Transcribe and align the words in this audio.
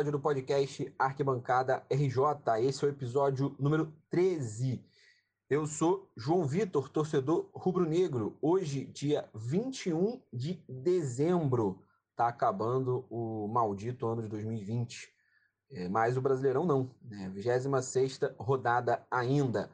episódio 0.00 0.12
do 0.12 0.20
podcast 0.20 0.94
Arquibancada 0.98 1.84
RJ. 1.90 2.58
Esse 2.62 2.82
é 2.82 2.88
o 2.88 2.90
episódio 2.90 3.54
número 3.58 3.92
13. 4.08 4.82
Eu 5.48 5.66
sou 5.66 6.10
João 6.16 6.46
Vitor, 6.46 6.88
torcedor 6.88 7.50
rubro-negro. 7.52 8.38
Hoje, 8.40 8.86
dia 8.86 9.28
21 9.34 10.22
de 10.32 10.54
dezembro, 10.66 11.84
tá 12.16 12.28
acabando 12.28 13.04
o 13.10 13.46
maldito 13.48 14.06
ano 14.06 14.22
de 14.22 14.28
2020. 14.28 15.12
É, 15.70 15.86
mas 15.90 16.16
o 16.16 16.22
Brasileirão 16.22 16.64
não, 16.64 16.90
né? 17.02 17.28
26 17.34 18.20
rodada 18.38 19.06
ainda. 19.10 19.70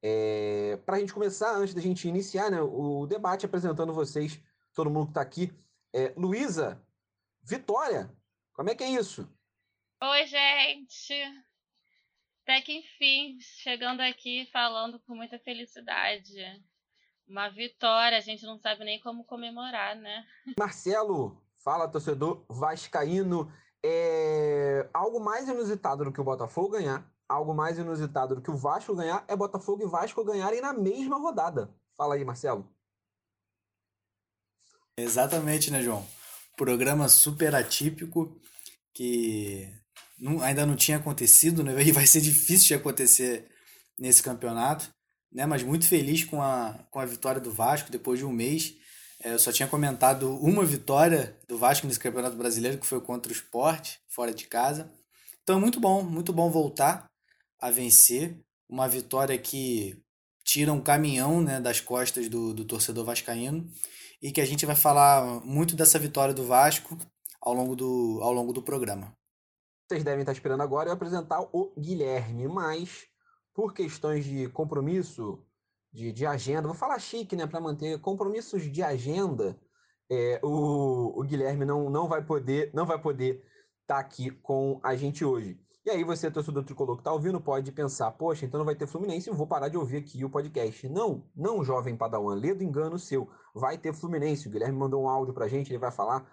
É, 0.00 0.78
Para 0.86 0.98
a 0.98 1.00
gente 1.00 1.12
começar, 1.12 1.56
antes 1.56 1.74
da 1.74 1.80
gente 1.80 2.06
iniciar 2.06 2.48
né, 2.48 2.62
o 2.62 3.06
debate, 3.08 3.44
apresentando 3.44 3.92
vocês, 3.92 4.40
todo 4.72 4.88
mundo 4.88 5.06
que 5.06 5.10
está 5.10 5.20
aqui. 5.20 5.52
É, 5.92 6.12
Luísa, 6.16 6.80
Vitória, 7.42 8.08
como 8.52 8.70
é 8.70 8.74
que 8.76 8.84
é 8.84 8.90
isso? 8.90 9.28
Oi, 10.06 10.26
gente! 10.26 11.14
Até 12.42 12.60
que 12.60 12.74
enfim, 12.74 13.38
chegando 13.40 14.02
aqui 14.02 14.46
falando 14.52 15.00
com 15.00 15.14
muita 15.14 15.38
felicidade. 15.38 16.34
Uma 17.26 17.48
vitória, 17.48 18.18
a 18.18 18.20
gente 18.20 18.44
não 18.44 18.58
sabe 18.58 18.84
nem 18.84 19.00
como 19.00 19.24
comemorar, 19.24 19.96
né? 19.96 20.26
Marcelo, 20.58 21.42
fala 21.56 21.88
torcedor 21.88 22.44
vascaíno. 22.50 23.50
É... 23.82 24.86
Algo 24.92 25.18
mais 25.18 25.48
inusitado 25.48 26.04
do 26.04 26.12
que 26.12 26.20
o 26.20 26.24
Botafogo 26.24 26.72
ganhar, 26.72 27.10
algo 27.26 27.54
mais 27.54 27.78
inusitado 27.78 28.34
do 28.34 28.42
que 28.42 28.50
o 28.50 28.58
Vasco 28.58 28.94
ganhar, 28.94 29.24
é 29.26 29.34
Botafogo 29.34 29.84
e 29.84 29.88
Vasco 29.88 30.22
ganharem 30.22 30.60
na 30.60 30.74
mesma 30.74 31.16
rodada. 31.16 31.74
Fala 31.96 32.16
aí, 32.16 32.24
Marcelo. 32.26 32.70
Exatamente, 34.98 35.70
né, 35.70 35.80
João? 35.80 36.06
programa 36.58 37.08
super 37.08 37.54
atípico 37.54 38.38
que 38.92 39.72
não, 40.18 40.40
ainda 40.40 40.64
não 40.64 40.76
tinha 40.76 40.96
acontecido, 40.96 41.62
né? 41.62 41.74
E 41.82 41.92
vai 41.92 42.06
ser 42.06 42.20
difícil 42.20 42.68
de 42.68 42.74
acontecer 42.74 43.46
nesse 43.98 44.22
campeonato, 44.22 44.88
né? 45.32 45.46
Mas 45.46 45.62
muito 45.62 45.86
feliz 45.86 46.24
com 46.24 46.42
a, 46.42 46.78
com 46.90 46.98
a 46.98 47.06
vitória 47.06 47.40
do 47.40 47.52
Vasco 47.52 47.90
depois 47.90 48.18
de 48.18 48.24
um 48.24 48.32
mês. 48.32 48.74
É, 49.22 49.32
eu 49.32 49.38
só 49.38 49.52
tinha 49.52 49.68
comentado 49.68 50.36
uma 50.38 50.64
vitória 50.64 51.38
do 51.48 51.56
Vasco 51.56 51.86
nesse 51.86 52.00
campeonato 52.00 52.36
brasileiro, 52.36 52.78
que 52.78 52.86
foi 52.86 53.00
contra 53.00 53.32
o 53.32 53.34
Sport, 53.34 53.96
fora 54.08 54.34
de 54.34 54.46
casa. 54.46 54.90
Então, 55.42 55.60
muito 55.60 55.80
bom, 55.80 56.02
muito 56.02 56.32
bom 56.32 56.50
voltar 56.50 57.06
a 57.60 57.70
vencer. 57.70 58.38
Uma 58.68 58.88
vitória 58.88 59.36
que 59.38 59.96
tira 60.44 60.72
um 60.72 60.80
caminhão 60.80 61.40
né, 61.40 61.60
das 61.60 61.80
costas 61.80 62.28
do, 62.28 62.52
do 62.52 62.64
torcedor 62.64 63.04
vascaíno 63.04 63.68
e 64.22 64.32
que 64.32 64.40
a 64.40 64.46
gente 64.46 64.66
vai 64.66 64.76
falar 64.76 65.44
muito 65.44 65.74
dessa 65.74 65.98
vitória 65.98 66.34
do 66.34 66.44
Vasco 66.44 66.98
ao 67.40 67.54
longo 67.54 67.74
do, 67.76 68.20
ao 68.22 68.32
longo 68.32 68.52
do 68.52 68.62
programa. 68.62 69.14
Vocês 69.86 70.02
devem 70.02 70.20
estar 70.20 70.32
esperando 70.32 70.62
agora 70.62 70.88
eu 70.88 70.94
apresentar 70.94 71.40
o 71.52 71.74
Guilherme, 71.78 72.48
mas 72.48 73.06
por 73.54 73.74
questões 73.74 74.24
de 74.24 74.48
compromisso, 74.48 75.44
de, 75.92 76.10
de 76.10 76.24
agenda, 76.24 76.66
vou 76.66 76.74
falar 76.74 76.98
chique, 76.98 77.36
né, 77.36 77.46
para 77.46 77.60
manter 77.60 78.00
compromissos 78.00 78.62
de 78.62 78.82
agenda, 78.82 79.60
é, 80.10 80.40
o, 80.42 81.20
o 81.20 81.22
Guilherme 81.22 81.64
não, 81.64 81.90
não 81.90 82.08
vai 82.08 82.24
poder 82.24 82.70
não 82.74 82.86
vai 82.86 82.98
poder 82.98 83.44
estar 83.82 83.96
tá 83.96 83.98
aqui 83.98 84.30
com 84.30 84.80
a 84.82 84.96
gente 84.96 85.24
hoje. 85.24 85.60
E 85.84 85.90
aí 85.90 86.02
você, 86.02 86.30
torcedor 86.30 86.64
tricolor 86.64 86.96
que 86.96 87.02
está 87.02 87.12
ouvindo, 87.12 87.38
pode 87.38 87.70
pensar, 87.70 88.10
poxa, 88.12 88.46
então 88.46 88.56
não 88.56 88.64
vai 88.64 88.74
ter 88.74 88.86
Fluminense, 88.86 89.28
eu 89.28 89.34
vou 89.34 89.46
parar 89.46 89.68
de 89.68 89.76
ouvir 89.76 89.98
aqui 89.98 90.24
o 90.24 90.30
podcast. 90.30 90.88
Não, 90.88 91.22
não, 91.36 91.62
jovem 91.62 91.94
padawan, 91.94 92.34
lê 92.36 92.54
do 92.54 92.64
engano 92.64 92.98
seu. 92.98 93.28
Vai 93.54 93.76
ter 93.76 93.92
Fluminense. 93.92 94.48
O 94.48 94.50
Guilherme 94.50 94.78
mandou 94.78 95.02
um 95.02 95.08
áudio 95.08 95.34
pra 95.34 95.46
gente, 95.46 95.70
ele 95.70 95.78
vai 95.78 95.90
falar 95.90 96.26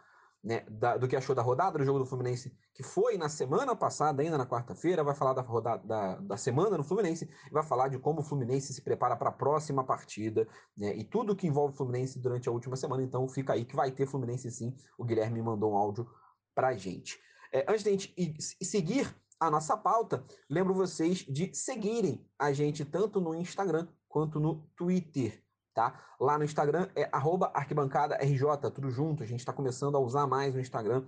né, 0.43 0.65
da, 0.69 0.97
do 0.97 1.07
que 1.07 1.15
achou 1.15 1.35
da 1.35 1.41
rodada 1.41 1.77
do 1.77 1.85
jogo 1.85 1.99
do 1.99 2.05
Fluminense, 2.05 2.55
que 2.73 2.81
foi 2.81 3.17
na 3.17 3.29
semana 3.29 3.75
passada, 3.75 4.23
ainda 4.23 4.37
na 4.37 4.45
quarta-feira, 4.45 5.03
vai 5.03 5.13
falar 5.13 5.33
da 5.33 5.41
rodada 5.41 5.85
da, 5.85 6.15
da 6.15 6.37
semana 6.37 6.77
no 6.77 6.83
Fluminense, 6.83 7.29
vai 7.51 7.63
falar 7.63 7.89
de 7.89 7.99
como 7.99 8.21
o 8.21 8.23
Fluminense 8.23 8.73
se 8.73 8.81
prepara 8.81 9.15
para 9.15 9.29
a 9.29 9.33
próxima 9.33 9.83
partida, 9.83 10.47
né, 10.75 10.95
e 10.95 11.03
tudo 11.03 11.35
que 11.35 11.47
envolve 11.47 11.73
o 11.73 11.77
Fluminense 11.77 12.19
durante 12.19 12.49
a 12.49 12.51
última 12.51 12.75
semana. 12.75 13.03
Então 13.03 13.27
fica 13.27 13.53
aí 13.53 13.65
que 13.65 13.75
vai 13.75 13.91
ter 13.91 14.07
Fluminense 14.07 14.49
sim. 14.51 14.75
O 14.97 15.03
Guilherme 15.03 15.41
mandou 15.41 15.73
um 15.73 15.75
áudio 15.75 16.09
pra 16.55 16.73
gente. 16.73 17.19
É, 17.53 17.65
antes 17.69 17.85
a 17.85 17.89
gente 17.89 18.15
seguir 18.61 19.15
a 19.39 19.49
nossa 19.49 19.75
pauta, 19.75 20.23
lembro 20.49 20.73
vocês 20.73 21.19
de 21.19 21.53
seguirem 21.53 22.25
a 22.37 22.51
gente 22.53 22.85
tanto 22.85 23.19
no 23.19 23.35
Instagram 23.35 23.87
quanto 24.07 24.39
no 24.39 24.67
Twitter, 24.75 25.43
tá? 25.73 25.99
Lá 26.19 26.37
no 26.37 26.43
Instagram 26.43 26.89
é 26.95 27.09
arquibancadaRJ, 27.11 28.71
tudo 28.73 28.89
junto. 28.89 29.23
A 29.23 29.25
gente 29.25 29.39
está 29.39 29.53
começando 29.53 29.95
a 29.95 29.99
usar 29.99 30.27
mais 30.27 30.55
o 30.55 30.59
Instagram 30.59 31.05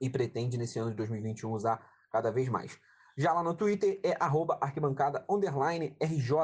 e 0.00 0.10
pretende 0.10 0.58
nesse 0.58 0.78
ano 0.78 0.90
de 0.90 0.96
2021 0.96 1.52
usar 1.52 1.84
cada 2.10 2.30
vez 2.30 2.48
mais. 2.48 2.78
Já 3.16 3.32
lá 3.32 3.42
no 3.42 3.54
Twitter 3.54 3.98
é 4.02 4.16
arquibancada 4.60 5.24
RJ. 6.00 6.36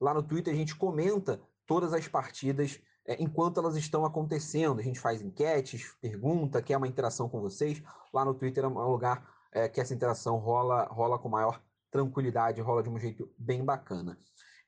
Lá 0.00 0.14
no 0.14 0.22
Twitter 0.22 0.54
a 0.54 0.56
gente 0.56 0.76
comenta 0.76 1.40
todas 1.66 1.92
as 1.92 2.06
partidas 2.06 2.80
é, 3.04 3.20
enquanto 3.20 3.58
elas 3.58 3.76
estão 3.76 4.04
acontecendo. 4.04 4.78
A 4.78 4.82
gente 4.82 5.00
faz 5.00 5.20
enquetes, 5.20 5.94
pergunta, 6.00 6.62
quer 6.62 6.76
uma 6.76 6.86
interação 6.88 7.28
com 7.28 7.40
vocês. 7.40 7.82
Lá 8.12 8.24
no 8.24 8.34
Twitter 8.34 8.64
é 8.64 8.68
um 8.68 8.90
lugar 8.90 9.28
é, 9.52 9.68
que 9.68 9.80
essa 9.80 9.94
interação 9.94 10.36
rola, 10.36 10.84
rola 10.84 11.18
com 11.18 11.28
maior 11.28 11.60
tranquilidade, 11.90 12.60
rola 12.60 12.82
de 12.82 12.88
um 12.88 12.98
jeito 12.98 13.28
bem 13.38 13.64
bacana. 13.64 14.18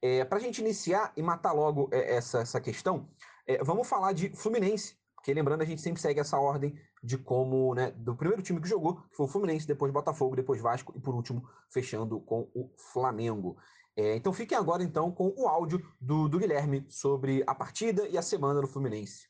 É, 0.01 0.25
Para 0.25 0.39
a 0.39 0.41
gente 0.41 0.61
iniciar 0.61 1.13
e 1.17 1.23
matar 1.23 1.53
logo 1.53 1.89
é, 1.93 2.17
essa, 2.17 2.41
essa 2.41 2.61
questão, 2.61 3.09
é, 3.47 3.63
vamos 3.65 3.89
falar 3.89 4.13
de 4.13 4.31
Fluminense, 4.31 4.97
porque 5.15 5.35
lembrando, 5.35 5.63
a 5.63 5.65
gente 5.65 5.83
sempre 5.83 6.01
segue 6.01 6.21
essa 6.21 6.39
ordem 6.39 6.79
de 7.03 7.19
como, 7.19 7.75
né, 7.75 7.91
do 7.93 8.17
primeiro 8.17 8.43
time 8.43 8.61
que 8.61 8.69
jogou, 8.69 8.97
que 8.97 9.17
foi 9.17 9.27
o 9.27 9.29
Fluminense, 9.29 9.67
depois 9.67 9.93
Botafogo, 9.93 10.37
depois 10.37 10.61
Vasco 10.61 10.93
e 10.97 11.01
por 11.01 11.15
último 11.15 11.49
fechando 11.71 12.21
com 12.21 12.49
o 12.55 12.71
Flamengo. 12.93 13.57
É, 13.97 14.15
então 14.15 14.33
fiquem 14.33 14.57
agora 14.57 14.83
então 14.83 15.11
com 15.11 15.35
o 15.37 15.49
áudio 15.49 15.85
do, 16.01 16.29
do 16.29 16.39
Guilherme 16.39 16.87
sobre 16.89 17.43
a 17.47 17.55
partida 17.55 18.07
e 18.07 18.17
a 18.17 18.23
semana 18.23 18.61
do 18.61 18.69
Fluminense. 18.69 19.29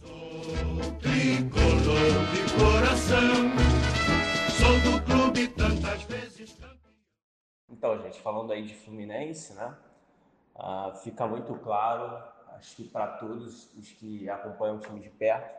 Sou 0.00 0.92
tricolor 1.00 2.12
de 2.32 2.54
coração. 2.58 3.73
Então, 7.84 8.00
gente, 8.00 8.18
falando 8.22 8.50
aí 8.50 8.62
de 8.62 8.74
Fluminense, 8.74 9.52
né? 9.52 9.76
Uh, 10.56 10.96
fica 11.02 11.26
muito 11.26 11.54
claro, 11.56 12.16
acho 12.56 12.76
que 12.76 12.84
para 12.84 13.06
todos 13.08 13.74
os 13.74 13.92
que 13.92 14.26
acompanham 14.26 14.76
o 14.76 14.80
time 14.80 15.00
de 15.00 15.10
perto, 15.10 15.54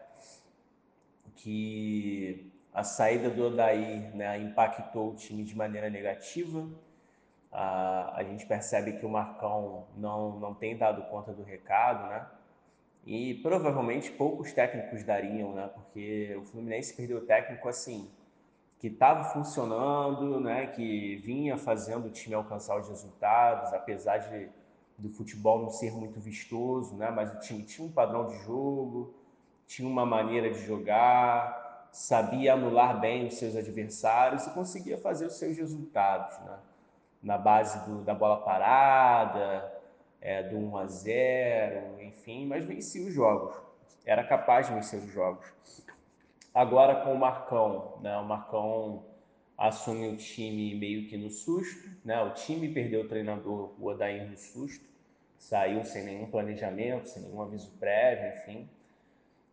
que 1.36 2.52
a 2.74 2.84
saída 2.84 3.30
do 3.30 3.46
Odair 3.46 4.16
né, 4.16 4.40
impactou 4.40 5.12
o 5.12 5.16
time 5.16 5.44
de 5.44 5.56
maneira 5.56 5.88
negativa. 5.88 6.62
Uh, 6.62 6.72
a 7.52 8.24
gente 8.28 8.44
percebe 8.48 8.94
que 8.94 9.06
o 9.06 9.10
Marcão 9.10 9.86
não, 9.96 10.40
não 10.40 10.56
tem 10.56 10.76
dado 10.76 11.04
conta 11.04 11.32
do 11.32 11.44
recado, 11.44 12.10
né? 12.10 12.26
E 13.06 13.36
provavelmente 13.36 14.10
poucos 14.10 14.52
técnicos 14.52 15.04
dariam, 15.04 15.54
né? 15.54 15.70
Porque 15.76 16.36
o 16.40 16.44
Fluminense 16.44 16.92
perdeu 16.92 17.20
o 17.20 17.22
técnico 17.28 17.70
assim, 17.70 18.10
que 18.80 18.88
estava 18.88 19.24
funcionando, 19.26 20.40
né, 20.40 20.68
que 20.68 21.16
vinha 21.18 21.58
fazendo 21.58 22.08
o 22.08 22.12
time 22.12 22.36
alcançar 22.36 22.80
os 22.80 22.88
resultados, 22.88 23.74
apesar 23.74 24.18
de 24.18 24.50
do 24.98 25.10
futebol 25.10 25.62
não 25.62 25.70
ser 25.70 25.92
muito 25.92 26.20
vistoso, 26.20 26.96
né, 26.96 27.12
mas 27.12 27.34
o 27.34 27.40
time 27.40 27.64
tinha 27.64 27.86
um 27.86 27.92
padrão 27.92 28.28
de 28.28 28.38
jogo, 28.44 29.14
tinha 29.68 29.88
uma 29.88 30.06
maneira 30.06 30.50
de 30.50 30.66
jogar, 30.66 31.90
sabia 31.92 32.54
anular 32.54 33.00
bem 33.00 33.28
os 33.28 33.36
seus 33.36 33.56
adversários 33.56 34.46
e 34.48 34.52
conseguia 34.52 34.98
fazer 34.98 35.26
os 35.26 35.38
seus 35.38 35.58
resultados, 35.58 36.38
né, 36.40 36.58
na 37.22 37.38
base 37.38 37.78
do, 37.86 38.04
da 38.04 38.14
bola 38.14 38.38
parada, 38.38 39.74
é, 40.22 40.44
do 40.44 40.58
1 40.58 40.78
a 40.78 40.86
0, 40.88 42.02
enfim, 42.02 42.48
mas 42.48 42.66
vencia 42.66 43.06
os 43.06 43.14
jogos, 43.14 43.56
era 44.06 44.24
capaz 44.24 44.68
de 44.68 44.74
vencer 44.74 45.00
os 45.00 45.12
jogos. 45.12 45.46
Agora 46.56 46.96
com 47.02 47.12
o 47.12 47.20
Marcão, 47.20 47.98
né? 48.02 48.18
O 48.18 48.24
Marcão 48.24 49.04
assume 49.58 50.08
o 50.08 50.16
time 50.16 50.74
meio 50.74 51.06
que 51.06 51.18
no 51.18 51.30
susto, 51.30 51.90
né? 52.04 52.22
O 52.22 52.30
time 52.30 52.70
perdeu 52.70 53.02
o 53.02 53.10
treinador, 53.10 53.74
o 53.78 53.88
Odair 53.88 54.26
no 54.26 54.38
susto, 54.38 54.86
saiu 55.38 55.84
sem 55.84 56.06
nenhum 56.06 56.28
planejamento, 56.28 57.10
sem 57.10 57.24
nenhum 57.24 57.42
aviso 57.42 57.70
prévio, 57.78 58.38
enfim. 58.38 58.70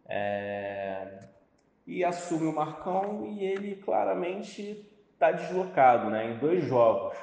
É... 0.06 1.24
E 1.88 2.04
assume 2.04 2.46
o 2.46 2.54
Marcão 2.54 3.26
e 3.26 3.42
ele 3.42 3.74
claramente 3.74 4.88
está 5.12 5.32
deslocado, 5.32 6.08
né? 6.08 6.30
Em 6.30 6.38
dois 6.38 6.64
jogos, 6.64 7.18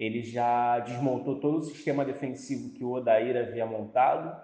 ele 0.00 0.22
já 0.22 0.78
desmontou 0.78 1.38
todo 1.38 1.58
o 1.58 1.62
sistema 1.62 2.06
defensivo 2.06 2.70
que 2.70 2.82
o 2.82 2.92
Odair 2.92 3.36
havia 3.36 3.66
montado 3.66 4.34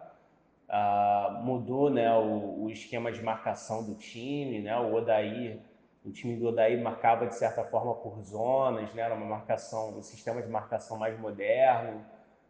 Uh, 0.70 1.43
mudou 1.43 1.90
né, 1.90 2.17
o, 2.17 2.62
o, 2.62 2.70
esquema 2.70 3.11
de 3.11 3.20
marcação 3.20 3.84
do 3.84 3.96
time, 3.96 4.61
né, 4.61 4.78
o 4.78 4.94
Odair, 4.94 5.58
o 6.05 6.12
time 6.12 6.37
do 6.37 6.46
Odair 6.46 6.81
marcava 6.81 7.26
de 7.26 7.34
certa 7.34 7.64
forma 7.64 7.93
por 7.93 8.22
zonas, 8.22 8.94
né, 8.94 9.02
era 9.02 9.12
uma 9.17 9.26
marcação, 9.26 9.99
um 9.99 10.02
sistema 10.02 10.40
de 10.40 10.49
marcação 10.49 10.96
mais 10.96 11.19
moderno, 11.19 12.06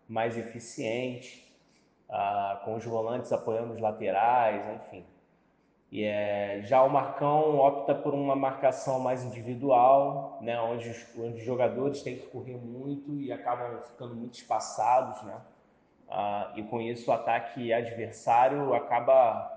mais 0.07 0.37
eficiente, 0.37 1.51
uh, 2.11 2.63
com 2.63 2.75
os 2.75 2.85
volantes 2.85 3.33
apoiando 3.33 3.73
os 3.73 3.81
laterais, 3.81 4.63
enfim. 4.77 5.07
E 5.91 6.05
é, 6.05 6.61
já 6.63 6.83
o 6.83 6.91
Marcão 6.91 7.59
opta 7.59 7.95
por 7.95 8.13
uma 8.13 8.37
marcação 8.37 9.01
mais 9.01 9.25
individual, 9.25 10.39
né, 10.43 10.61
onde, 10.61 10.91
os, 10.91 11.19
onde 11.19 11.39
os 11.39 11.43
jogadores 11.43 12.03
têm 12.03 12.17
que 12.17 12.27
correr 12.27 12.59
muito 12.59 13.15
e 13.17 13.33
acabam 13.33 13.81
ficando 13.83 14.15
muito 14.15 14.35
espaçados, 14.35 15.23
né? 15.23 15.41
Ah, 16.11 16.53
e 16.57 16.63
com 16.65 16.81
isso 16.81 17.11
o 17.11 17.15
ataque 17.15 17.73
adversário 17.73 18.75
acaba 18.75 19.57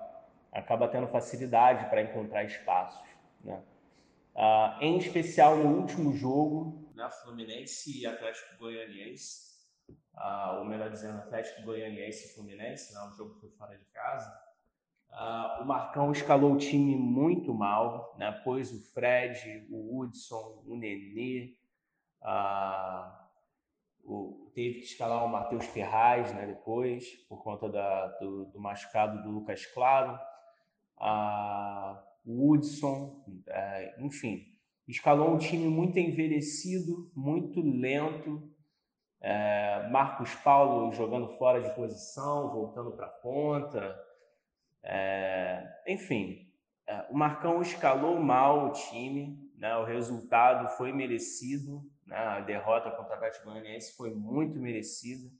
acaba 0.52 0.86
tendo 0.86 1.08
facilidade 1.08 1.90
para 1.90 2.02
encontrar 2.02 2.44
espaços, 2.44 3.08
né? 3.42 3.60
Ah, 4.36 4.78
em 4.80 4.96
especial 4.98 5.56
no 5.56 5.76
último 5.80 6.12
jogo, 6.12 6.92
né, 6.94 7.08
Fluminense 7.22 8.00
e 8.00 8.06
Atlético 8.06 8.56
Goianiense, 8.58 9.52
ah, 10.14 10.58
ou 10.58 10.64
melhor 10.64 10.90
dizendo, 10.90 11.18
Atlético 11.18 11.62
Goianiense 11.62 12.26
e 12.26 12.34
Fluminense, 12.34 12.94
né, 12.94 13.00
o 13.00 13.16
jogo 13.16 13.34
foi 13.40 13.50
fora 13.50 13.76
de 13.76 13.84
casa 13.86 14.44
Uh, 15.14 15.62
o 15.62 15.64
Marcão 15.64 16.10
escalou 16.10 16.54
o 16.54 16.58
time 16.58 16.96
muito 16.96 17.54
mal, 17.54 18.16
né? 18.18 18.32
pôs 18.42 18.72
o 18.72 18.80
Fred, 18.92 19.64
o 19.70 19.96
Hudson, 20.00 20.64
o 20.66 20.76
Nenê, 20.76 21.54
uh, 22.20 23.23
o, 24.04 24.50
teve 24.54 24.80
que 24.80 24.84
escalar 24.84 25.24
o 25.24 25.28
Matheus 25.28 25.66
Ferraz 25.66 26.32
né? 26.34 26.46
depois, 26.46 27.08
por 27.28 27.42
conta 27.42 27.68
da, 27.68 28.06
do, 28.18 28.46
do 28.46 28.60
machucado 28.60 29.22
do 29.22 29.30
Lucas 29.30 29.66
Claro, 29.66 30.18
uh, 30.98 31.98
o 32.26 32.50
Hudson, 32.52 33.22
eh, 33.46 33.96
enfim, 33.98 34.46
escalou 34.88 35.34
um 35.34 35.38
time 35.38 35.68
muito 35.68 35.98
envelhecido, 35.98 37.10
muito 37.14 37.60
lento, 37.60 38.50
eh, 39.20 39.88
Marcos 39.90 40.34
Paulo 40.36 40.90
jogando 40.92 41.28
fora 41.36 41.60
de 41.60 41.74
posição, 41.74 42.50
voltando 42.50 42.92
para 42.92 43.06
a 43.06 43.10
ponta, 43.10 43.94
é, 44.84 45.66
enfim, 45.88 46.46
é, 46.86 47.06
o 47.10 47.14
Marcão 47.14 47.62
escalou 47.62 48.20
mal 48.20 48.68
o 48.68 48.72
time, 48.72 49.50
né? 49.56 49.74
o 49.76 49.84
resultado 49.84 50.68
foi 50.76 50.92
merecido? 50.92 51.82
A 52.14 52.40
derrota 52.40 52.90
contra 52.90 53.12
o 53.12 53.14
Atlético 53.14 53.50
foi 53.96 54.14
muito 54.14 54.58
merecida. 54.58 55.30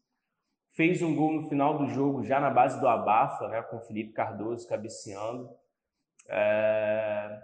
Fez 0.73 1.01
um 1.03 1.15
gol 1.15 1.33
no 1.33 1.49
final 1.49 1.79
do 1.79 1.87
jogo, 1.87 2.25
já 2.25 2.41
na 2.41 2.51
base 2.51 2.81
do 2.81 2.89
abafa, 2.89 3.49
né? 3.49 3.63
com 3.63 3.77
o 3.77 3.81
Felipe 3.81 4.13
Cardoso 4.13 4.69
cabeceando. 4.69 5.49
É... 6.29 7.41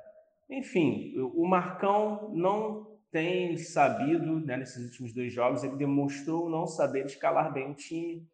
Enfim, 0.49 1.15
o 1.17 1.47
Marcão 1.47 2.31
não 2.35 2.99
tem 3.11 3.57
sabido, 3.57 4.41
né, 4.41 4.57
nesses 4.57 4.85
últimos 4.85 5.13
dois 5.13 5.33
jogos, 5.33 5.65
ele 5.65 5.77
demonstrou 5.77 6.49
não 6.49 6.67
saber 6.67 7.07
escalar 7.07 7.53
bem 7.53 7.71
o 7.71 7.75
time, 7.75 8.27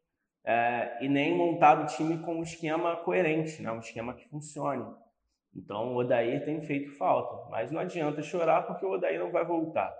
é, 0.44 1.04
e 1.04 1.08
nem 1.08 1.36
montado 1.36 1.82
o 1.82 1.86
time 1.86 2.18
com 2.18 2.36
um 2.36 2.42
esquema 2.42 2.96
coerente, 2.96 3.60
né? 3.60 3.72
um 3.72 3.80
esquema 3.80 4.14
que 4.14 4.28
funcione. 4.28 4.86
Então 5.54 5.92
o 5.92 5.96
Odair 5.96 6.44
tem 6.44 6.60
feito 6.62 6.96
falta, 6.96 7.50
mas 7.50 7.72
não 7.72 7.80
adianta 7.80 8.22
chorar 8.22 8.62
porque 8.62 8.86
o 8.86 8.92
Odair 8.92 9.18
não 9.18 9.32
vai 9.32 9.44
voltar. 9.44 9.92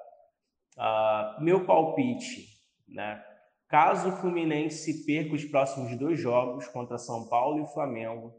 Uh, 0.77 1.43
meu 1.43 1.65
palpite, 1.65 2.47
né? 2.87 3.25
caso 3.69 4.11
o 4.11 4.13
Fluminense 4.13 5.05
perca 5.07 5.35
os 5.35 5.45
próximos 5.45 5.97
dois 5.97 6.21
jogos 6.21 6.69
contra 6.69 6.99
São 6.99 7.29
Paulo 7.29 7.65
e 7.65 7.73
Flamengo, 7.73 8.35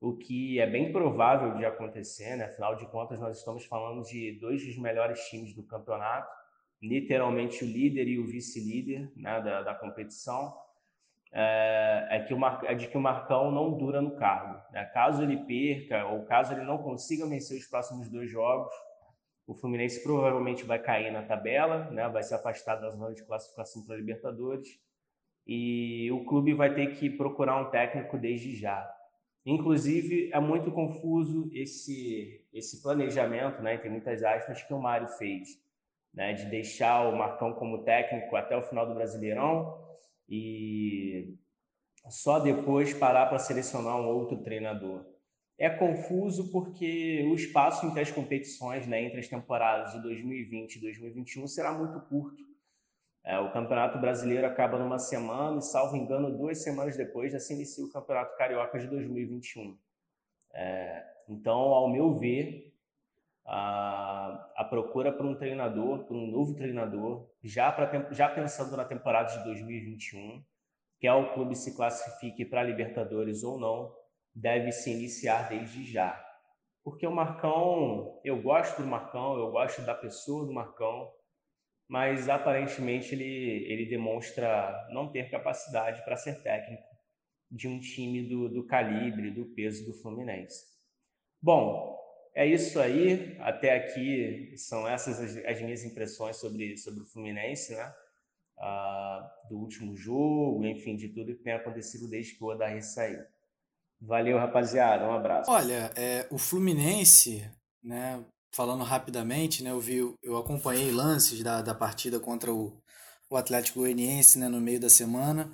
o 0.00 0.16
que 0.16 0.60
é 0.60 0.66
bem 0.66 0.92
provável 0.92 1.54
de 1.56 1.64
acontecer, 1.64 2.36
né? 2.36 2.44
afinal 2.44 2.76
de 2.76 2.86
contas 2.86 3.20
nós 3.20 3.38
estamos 3.38 3.64
falando 3.64 4.02
de 4.04 4.38
dois 4.40 4.64
dos 4.64 4.78
melhores 4.78 5.20
times 5.28 5.54
do 5.54 5.62
campeonato, 5.62 6.30
literalmente 6.80 7.64
o 7.64 7.66
líder 7.66 8.08
e 8.08 8.18
o 8.18 8.26
vice-líder 8.26 9.12
né? 9.16 9.40
da, 9.40 9.62
da 9.62 9.74
competição 9.74 10.56
é, 11.32 12.08
é, 12.10 12.20
que 12.24 12.34
o 12.34 12.38
Mar, 12.38 12.60
é 12.64 12.74
de 12.74 12.88
que 12.88 12.96
o 12.96 13.00
Marcão 13.00 13.50
não 13.50 13.76
dura 13.78 14.02
no 14.02 14.16
cargo. 14.16 14.60
Né? 14.70 14.84
Caso 14.86 15.22
ele 15.22 15.38
perca 15.44 16.04
ou 16.06 16.24
caso 16.26 16.52
ele 16.52 16.64
não 16.64 16.78
consiga 16.78 17.26
vencer 17.26 17.58
os 17.58 17.66
próximos 17.66 18.10
dois 18.10 18.30
jogos, 18.30 18.72
o 19.46 19.54
Fluminense 19.54 20.02
provavelmente 20.02 20.64
vai 20.64 20.78
cair 20.78 21.12
na 21.12 21.22
tabela, 21.22 21.90
né? 21.90 22.08
vai 22.08 22.22
se 22.22 22.34
afastar 22.34 22.76
da 22.76 22.90
zona 22.90 23.14
de 23.14 23.24
classificação 23.24 23.84
para 23.84 23.94
a 23.94 23.98
Libertadores 23.98 24.80
e 25.46 26.10
o 26.12 26.24
clube 26.24 26.54
vai 26.54 26.74
ter 26.74 26.94
que 26.96 27.10
procurar 27.10 27.60
um 27.60 27.70
técnico 27.70 28.16
desde 28.16 28.54
já. 28.56 28.88
Inclusive, 29.44 30.30
é 30.32 30.38
muito 30.38 30.70
confuso 30.70 31.50
esse, 31.52 32.46
esse 32.52 32.80
planejamento, 32.80 33.60
né, 33.60 33.76
tem 33.76 33.90
muitas 33.90 34.22
aspas, 34.22 34.62
que 34.62 34.72
o 34.72 34.80
Mário 34.80 35.08
fez, 35.08 35.48
né, 36.14 36.32
de 36.32 36.46
deixar 36.46 37.08
o 37.08 37.16
Marcão 37.16 37.52
como 37.52 37.82
técnico 37.82 38.36
até 38.36 38.56
o 38.56 38.62
final 38.62 38.86
do 38.86 38.94
Brasileirão 38.94 39.82
e 40.28 41.36
só 42.08 42.38
depois 42.38 42.94
parar 42.94 43.26
para 43.26 43.40
selecionar 43.40 43.96
um 43.96 44.06
outro 44.06 44.36
treinador. 44.42 45.04
É 45.58 45.70
confuso 45.70 46.50
porque 46.50 47.26
o 47.30 47.34
espaço 47.34 47.86
entre 47.86 48.00
as 48.00 48.10
competições, 48.10 48.86
né, 48.86 49.02
entre 49.02 49.20
as 49.20 49.28
temporadas 49.28 49.92
de 49.92 50.02
2020 50.02 50.76
e 50.76 50.80
2021, 50.80 51.46
será 51.46 51.72
muito 51.72 52.00
curto. 52.08 52.42
É, 53.24 53.38
o 53.38 53.52
Campeonato 53.52 53.98
Brasileiro 53.98 54.46
acaba 54.46 54.78
numa 54.78 54.98
semana 54.98 55.58
e, 55.58 55.62
salvo 55.62 55.96
engano, 55.96 56.36
duas 56.36 56.62
semanas 56.62 56.96
depois 56.96 57.32
já 57.32 57.38
se 57.38 57.54
inicia 57.54 57.84
o 57.84 57.92
Campeonato 57.92 58.36
Carioca 58.36 58.78
de 58.78 58.88
2021. 58.88 59.78
É, 60.54 61.04
então, 61.28 61.56
ao 61.56 61.88
meu 61.88 62.18
ver, 62.18 62.74
a, 63.44 64.50
a 64.56 64.64
procura 64.64 65.12
por 65.12 65.24
um 65.24 65.36
treinador, 65.36 66.04
por 66.04 66.16
um 66.16 66.26
novo 66.26 66.54
treinador, 66.54 67.28
já, 67.42 67.70
pra, 67.70 68.10
já 68.10 68.28
pensando 68.28 68.76
na 68.76 68.84
temporada 68.84 69.36
de 69.36 69.44
2021, 69.44 70.42
quer 70.98 71.12
o 71.12 71.32
clube 71.34 71.54
se 71.54 71.76
classifique 71.76 72.44
para 72.44 72.62
Libertadores 72.62 73.44
ou 73.44 73.58
não, 73.58 73.94
deve 74.34 74.72
se 74.72 74.90
iniciar 74.90 75.48
desde 75.48 75.84
já. 75.84 76.20
Porque 76.84 77.06
o 77.06 77.14
Marcão, 77.14 78.20
eu 78.24 78.40
gosto 78.42 78.82
do 78.82 78.88
Marcão, 78.88 79.38
eu 79.38 79.50
gosto 79.50 79.82
da 79.82 79.94
pessoa 79.94 80.44
do 80.46 80.52
Marcão, 80.52 81.12
mas 81.88 82.28
aparentemente 82.28 83.14
ele, 83.14 83.64
ele 83.70 83.86
demonstra 83.86 84.88
não 84.90 85.10
ter 85.10 85.30
capacidade 85.30 86.04
para 86.04 86.16
ser 86.16 86.42
técnico 86.42 86.82
de 87.50 87.68
um 87.68 87.78
time 87.78 88.28
do, 88.28 88.48
do 88.48 88.66
calibre, 88.66 89.30
do 89.30 89.44
peso 89.54 89.84
do 89.84 89.94
Fluminense. 90.00 90.64
Bom, 91.40 91.98
é 92.34 92.46
isso 92.46 92.80
aí. 92.80 93.36
Até 93.40 93.76
aqui 93.76 94.56
são 94.56 94.88
essas 94.88 95.20
as, 95.20 95.44
as 95.44 95.60
minhas 95.60 95.84
impressões 95.84 96.36
sobre, 96.36 96.76
sobre 96.78 97.02
o 97.02 97.06
Fluminense, 97.06 97.74
né? 97.74 97.94
Ah, 98.58 99.30
do 99.50 99.58
último 99.58 99.96
jogo, 99.96 100.64
enfim, 100.64 100.96
de 100.96 101.08
tudo 101.08 101.34
que 101.36 101.42
tem 101.42 101.52
acontecido 101.52 102.08
desde 102.08 102.36
que 102.36 102.42
o 102.42 102.48
Odair 102.48 102.82
saiu. 102.82 103.22
Valeu, 104.04 104.36
rapaziada. 104.36 105.06
Um 105.06 105.14
abraço. 105.14 105.50
Olha, 105.50 105.92
é, 105.94 106.26
o 106.30 106.36
Fluminense, 106.36 107.48
né? 107.82 108.22
Falando 108.54 108.82
rapidamente, 108.82 109.62
né? 109.62 109.70
Eu 109.70 109.80
vi, 109.80 109.98
eu 110.22 110.36
acompanhei 110.36 110.90
lances 110.90 111.42
da, 111.42 111.62
da 111.62 111.74
partida 111.74 112.18
contra 112.18 112.52
o, 112.52 112.76
o 113.30 113.36
Atlético 113.36 113.80
Goianiense, 113.80 114.38
né? 114.38 114.48
No 114.48 114.60
meio 114.60 114.80
da 114.80 114.90
semana. 114.90 115.50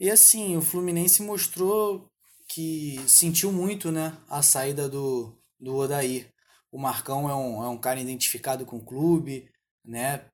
E 0.00 0.10
assim, 0.10 0.56
o 0.56 0.62
Fluminense 0.62 1.22
mostrou 1.22 2.10
que 2.48 2.98
sentiu 3.06 3.52
muito, 3.52 3.92
né? 3.92 4.16
A 4.28 4.42
saída 4.42 4.88
do, 4.88 5.38
do 5.60 5.76
Odair. 5.76 6.32
O 6.70 6.78
Marcão 6.78 7.28
é 7.28 7.34
um, 7.34 7.62
é 7.62 7.68
um 7.68 7.78
cara 7.78 8.00
identificado 8.00 8.64
com 8.64 8.78
o 8.78 8.84
clube, 8.84 9.50
né? 9.84 10.24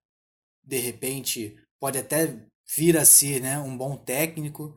De 0.63 0.79
repente 0.79 1.57
pode 1.81 1.99
até 1.99 2.37
vir 2.77 2.97
a 2.97 3.05
ser 3.05 3.41
né, 3.41 3.59
um 3.59 3.77
bom 3.77 3.97
técnico, 3.97 4.77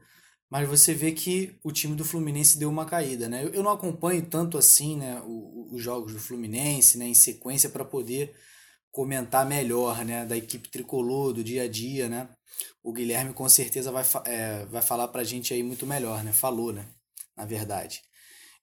mas 0.52 0.68
você 0.68 0.94
vê 0.94 1.14
que 1.14 1.56
o 1.64 1.72
time 1.72 1.96
do 1.96 2.04
Fluminense 2.04 2.60
deu 2.60 2.70
uma 2.70 2.86
caída, 2.86 3.30
né? 3.30 3.50
Eu 3.54 3.64
não 3.64 3.72
acompanho 3.72 4.22
tanto 4.26 4.58
assim, 4.58 4.98
né, 4.98 5.22
os 5.26 5.82
jogos 5.82 6.12
do 6.12 6.20
Fluminense, 6.20 6.98
né, 6.98 7.06
em 7.08 7.14
sequência 7.14 7.70
para 7.70 7.86
poder 7.86 8.36
comentar 8.92 9.46
melhor, 9.46 10.04
né, 10.04 10.26
da 10.26 10.36
equipe 10.36 10.68
tricolor, 10.70 11.32
do 11.32 11.42
dia 11.42 11.64
a 11.64 11.68
dia, 11.70 12.10
né? 12.10 12.28
O 12.84 12.92
Guilherme 12.92 13.34
com 13.34 13.48
certeza 13.48 13.94
vai, 13.94 14.04
é, 14.26 14.66
vai 14.66 14.82
falar 14.82 15.08
pra 15.08 15.24
gente 15.24 15.54
aí 15.54 15.64
muito 15.64 15.88
melhor, 15.88 16.22
né? 16.22 16.34
Falou, 16.34 16.74
né? 16.74 16.86
Na 17.38 17.46
verdade. 17.46 18.02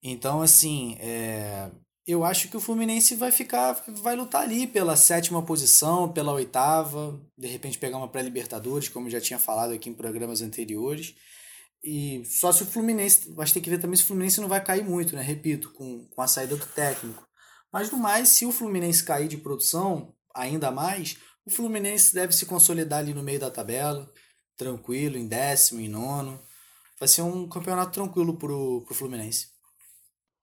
Então, 0.03 0.43
assim, 0.43 0.95
é, 1.01 1.71
eu 2.07 2.23
acho 2.23 2.49
que 2.49 2.57
o 2.57 2.61
Fluminense 2.61 3.15
vai 3.15 3.33
ficar, 3.33 3.83
vai 3.89 4.15
lutar 4.15 4.43
ali 4.43 4.67
pela 4.67 4.95
sétima 4.95 5.43
posição, 5.43 6.13
pela 6.13 6.33
oitava, 6.33 7.19
de 7.37 7.49
repente 7.49 7.79
pegar 7.79 7.97
uma 7.97 8.09
pré-Libertadores, 8.09 8.91
como 8.91 9.07
eu 9.07 9.13
já 9.13 9.21
tinha 9.23 9.39
falado 9.39 9.73
aqui 9.73 9.89
em 9.89 9.95
programas 9.95 10.43
anteriores. 10.43 11.15
E 11.83 12.25
só 12.25 12.51
se 12.51 12.63
o 12.63 12.67
Fluminense, 12.67 13.33
vai 13.33 13.47
ter 13.47 13.61
que 13.61 13.71
ver 13.71 13.79
também 13.79 13.97
se 13.97 14.03
o 14.03 14.07
Fluminense 14.07 14.41
não 14.41 14.49
vai 14.49 14.63
cair 14.63 14.85
muito, 14.85 15.15
né? 15.15 15.23
Repito, 15.23 15.73
com, 15.73 16.07
com 16.09 16.23
a 16.23 16.27
saída 16.27 16.57
do 16.57 16.67
técnico. 16.67 17.27
Mas 17.73 17.91
no 17.91 17.99
mais, 17.99 18.31
se 18.31 18.47
o 18.47 18.53
Fluminense 18.53 19.05
cair 19.05 19.29
de 19.29 19.37
produção, 19.37 20.15
ainda 20.35 20.71
mais, 20.71 21.19
o 21.45 21.51
Fluminense 21.51 22.15
deve 22.15 22.33
se 22.33 22.47
consolidar 22.47 23.01
ali 23.01 23.15
no 23.15 23.23
meio 23.23 23.39
da 23.39 23.51
tabela, 23.51 24.11
tranquilo, 24.57 25.17
em 25.17 25.29
décimo, 25.29 25.81
em 25.81 25.89
nono. 25.89 26.43
Vai 26.99 27.09
ser 27.09 27.23
um 27.23 27.49
campeonato 27.49 27.93
tranquilo 27.93 28.37
pro, 28.37 28.83
pro 28.85 28.95
Fluminense. 28.95 29.53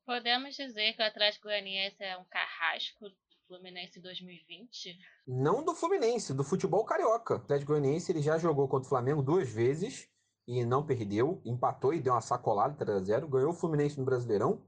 Podemos 0.06 0.56
dizer 0.56 0.94
que 0.94 1.02
o 1.02 1.06
Atlético 1.06 1.48
Goianiense 1.48 2.02
é 2.02 2.16
um 2.18 2.26
carrasco 2.26 3.10
do 3.10 3.16
Fluminense 3.48 4.00
2020? 4.00 4.98
Não 5.28 5.66
do 5.66 5.76
Fluminense, 5.76 6.34
do 6.34 6.44
futebol 6.44 6.86
carioca. 6.86 7.34
O 7.34 7.38
Atlético 7.38 7.74
Goianiense 7.74 8.12
ele 8.12 8.22
já 8.22 8.38
jogou 8.38 8.68
contra 8.68 8.86
o 8.86 8.90
Flamengo 8.90 9.22
duas 9.22 9.50
vezes 9.50 10.08
e 10.48 10.64
não 10.66 10.86
perdeu, 10.86 11.42
empatou 11.46 11.94
e 11.94 12.00
deu 12.00 12.14
uma 12.14 12.22
sacolada 12.22 12.76
3 12.76 12.98
a 12.98 13.04
0 13.04 13.28
ganhou 13.28 13.52
o 13.52 13.54
Fluminense 13.54 14.00
no 14.00 14.06
Brasileirão. 14.06 14.62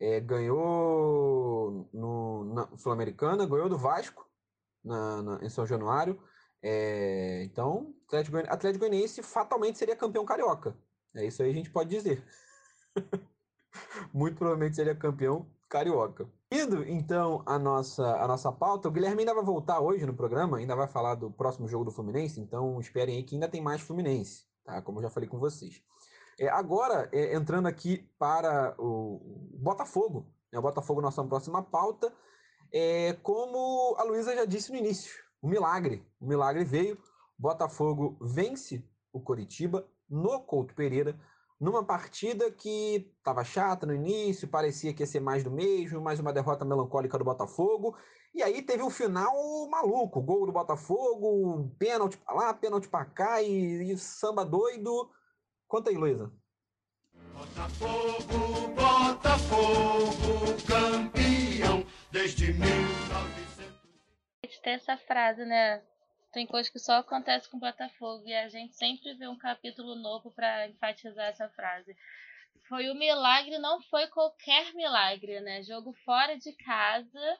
é, 0.00 0.18
ganhou 0.20 1.88
no, 1.92 2.44
na 2.54 2.76
Sul-Americana, 2.76 3.46
ganhou 3.46 3.68
do 3.68 3.78
Vasco 3.78 4.26
na, 4.84 5.22
na, 5.22 5.44
em 5.44 5.48
São 5.48 5.64
Januário. 5.64 6.20
É, 6.62 7.42
então, 7.44 7.94
Atlético, 8.06 8.36
Atlético 8.38 8.80
Goianiense 8.80 9.22
fatalmente 9.22 9.78
seria 9.78 9.96
campeão 9.96 10.24
carioca. 10.24 10.76
É 11.14 11.24
isso 11.26 11.42
aí 11.42 11.50
a 11.50 11.54
gente 11.54 11.70
pode 11.70 11.90
dizer. 11.90 12.24
Muito 14.12 14.36
provavelmente 14.36 14.76
seria 14.76 14.94
campeão 14.94 15.46
carioca. 15.68 16.28
Indo 16.50 16.84
então 16.84 17.42
a 17.46 17.58
nossa, 17.58 18.16
a 18.16 18.28
nossa 18.28 18.52
pauta, 18.52 18.88
o 18.88 18.90
Guilherme 18.90 19.20
ainda 19.20 19.34
vai 19.34 19.44
voltar 19.44 19.80
hoje 19.80 20.04
no 20.04 20.14
programa, 20.14 20.58
ainda 20.58 20.76
vai 20.76 20.86
falar 20.86 21.14
do 21.14 21.30
próximo 21.30 21.66
jogo 21.66 21.86
do 21.86 21.90
Fluminense, 21.90 22.40
então 22.40 22.78
esperem 22.78 23.16
aí 23.16 23.22
que 23.22 23.36
ainda 23.36 23.48
tem 23.48 23.62
mais 23.62 23.80
Fluminense, 23.80 24.44
tá? 24.64 24.80
Como 24.82 24.98
eu 24.98 25.02
já 25.02 25.10
falei 25.10 25.28
com 25.28 25.38
vocês. 25.38 25.82
É, 26.38 26.48
agora, 26.48 27.08
é, 27.12 27.34
entrando 27.34 27.66
aqui 27.66 28.08
para 28.18 28.74
o, 28.78 29.20
Botafogo, 29.58 30.26
né? 30.52 30.58
o 30.58 30.62
Botafogo, 30.62 31.00
nossa 31.00 31.22
próxima 31.24 31.62
pauta, 31.62 32.12
é, 32.72 33.12
como 33.22 33.94
a 33.98 34.02
Luísa 34.02 34.34
já 34.34 34.44
disse 34.44 34.72
no 34.72 34.78
início, 34.78 35.12
o 35.40 35.48
milagre, 35.48 36.06
o 36.20 36.26
milagre 36.26 36.64
veio, 36.64 36.98
Botafogo 37.38 38.16
vence 38.20 38.84
o 39.12 39.20
Coritiba 39.20 39.86
no 40.08 40.40
Couto 40.40 40.74
Pereira 40.74 41.18
numa 41.62 41.84
partida 41.84 42.50
que 42.50 43.08
estava 43.18 43.44
chata 43.44 43.86
no 43.86 43.94
início, 43.94 44.48
parecia 44.48 44.92
que 44.92 45.04
ia 45.04 45.06
ser 45.06 45.20
mais 45.20 45.44
do 45.44 45.50
mesmo, 45.50 46.00
mais 46.00 46.18
uma 46.18 46.32
derrota 46.32 46.64
melancólica 46.64 47.16
do 47.16 47.24
Botafogo. 47.24 47.96
E 48.34 48.42
aí 48.42 48.62
teve 48.62 48.82
um 48.82 48.90
final 48.90 49.34
maluco, 49.68 50.22
gol 50.22 50.46
do 50.46 50.52
Botafogo, 50.52 51.70
pênalti 51.78 52.16
para 52.16 52.34
lá, 52.34 52.54
pênalti 52.54 52.88
para 52.88 53.04
cá 53.04 53.42
e, 53.42 53.92
e, 53.92 53.98
samba 53.98 54.44
doido. 54.44 55.10
Conta 55.68 55.90
aí, 55.90 55.96
Luísa. 55.96 56.32
Botafogo, 57.34 58.68
Botafogo, 58.74 60.56
campeão 60.66 61.84
desde 62.10 62.52
1900. 62.52 64.60
Tem 64.62 64.74
essa 64.74 64.96
frase, 64.96 65.44
né? 65.44 65.82
tem 66.32 66.46
coisas 66.46 66.72
que 66.72 66.78
só 66.78 66.94
acontece 66.94 67.48
com 67.48 67.58
o 67.58 67.60
Botafogo 67.60 68.26
e 68.26 68.34
a 68.34 68.48
gente 68.48 68.74
sempre 68.74 69.14
vê 69.14 69.28
um 69.28 69.36
capítulo 69.36 69.94
novo 69.94 70.32
para 70.32 70.66
enfatizar 70.68 71.26
essa 71.26 71.48
frase. 71.50 71.94
Foi 72.68 72.88
o 72.88 72.94
milagre, 72.94 73.58
não 73.58 73.82
foi 73.82 74.06
qualquer 74.08 74.72
milagre, 74.72 75.40
né? 75.40 75.62
Jogo 75.62 75.92
fora 76.04 76.36
de 76.38 76.52
casa 76.52 77.38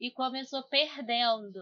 e 0.00 0.10
começou 0.10 0.62
perdendo. 0.64 1.60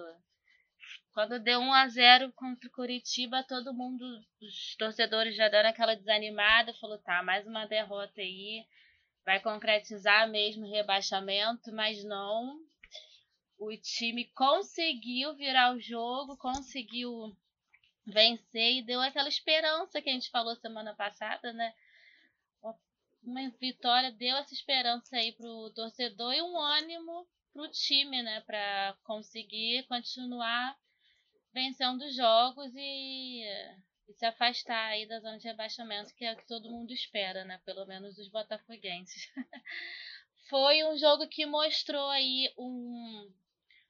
Quando 1.12 1.40
deu 1.40 1.58
1 1.58 1.72
a 1.72 1.88
0 1.88 2.32
contra 2.32 2.68
o 2.68 2.72
Curitiba, 2.72 3.42
todo 3.42 3.74
mundo, 3.74 4.04
os 4.40 4.76
torcedores 4.76 5.34
já 5.34 5.48
deram 5.48 5.70
aquela 5.70 5.96
desanimada, 5.96 6.72
falou: 6.74 6.98
"Tá, 6.98 7.22
mais 7.22 7.46
uma 7.46 7.66
derrota 7.66 8.20
aí, 8.20 8.64
vai 9.24 9.40
concretizar 9.40 10.30
mesmo 10.30 10.64
o 10.66 10.70
rebaixamento", 10.70 11.72
mas 11.72 12.04
não 12.04 12.56
o 13.58 13.76
time 13.76 14.24
conseguiu 14.34 15.34
virar 15.34 15.74
o 15.74 15.80
jogo, 15.80 16.36
conseguiu 16.36 17.36
vencer 18.06 18.78
e 18.78 18.82
deu 18.82 19.00
aquela 19.00 19.28
esperança 19.28 20.00
que 20.00 20.08
a 20.08 20.12
gente 20.12 20.30
falou 20.30 20.54
semana 20.56 20.94
passada, 20.94 21.52
né? 21.52 21.74
Uma 23.20 23.50
vitória 23.60 24.12
deu 24.12 24.36
essa 24.36 24.54
esperança 24.54 25.16
aí 25.16 25.32
pro 25.32 25.72
torcedor 25.74 26.32
e 26.32 26.40
um 26.40 26.56
ânimo 26.56 27.26
pro 27.58 27.68
time, 27.68 28.22
né, 28.22 28.40
para 28.42 28.96
conseguir 29.02 29.84
continuar 29.88 30.78
vencendo 31.52 32.02
os 32.02 32.14
jogos 32.14 32.72
e, 32.76 33.42
e, 34.08 34.14
se 34.14 34.24
afastar 34.24 34.90
aí 34.90 35.08
da 35.08 35.18
zona 35.18 35.38
de 35.38 35.48
rebaixamento, 35.48 36.14
que 36.14 36.24
é 36.24 36.34
o 36.34 36.36
que 36.36 36.46
todo 36.46 36.70
mundo 36.70 36.92
espera, 36.92 37.44
né, 37.44 37.60
pelo 37.64 37.84
menos 37.84 38.16
os 38.16 38.28
botafoguenses. 38.28 39.28
Foi 40.48 40.84
um 40.84 40.96
jogo 40.96 41.26
que 41.26 41.44
mostrou 41.46 42.08
aí 42.10 42.52
um 42.56 43.28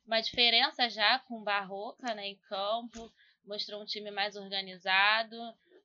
uma 0.06 0.22
diferença 0.22 0.88
já 0.88 1.18
com 1.18 1.34
o 1.34 1.44
Barroca 1.44 2.14
né, 2.14 2.28
em 2.28 2.38
campo, 2.48 3.12
mostrou 3.44 3.82
um 3.82 3.84
time 3.84 4.10
mais 4.10 4.34
organizado, 4.34 5.36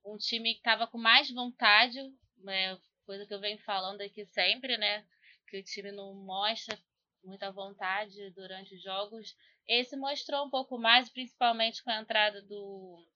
um 0.02 0.16
time 0.16 0.54
que 0.54 0.60
estava 0.60 0.86
com 0.86 0.96
mais 0.96 1.30
vontade, 1.30 2.00
né, 2.38 2.80
coisa 3.04 3.26
que 3.26 3.34
eu 3.34 3.40
venho 3.40 3.58
falando 3.58 4.00
aqui 4.00 4.24
sempre, 4.24 4.78
né? 4.78 5.04
Que 5.46 5.58
o 5.58 5.62
time 5.62 5.92
não 5.92 6.14
mostra 6.14 6.78
muita 7.24 7.50
vontade 7.50 8.30
durante 8.30 8.74
os 8.74 8.82
jogos. 8.82 9.34
Esse 9.66 9.96
mostrou 9.96 10.46
um 10.46 10.50
pouco 10.50 10.78
mais, 10.78 11.08
principalmente 11.08 11.82
com 11.82 11.90
a 11.90 12.00
entrada 12.00 12.42
do 12.42 13.06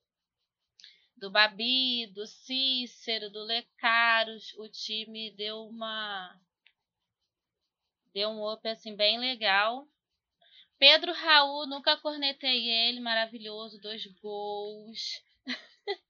do 1.17 1.31
Babi, 1.31 2.07
do 2.15 2.27
Cícero, 2.27 3.29
do 3.29 3.43
Lecaros, 3.43 4.55
o 4.57 4.69
time 4.69 5.33
deu 5.33 5.67
uma 5.67 6.41
deu 8.15 8.31
um 8.31 8.53
up 8.53 8.67
assim 8.69 8.95
bem 8.95 9.19
legal. 9.19 9.87
Pedro 10.79 11.13
Raul, 11.13 11.67
nunca 11.67 11.97
cornetei 11.97 12.69
ele, 12.69 13.01
maravilhoso, 13.01 13.81
dois 13.81 14.07
gols. 14.21 15.21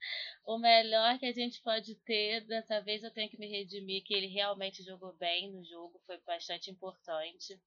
o 0.44 0.58
melhor 0.58 1.18
que 1.18 1.26
a 1.26 1.32
gente 1.32 1.60
pode 1.62 1.94
ter. 1.96 2.42
Dessa 2.42 2.80
vez 2.80 3.02
eu 3.02 3.10
tenho 3.10 3.30
que 3.30 3.38
me 3.38 3.48
redimir 3.48 4.04
que 4.04 4.12
ele 4.12 4.26
realmente 4.26 4.82
jogou 4.82 5.14
bem 5.14 5.50
no 5.50 5.64
jogo, 5.64 6.02
foi 6.06 6.18
bastante 6.18 6.70
importante 6.70 7.58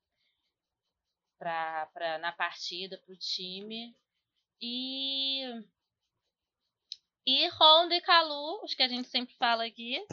pra, 1.42 1.88
pra, 1.88 2.20
na 2.20 2.32
partida 2.32 3.00
para 3.00 3.12
o 3.12 3.18
time. 3.18 3.98
E, 4.62 5.42
e 7.26 7.50
Honda 7.50 7.96
e 7.96 8.02
Calu, 8.02 8.64
os 8.64 8.76
que 8.76 8.84
a 8.84 8.88
gente 8.88 9.08
sempre 9.08 9.34
fala 9.38 9.66
aqui, 9.66 10.06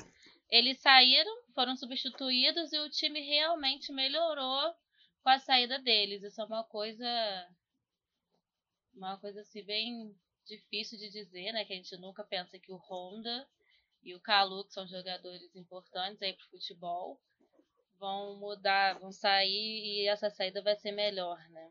eles 0.49 0.81
saíram, 0.81 1.31
foram 1.55 1.77
substituídos 1.77 2.73
e 2.73 2.79
o 2.79 2.89
time 2.89 3.21
realmente 3.21 3.93
melhorou 3.93 4.75
com 5.23 5.29
a 5.29 5.39
saída 5.39 5.79
deles. 5.79 6.23
Isso 6.23 6.41
é 6.41 6.45
uma 6.47 6.65
coisa 6.65 7.07
uma 8.95 9.19
coisa 9.21 9.43
assim 9.43 9.63
bem 9.65 10.19
difícil 10.47 10.99
de 10.99 11.11
dizer, 11.11 11.53
né, 11.53 11.65
que 11.67 11.75
a 11.75 11.77
gente 11.77 11.95
nunca 11.99 12.25
pensa 12.25 12.59
que 12.59 12.73
o 12.73 12.79
Honda 12.79 13.47
e 14.03 14.15
o 14.15 14.21
Calu, 14.21 14.65
que 14.65 14.73
são 14.73 14.89
jogadores 14.89 15.55
importantes 15.55 16.23
aí 16.23 16.33
pro 16.33 16.49
futebol, 16.49 17.21
vão 17.99 18.37
mudar, 18.37 18.99
vão 18.99 19.13
sair 19.13 20.05
e 20.05 20.09
essa 20.09 20.31
saída 20.31 20.63
vai 20.63 20.77
ser 20.77 20.93
melhor, 20.93 21.39
né? 21.51 21.71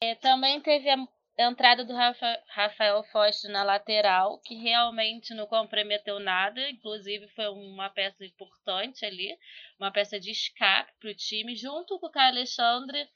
É, 0.00 0.14
também 0.14 0.60
teve 0.60 0.88
a 0.90 0.96
entrada 1.38 1.84
do 1.84 1.92
Rafa, 1.92 2.42
Rafael 2.48 3.02
Foz 3.04 3.42
na 3.44 3.62
lateral, 3.62 4.38
que 4.40 4.54
realmente 4.54 5.34
não 5.34 5.46
comprometeu 5.46 6.20
nada, 6.20 6.70
inclusive 6.70 7.26
foi 7.28 7.48
uma 7.48 7.90
peça 7.90 8.24
importante 8.24 9.04
ali, 9.04 9.36
uma 9.78 9.90
peça 9.90 10.20
de 10.20 10.30
escape 10.30 10.92
para 11.00 11.10
o 11.10 11.14
time, 11.14 11.56
junto 11.56 11.98
com 11.98 12.06
o 12.06 12.10
Caio 12.10 12.32
Alexandre, 12.32 13.08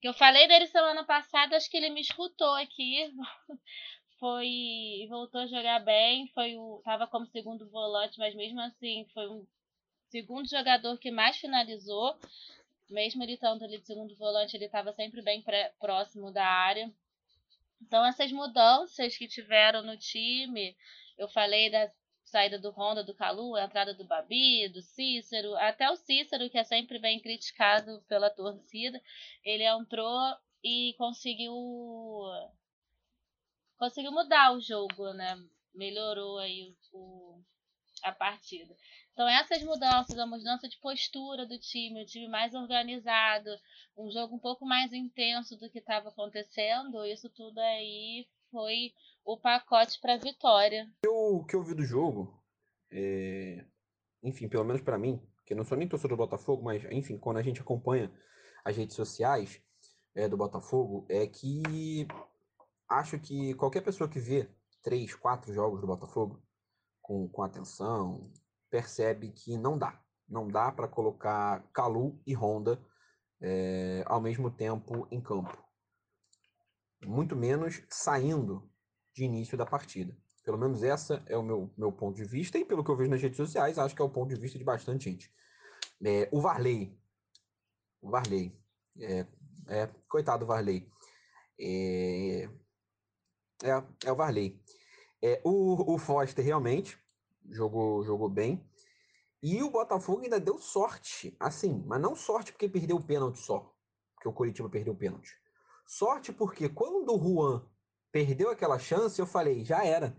que 0.00 0.08
eu 0.08 0.14
falei 0.14 0.46
dele 0.46 0.66
semana 0.66 1.04
passada, 1.04 1.56
acho 1.56 1.70
que 1.70 1.76
ele 1.76 1.90
me 1.90 2.00
escutou 2.00 2.54
aqui, 2.54 3.10
foi 4.20 5.06
voltou 5.08 5.40
a 5.40 5.46
jogar 5.46 5.80
bem, 5.80 6.28
foi 6.34 6.56
o 6.56 6.80
tava 6.84 7.06
como 7.06 7.26
segundo 7.26 7.68
volante, 7.70 8.18
mas 8.18 8.34
mesmo 8.34 8.60
assim 8.60 9.06
foi 9.14 9.28
um 9.28 9.46
segundo 10.08 10.48
jogador 10.48 10.98
que 10.98 11.10
mais 11.10 11.36
finalizou, 11.36 12.18
mesmo 12.88 13.22
ele 13.22 13.34
estando 13.34 13.64
ali 13.64 13.78
de 13.78 13.86
segundo 13.86 14.16
volante, 14.16 14.56
ele 14.56 14.66
estava 14.66 14.92
sempre 14.92 15.22
bem 15.22 15.42
pré, 15.42 15.74
próximo 15.80 16.30
da 16.32 16.46
área. 16.46 16.92
Então, 17.80 18.04
essas 18.04 18.32
mudanças 18.32 19.16
que 19.16 19.28
tiveram 19.28 19.82
no 19.82 19.96
time, 19.96 20.76
eu 21.18 21.28
falei 21.28 21.70
da 21.70 21.90
saída 22.24 22.58
do 22.58 22.70
Honda, 22.70 23.04
do 23.04 23.14
Calu, 23.14 23.54
a 23.54 23.64
entrada 23.64 23.94
do 23.94 24.04
Babi, 24.04 24.68
do 24.68 24.82
Cícero, 24.82 25.54
até 25.56 25.90
o 25.90 25.96
Cícero, 25.96 26.50
que 26.50 26.58
é 26.58 26.64
sempre 26.64 26.98
bem 26.98 27.20
criticado 27.20 28.02
pela 28.08 28.30
torcida, 28.30 29.00
ele 29.44 29.64
entrou 29.64 30.18
e 30.62 30.94
conseguiu 30.98 31.54
conseguiu 33.78 34.10
mudar 34.10 34.52
o 34.52 34.60
jogo, 34.60 35.12
né? 35.12 35.36
Melhorou 35.74 36.38
aí 36.38 36.74
o, 36.92 37.40
a 38.08 38.12
partida. 38.12 38.74
Então, 39.12 39.28
essas 39.28 39.62
mudanças, 39.62 40.18
a 40.18 40.26
mudança 40.26 40.68
de 40.68 40.78
postura 40.78 41.46
do 41.46 41.58
time, 41.58 42.02
o 42.02 42.06
time 42.06 42.28
mais 42.28 42.54
organizado, 42.54 43.50
um 43.96 44.10
jogo 44.10 44.36
um 44.36 44.38
pouco 44.38 44.66
mais 44.66 44.92
intenso 44.92 45.56
do 45.56 45.70
que 45.70 45.78
estava 45.78 46.08
acontecendo, 46.10 47.04
isso 47.04 47.28
tudo 47.30 47.58
aí 47.58 48.26
foi 48.50 48.92
o 49.24 49.36
pacote 49.36 49.98
para 50.00 50.14
a 50.14 50.18
vitória. 50.18 50.88
O 51.06 51.44
que 51.44 51.56
eu 51.56 51.62
vi 51.62 51.74
do 51.74 51.84
jogo, 51.84 52.42
é... 52.90 53.64
enfim, 54.22 54.48
pelo 54.48 54.64
menos 54.64 54.82
para 54.82 54.98
mim, 54.98 55.20
que 55.44 55.52
eu 55.52 55.56
não 55.56 55.64
sou 55.64 55.76
nem 55.76 55.88
torcedor 55.88 56.16
do 56.16 56.22
Botafogo, 56.22 56.62
mas 56.62 56.84
enfim, 56.90 57.18
quando 57.18 57.38
a 57.38 57.42
gente 57.42 57.60
acompanha 57.60 58.12
as 58.64 58.76
redes 58.76 58.96
sociais 58.96 59.62
é, 60.14 60.28
do 60.28 60.36
Botafogo, 60.36 61.06
é 61.08 61.26
que 61.26 62.06
acho 62.88 63.18
que 63.18 63.54
qualquer 63.54 63.82
pessoa 63.82 64.10
que 64.10 64.18
vê 64.18 64.48
três, 64.82 65.14
quatro 65.14 65.52
jogos 65.52 65.80
do 65.80 65.86
Botafogo 65.86 66.42
com, 67.06 67.28
com 67.28 67.44
atenção, 67.44 68.32
percebe 68.68 69.30
que 69.30 69.56
não 69.56 69.78
dá. 69.78 70.02
Não 70.28 70.48
dá 70.48 70.72
para 70.72 70.88
colocar 70.88 71.62
Calu 71.72 72.20
e 72.26 72.34
Honda 72.34 72.84
é, 73.40 74.02
ao 74.06 74.20
mesmo 74.20 74.50
tempo 74.50 75.06
em 75.08 75.20
campo. 75.20 75.56
Muito 77.04 77.36
menos 77.36 77.80
saindo 77.88 78.68
de 79.14 79.22
início 79.22 79.56
da 79.56 79.64
partida. 79.64 80.16
Pelo 80.44 80.58
menos 80.58 80.82
essa 80.82 81.22
é 81.26 81.36
o 81.36 81.44
meu, 81.44 81.72
meu 81.78 81.92
ponto 81.92 82.16
de 82.16 82.24
vista, 82.24 82.58
e 82.58 82.64
pelo 82.64 82.82
que 82.82 82.90
eu 82.90 82.96
vejo 82.96 83.10
nas 83.10 83.22
redes 83.22 83.36
sociais, 83.36 83.78
acho 83.78 83.94
que 83.94 84.02
é 84.02 84.04
o 84.04 84.10
ponto 84.10 84.34
de 84.34 84.40
vista 84.40 84.58
de 84.58 84.64
bastante 84.64 85.08
gente. 85.08 85.32
É, 86.04 86.28
o 86.32 86.40
Varley 86.40 86.98
O 88.02 88.10
Varley. 88.10 88.52
É, 88.98 89.26
é, 89.68 89.86
coitado 90.08 90.40
do 90.40 90.46
Varley. 90.48 90.90
É, 91.60 92.48
é, 93.62 93.84
é 94.06 94.12
o 94.12 94.16
Varley. 94.16 94.60
É, 95.22 95.40
o, 95.44 95.94
o 95.94 95.98
Foster 95.98 96.44
realmente 96.44 96.98
jogou, 97.50 98.04
jogou 98.04 98.28
bem. 98.28 98.64
E 99.42 99.62
o 99.62 99.70
Botafogo 99.70 100.22
ainda 100.22 100.40
deu 100.40 100.58
sorte, 100.58 101.36
assim, 101.38 101.82
mas 101.86 102.00
não 102.00 102.16
sorte 102.16 102.52
porque 102.52 102.68
perdeu 102.68 102.96
o 102.96 103.02
pênalti 103.02 103.38
só, 103.38 103.72
porque 104.14 104.28
o 104.28 104.32
Curitiba 104.32 104.68
perdeu 104.68 104.92
o 104.92 104.96
pênalti. 104.96 105.36
Sorte 105.86 106.32
porque 106.32 106.68
quando 106.68 107.14
o 107.14 107.18
Juan 107.18 107.64
perdeu 108.10 108.50
aquela 108.50 108.78
chance, 108.78 109.20
eu 109.20 109.26
falei, 109.26 109.64
já 109.64 109.84
era. 109.84 110.16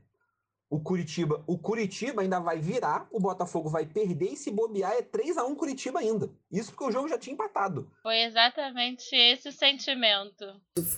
O 0.69 0.81
Curitiba, 0.81 1.41
o 1.47 1.57
Curitiba 1.57 2.21
ainda 2.21 2.39
vai 2.39 2.59
virar, 2.59 3.07
o 3.09 3.21
Botafogo 3.21 3.69
vai 3.69 3.85
perder 3.85 4.33
e 4.33 4.35
se 4.35 4.51
bobear 4.51 4.91
é 4.91 5.01
3 5.01 5.37
a 5.37 5.45
1 5.45 5.55
Curitiba 5.55 5.99
ainda. 5.99 6.29
Isso 6.51 6.71
porque 6.71 6.83
o 6.83 6.91
jogo 6.91 7.07
já 7.07 7.17
tinha 7.17 7.33
empatado. 7.33 7.89
Foi 8.03 8.21
exatamente 8.21 9.15
esse 9.15 9.47
o 9.47 9.51
sentimento. 9.51 10.45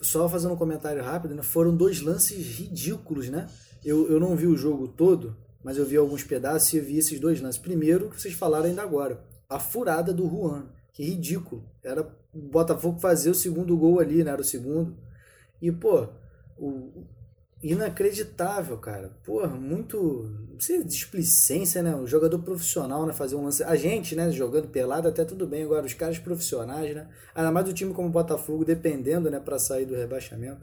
Só 0.01 0.27
fazendo 0.27 0.55
um 0.55 0.57
comentário 0.57 1.03
rápido, 1.03 1.35
né? 1.35 1.43
Foram 1.43 1.75
dois 1.75 2.01
lances 2.01 2.57
ridículos, 2.57 3.29
né? 3.29 3.47
Eu, 3.83 4.09
eu 4.09 4.19
não 4.19 4.35
vi 4.35 4.47
o 4.47 4.57
jogo 4.57 4.87
todo, 4.87 5.35
mas 5.63 5.77
eu 5.77 5.85
vi 5.85 5.97
alguns 5.97 6.23
pedaços 6.23 6.73
e 6.73 6.77
eu 6.77 6.83
vi 6.83 6.97
esses 6.97 7.19
dois 7.19 7.41
lances. 7.41 7.59
Primeiro, 7.59 8.09
que 8.09 8.21
vocês 8.21 8.33
falaram 8.33 8.65
ainda 8.65 8.81
agora, 8.81 9.23
a 9.47 9.59
furada 9.59 10.13
do 10.13 10.27
Juan, 10.27 10.67
que 10.93 11.03
ridículo. 11.03 11.63
Era 11.83 12.01
o 12.33 12.39
Botafogo 12.39 12.99
fazer 12.99 13.29
o 13.29 13.35
segundo 13.35 13.75
gol 13.77 13.99
ali, 13.99 14.23
né? 14.23 14.31
Era 14.31 14.41
o 14.41 14.45
segundo. 14.45 14.97
E, 15.61 15.71
pô, 15.71 16.07
o, 16.57 17.05
inacreditável, 17.61 18.77
cara. 18.77 19.11
Porra, 19.23 19.47
muito. 19.47 19.97
Não 20.49 20.85
displicência, 20.85 21.81
né? 21.81 21.95
O 21.95 22.05
jogador 22.05 22.39
profissional, 22.39 23.05
né? 23.05 23.13
Fazer 23.13 23.35
um 23.35 23.43
lance. 23.45 23.63
A 23.63 23.75
gente, 23.75 24.15
né? 24.15 24.31
Jogando 24.31 24.67
pelado 24.67 25.07
até 25.07 25.23
tudo 25.23 25.47
bem. 25.47 25.63
Agora, 25.63 25.85
os 25.85 25.93
caras 25.93 26.19
profissionais, 26.19 26.93
né? 26.95 27.07
Ainda 27.33 27.51
mais 27.51 27.65
do 27.65 27.73
time 27.73 27.93
como 27.93 28.07
o 28.07 28.11
Botafogo, 28.11 28.65
dependendo, 28.65 29.29
né? 29.29 29.39
Pra 29.39 29.57
sair 29.59 29.85
do 29.85 29.95
rebaixamento. 29.95 30.61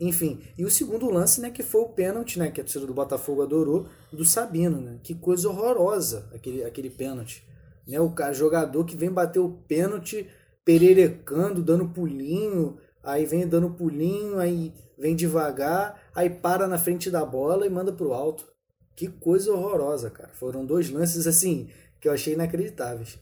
Enfim, 0.00 0.40
e 0.56 0.64
o 0.64 0.70
segundo 0.70 1.10
lance, 1.10 1.40
né, 1.40 1.50
que 1.50 1.62
foi 1.62 1.80
o 1.80 1.88
pênalti, 1.88 2.38
né, 2.38 2.50
que 2.50 2.60
a 2.60 2.64
torcida 2.64 2.86
do 2.86 2.94
Botafogo 2.94 3.42
adorou, 3.42 3.88
do 4.12 4.24
Sabino, 4.24 4.80
né? 4.80 5.00
Que 5.02 5.14
coisa 5.14 5.48
horrorosa 5.48 6.30
aquele, 6.32 6.62
aquele 6.64 6.88
pênalti. 6.88 7.44
Né, 7.86 7.98
o 8.00 8.14
jogador 8.32 8.84
que 8.84 8.96
vem 8.96 9.10
bater 9.10 9.40
o 9.40 9.50
pênalti 9.66 10.28
pererecando, 10.64 11.62
dando 11.62 11.88
pulinho, 11.88 12.78
aí 13.02 13.24
vem 13.24 13.48
dando 13.48 13.70
pulinho, 13.70 14.38
aí 14.38 14.72
vem 14.96 15.16
devagar, 15.16 16.00
aí 16.14 16.30
para 16.30 16.68
na 16.68 16.78
frente 16.78 17.10
da 17.10 17.24
bola 17.24 17.66
e 17.66 17.70
manda 17.70 17.92
pro 17.92 18.12
alto. 18.12 18.46
Que 18.94 19.08
coisa 19.08 19.52
horrorosa, 19.52 20.10
cara. 20.10 20.30
Foram 20.34 20.64
dois 20.64 20.90
lances 20.90 21.26
assim 21.26 21.70
que 22.00 22.06
eu 22.06 22.12
achei 22.12 22.34
inacreditáveis. 22.34 23.18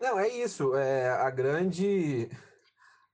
Não, 0.00 0.18
é 0.18 0.28
isso. 0.28 0.74
É, 0.76 1.08
a 1.08 1.30
grande 1.30 2.28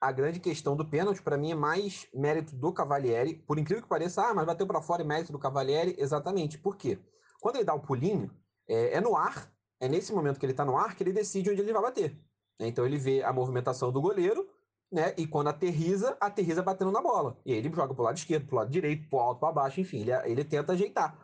a 0.01 0.11
grande 0.11 0.41
questão 0.41 0.75
do 0.75 0.85
pênalti, 0.85 1.21
para 1.23 1.37
mim, 1.37 1.53
é 1.53 1.55
mais 1.55 2.09
mérito 2.15 2.57
do 2.57 2.73
Cavalieri. 2.73 3.35
Por 3.47 3.59
incrível 3.59 3.83
que 3.83 3.89
pareça, 3.89 4.23
ah, 4.23 4.33
mas 4.33 4.47
bateu 4.47 4.67
para 4.67 4.81
fora 4.81 5.03
e 5.03 5.07
mérito 5.07 5.31
do 5.31 5.39
Cavalieri. 5.39 5.95
Exatamente. 5.99 6.59
Por 6.59 6.77
quê? 6.77 6.99
Quando 7.41 7.57
ele 7.57 7.65
dá 7.65 7.75
o 7.75 7.81
pulinho, 7.81 8.31
é, 8.67 8.95
é 8.97 9.01
no 9.01 9.15
ar, 9.15 9.53
é 9.79 9.89
nesse 9.89 10.13
momento 10.13 10.39
que 10.39 10.47
ele 10.47 10.53
está 10.53 10.65
no 10.65 10.77
ar 10.77 10.95
que 10.95 11.03
ele 11.03 11.13
decide 11.13 11.51
onde 11.51 11.61
ele 11.61 11.73
vai 11.73 11.83
bater. 11.83 12.19
Então 12.59 12.85
ele 12.85 12.99
vê 12.99 13.23
a 13.23 13.33
movimentação 13.33 13.93
do 13.93 14.01
goleiro, 14.01 14.49
né? 14.91 15.15
E 15.17 15.27
quando 15.27 15.49
aterriza, 15.49 16.17
aterriza 16.21 16.63
batendo 16.63 16.91
na 16.91 17.01
bola. 17.01 17.39
E 17.45 17.53
aí 17.53 17.59
ele 17.59 17.73
joga 17.75 17.95
pro 17.95 18.05
lado 18.05 18.17
esquerdo, 18.17 18.47
pro 18.47 18.57
lado 18.57 18.71
direito, 18.71 19.09
pro 19.09 19.19
alto, 19.19 19.41
para 19.41 19.53
baixo, 19.53 19.81
enfim, 19.81 20.01
ele, 20.01 20.13
ele 20.31 20.45
tenta 20.45 20.73
ajeitar. 20.73 21.19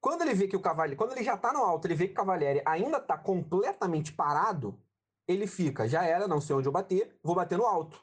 Quando 0.00 0.22
ele 0.22 0.34
vê 0.34 0.46
que 0.46 0.56
o 0.56 0.60
Cavalieri, 0.60 0.96
quando 0.96 1.12
ele 1.12 1.22
já 1.22 1.36
tá 1.36 1.52
no 1.52 1.60
alto, 1.60 1.86
ele 1.86 1.94
vê 1.94 2.06
que 2.06 2.12
o 2.12 2.16
Cavalieri 2.16 2.60
ainda 2.64 3.00
tá 3.00 3.16
completamente 3.16 4.12
parado, 4.12 4.78
ele 5.26 5.46
fica, 5.46 5.88
já 5.88 6.04
era, 6.04 6.28
não 6.28 6.40
sei 6.40 6.54
onde 6.56 6.68
eu 6.68 6.72
bater, 6.72 7.18
vou 7.22 7.34
bater 7.34 7.58
no 7.58 7.66
alto 7.66 8.00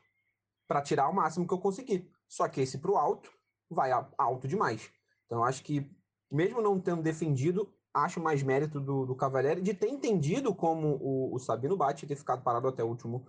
para 0.67 0.81
tirar 0.81 1.09
o 1.09 1.13
máximo 1.13 1.47
que 1.47 1.53
eu 1.53 1.59
conseguir. 1.59 2.09
Só 2.27 2.47
que 2.47 2.61
esse 2.61 2.77
pro 2.77 2.97
alto 2.97 3.31
vai 3.69 3.91
alto 4.17 4.47
demais. 4.47 4.89
Então 5.25 5.43
acho 5.43 5.63
que 5.63 5.89
mesmo 6.31 6.61
não 6.61 6.79
tendo 6.79 7.01
defendido, 7.01 7.73
acho 7.93 8.21
mais 8.21 8.41
mérito 8.41 8.79
do, 8.79 9.05
do 9.05 9.15
Cavalieri 9.15 9.61
de 9.61 9.73
ter 9.73 9.89
entendido 9.89 10.55
como 10.55 10.97
o, 11.01 11.35
o 11.35 11.39
Sabino 11.39 11.75
bate 11.75 12.05
e 12.05 12.07
ter 12.07 12.15
ficado 12.15 12.41
parado 12.41 12.67
até 12.67 12.83
o 12.83 12.87
último 12.87 13.27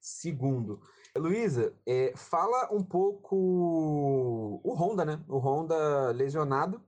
segundo. 0.00 0.80
Luísa, 1.16 1.74
é, 1.86 2.12
fala 2.16 2.68
um 2.72 2.82
pouco 2.82 3.36
o 3.36 4.74
Honda, 4.74 5.04
né? 5.04 5.24
O 5.28 5.38
Honda 5.38 6.10
lesionado 6.10 6.82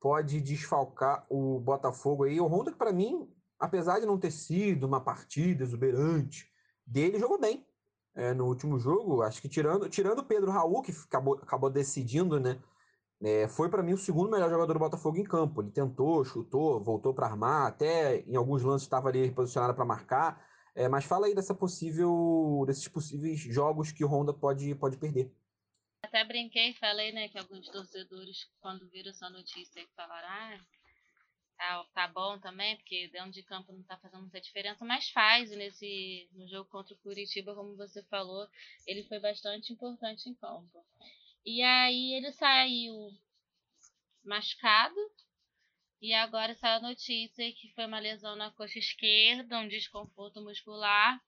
pode 0.00 0.40
desfalcar 0.40 1.26
o 1.28 1.58
Botafogo 1.58 2.24
aí. 2.24 2.40
O 2.40 2.46
Honda 2.46 2.70
para 2.72 2.92
mim, 2.92 3.28
apesar 3.58 4.00
de 4.00 4.06
não 4.06 4.18
ter 4.18 4.30
sido 4.30 4.86
uma 4.86 5.00
partida 5.00 5.62
exuberante 5.62 6.50
dele, 6.86 7.18
jogou 7.18 7.38
bem 7.38 7.66
é, 8.14 8.32
no 8.34 8.46
último 8.46 8.78
jogo. 8.78 9.22
Acho 9.22 9.40
que 9.40 9.48
tirando 9.48 9.88
tirando 9.88 10.24
Pedro 10.24 10.50
Raul 10.50 10.82
que 10.82 10.92
acabou, 10.92 11.34
acabou 11.34 11.70
decidindo, 11.70 12.38
né? 12.38 12.60
É, 13.20 13.48
foi 13.48 13.68
para 13.68 13.82
mim 13.82 13.94
o 13.94 13.98
segundo 13.98 14.30
melhor 14.30 14.48
jogador 14.48 14.72
do 14.72 14.78
Botafogo 14.78 15.18
em 15.18 15.24
campo. 15.24 15.60
Ele 15.60 15.70
tentou, 15.70 16.24
chutou, 16.24 16.82
voltou 16.82 17.12
para 17.12 17.26
armar, 17.26 17.66
até 17.66 18.20
em 18.20 18.36
alguns 18.36 18.62
lances 18.62 18.86
estava 18.86 19.08
ali 19.08 19.30
posicionado 19.30 19.74
para 19.74 19.84
marcar. 19.84 20.46
É, 20.74 20.88
mas 20.88 21.04
fala 21.04 21.26
aí 21.26 21.34
dessa 21.34 21.52
possível, 21.52 22.62
desses 22.64 22.86
possíveis 22.86 23.40
jogos 23.40 23.90
que 23.90 24.04
o 24.04 24.08
Honda 24.08 24.32
pode, 24.32 24.72
pode 24.76 24.96
perder. 24.96 25.32
Até 26.00 26.24
brinquei, 26.24 26.72
falei, 26.74 27.10
né, 27.10 27.28
que 27.28 27.36
alguns 27.36 27.68
torcedores, 27.68 28.46
quando 28.60 28.88
viram 28.88 29.10
essa 29.10 29.28
notícia, 29.28 29.84
falaram, 29.96 30.28
ah, 30.28 30.60
tá, 31.58 31.84
tá 31.92 32.08
bom 32.08 32.38
também, 32.38 32.76
porque 32.76 33.08
dentro 33.08 33.32
de 33.32 33.42
campo 33.42 33.72
não 33.72 33.82
tá 33.82 33.98
fazendo 33.98 34.22
muita 34.22 34.40
diferença, 34.40 34.84
mas 34.84 35.10
faz 35.10 35.50
nesse 35.50 36.28
no 36.32 36.48
jogo 36.48 36.70
contra 36.70 36.94
o 36.94 36.98
Curitiba, 36.98 37.54
como 37.54 37.76
você 37.76 38.02
falou, 38.04 38.48
ele 38.86 39.02
foi 39.04 39.18
bastante 39.18 39.72
importante 39.72 40.28
em 40.28 40.34
campo. 40.34 40.84
E 41.44 41.62
aí 41.62 42.14
ele 42.14 42.32
saiu 42.32 43.10
machucado, 44.24 44.96
e 46.00 46.14
agora 46.14 46.54
saiu 46.54 46.76
a 46.76 46.88
notícia 46.88 47.52
que 47.52 47.72
foi 47.74 47.86
uma 47.86 47.98
lesão 47.98 48.36
na 48.36 48.52
coxa 48.52 48.78
esquerda, 48.78 49.58
um 49.58 49.68
desconforto 49.68 50.40
muscular. 50.40 51.20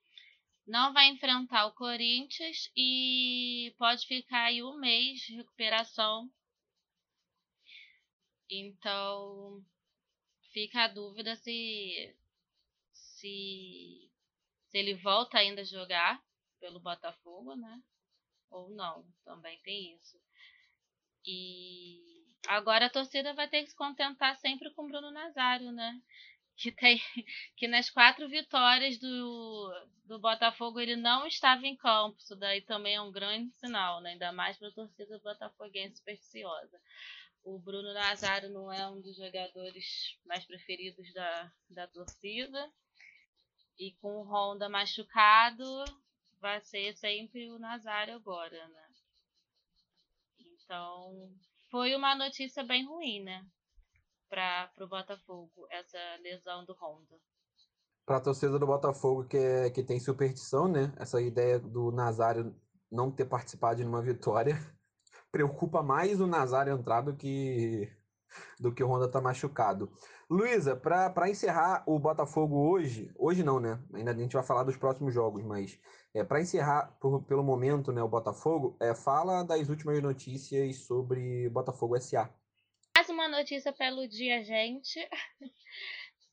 Não 0.66 0.92
vai 0.92 1.08
enfrentar 1.08 1.66
o 1.66 1.74
Corinthians 1.74 2.70
e 2.76 3.74
pode 3.76 4.06
ficar 4.06 4.44
aí 4.44 4.62
um 4.62 4.78
mês 4.78 5.20
de 5.20 5.34
recuperação. 5.34 6.30
Então, 8.48 9.64
fica 10.52 10.84
a 10.84 10.88
dúvida 10.88 11.36
se, 11.36 12.14
se, 12.92 14.10
se 14.68 14.78
ele 14.78 14.94
volta 14.94 15.38
ainda 15.38 15.62
a 15.62 15.64
jogar 15.64 16.22
pelo 16.60 16.80
Botafogo, 16.80 17.54
né? 17.56 17.82
Ou 18.50 18.70
não, 18.70 19.04
também 19.24 19.58
tem 19.62 19.94
isso. 19.94 20.20
E 21.24 22.20
Agora 22.48 22.86
a 22.86 22.90
torcida 22.90 23.34
vai 23.34 23.48
ter 23.48 23.62
que 23.62 23.70
se 23.70 23.76
contentar 23.76 24.34
sempre 24.36 24.70
com 24.72 24.86
Bruno 24.86 25.10
Nazário, 25.10 25.70
né? 25.72 26.00
Que, 26.56 26.72
tem, 26.72 27.00
que 27.56 27.68
nas 27.68 27.90
quatro 27.90 28.28
vitórias 28.28 28.98
do, 28.98 29.88
do 30.04 30.18
Botafogo 30.18 30.80
ele 30.80 30.96
não 30.96 31.26
estava 31.26 31.66
em 31.66 31.76
campo. 31.76 32.18
Isso 32.18 32.36
daí 32.36 32.62
também 32.62 32.96
é 32.96 33.00
um 33.00 33.12
grande 33.12 33.50
sinal, 33.52 34.00
né? 34.00 34.10
ainda 34.10 34.32
mais 34.32 34.58
para 34.58 34.68
a 34.68 34.72
torcida 34.72 35.18
botafoguense 35.22 35.96
supersticiosa. 35.96 36.80
O 37.42 37.58
Bruno 37.58 37.92
Nazário 37.94 38.50
não 38.50 38.70
é 38.70 38.86
um 38.88 39.00
dos 39.00 39.16
jogadores 39.16 40.18
mais 40.24 40.44
preferidos 40.44 41.12
da, 41.12 41.52
da 41.68 41.86
torcida. 41.88 42.70
E 43.78 43.92
com 44.00 44.18
o 44.18 44.24
Honda 44.24 44.68
machucado, 44.68 45.64
vai 46.40 46.60
ser 46.60 46.94
sempre 46.96 47.50
o 47.50 47.58
Nazário 47.58 48.14
agora, 48.14 48.68
né? 48.68 48.86
Então, 50.38 51.32
foi 51.70 51.94
uma 51.94 52.14
notícia 52.14 52.62
bem 52.62 52.86
ruim, 52.86 53.22
né? 53.22 53.46
Para 54.28 54.70
o 54.78 54.86
Botafogo, 54.86 55.66
essa 55.70 55.98
lesão 56.22 56.64
do 56.64 56.74
Honda. 56.74 57.18
Para 58.04 58.18
a 58.18 58.20
torcida 58.20 58.58
do 58.58 58.66
Botafogo, 58.66 59.26
que, 59.26 59.36
é, 59.36 59.70
que 59.70 59.82
tem 59.82 59.98
superstição, 59.98 60.68
né? 60.68 60.92
Essa 60.98 61.20
ideia 61.22 61.58
do 61.58 61.90
Nazário 61.90 62.54
não 62.90 63.10
ter 63.10 63.24
participado 63.24 63.80
de 63.80 63.86
uma 63.86 64.02
vitória 64.02 64.54
preocupa 65.30 65.82
mais 65.82 66.20
o 66.20 66.26
Nazário 66.26 66.72
entrar 66.72 67.00
do 67.00 67.14
que, 67.14 67.90
do 68.58 68.72
que 68.72 68.82
o 68.82 68.88
Honda 68.88 69.08
tá 69.08 69.20
machucado. 69.20 69.90
Luísa, 70.28 70.76
para 70.76 71.28
encerrar 71.28 71.82
o 71.86 71.98
Botafogo 71.98 72.70
hoje, 72.70 73.10
hoje 73.16 73.42
não, 73.42 73.58
né? 73.58 73.80
Ainda 73.92 74.12
a 74.12 74.14
gente 74.14 74.34
vai 74.34 74.44
falar 74.44 74.62
dos 74.62 74.76
próximos 74.76 75.12
jogos, 75.12 75.42
mas 75.44 75.80
é, 76.14 76.22
para 76.22 76.40
encerrar 76.40 76.96
por, 77.00 77.22
pelo 77.24 77.42
momento 77.42 77.92
né, 77.92 78.02
o 78.02 78.08
Botafogo, 78.08 78.76
é, 78.80 78.94
fala 78.94 79.42
das 79.42 79.68
últimas 79.68 80.00
notícias 80.02 80.76
sobre 80.84 81.48
Botafogo 81.50 82.00
SA. 82.00 82.32
Mais 82.96 83.08
uma 83.08 83.28
notícia 83.28 83.72
para 83.72 83.88
iludir 83.88 84.30
a 84.32 84.42
gente. 84.42 85.00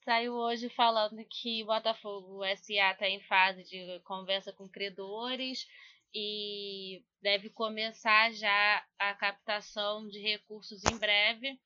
Saiu 0.03 0.33
hoje 0.33 0.69
falando 0.69 1.17
que 1.29 1.63
Botafogo 1.63 2.41
SA 2.55 2.91
está 2.91 3.07
em 3.07 3.19
fase 3.21 3.63
de 3.63 3.99
conversa 4.05 4.53
com 4.53 4.67
credores 4.67 5.67
e 6.13 7.03
deve 7.21 7.49
começar 7.49 8.31
já 8.33 8.85
a 8.99 9.13
captação 9.15 10.07
de 10.07 10.19
recursos 10.19 10.83
em 10.85 10.97
breve 10.97 11.59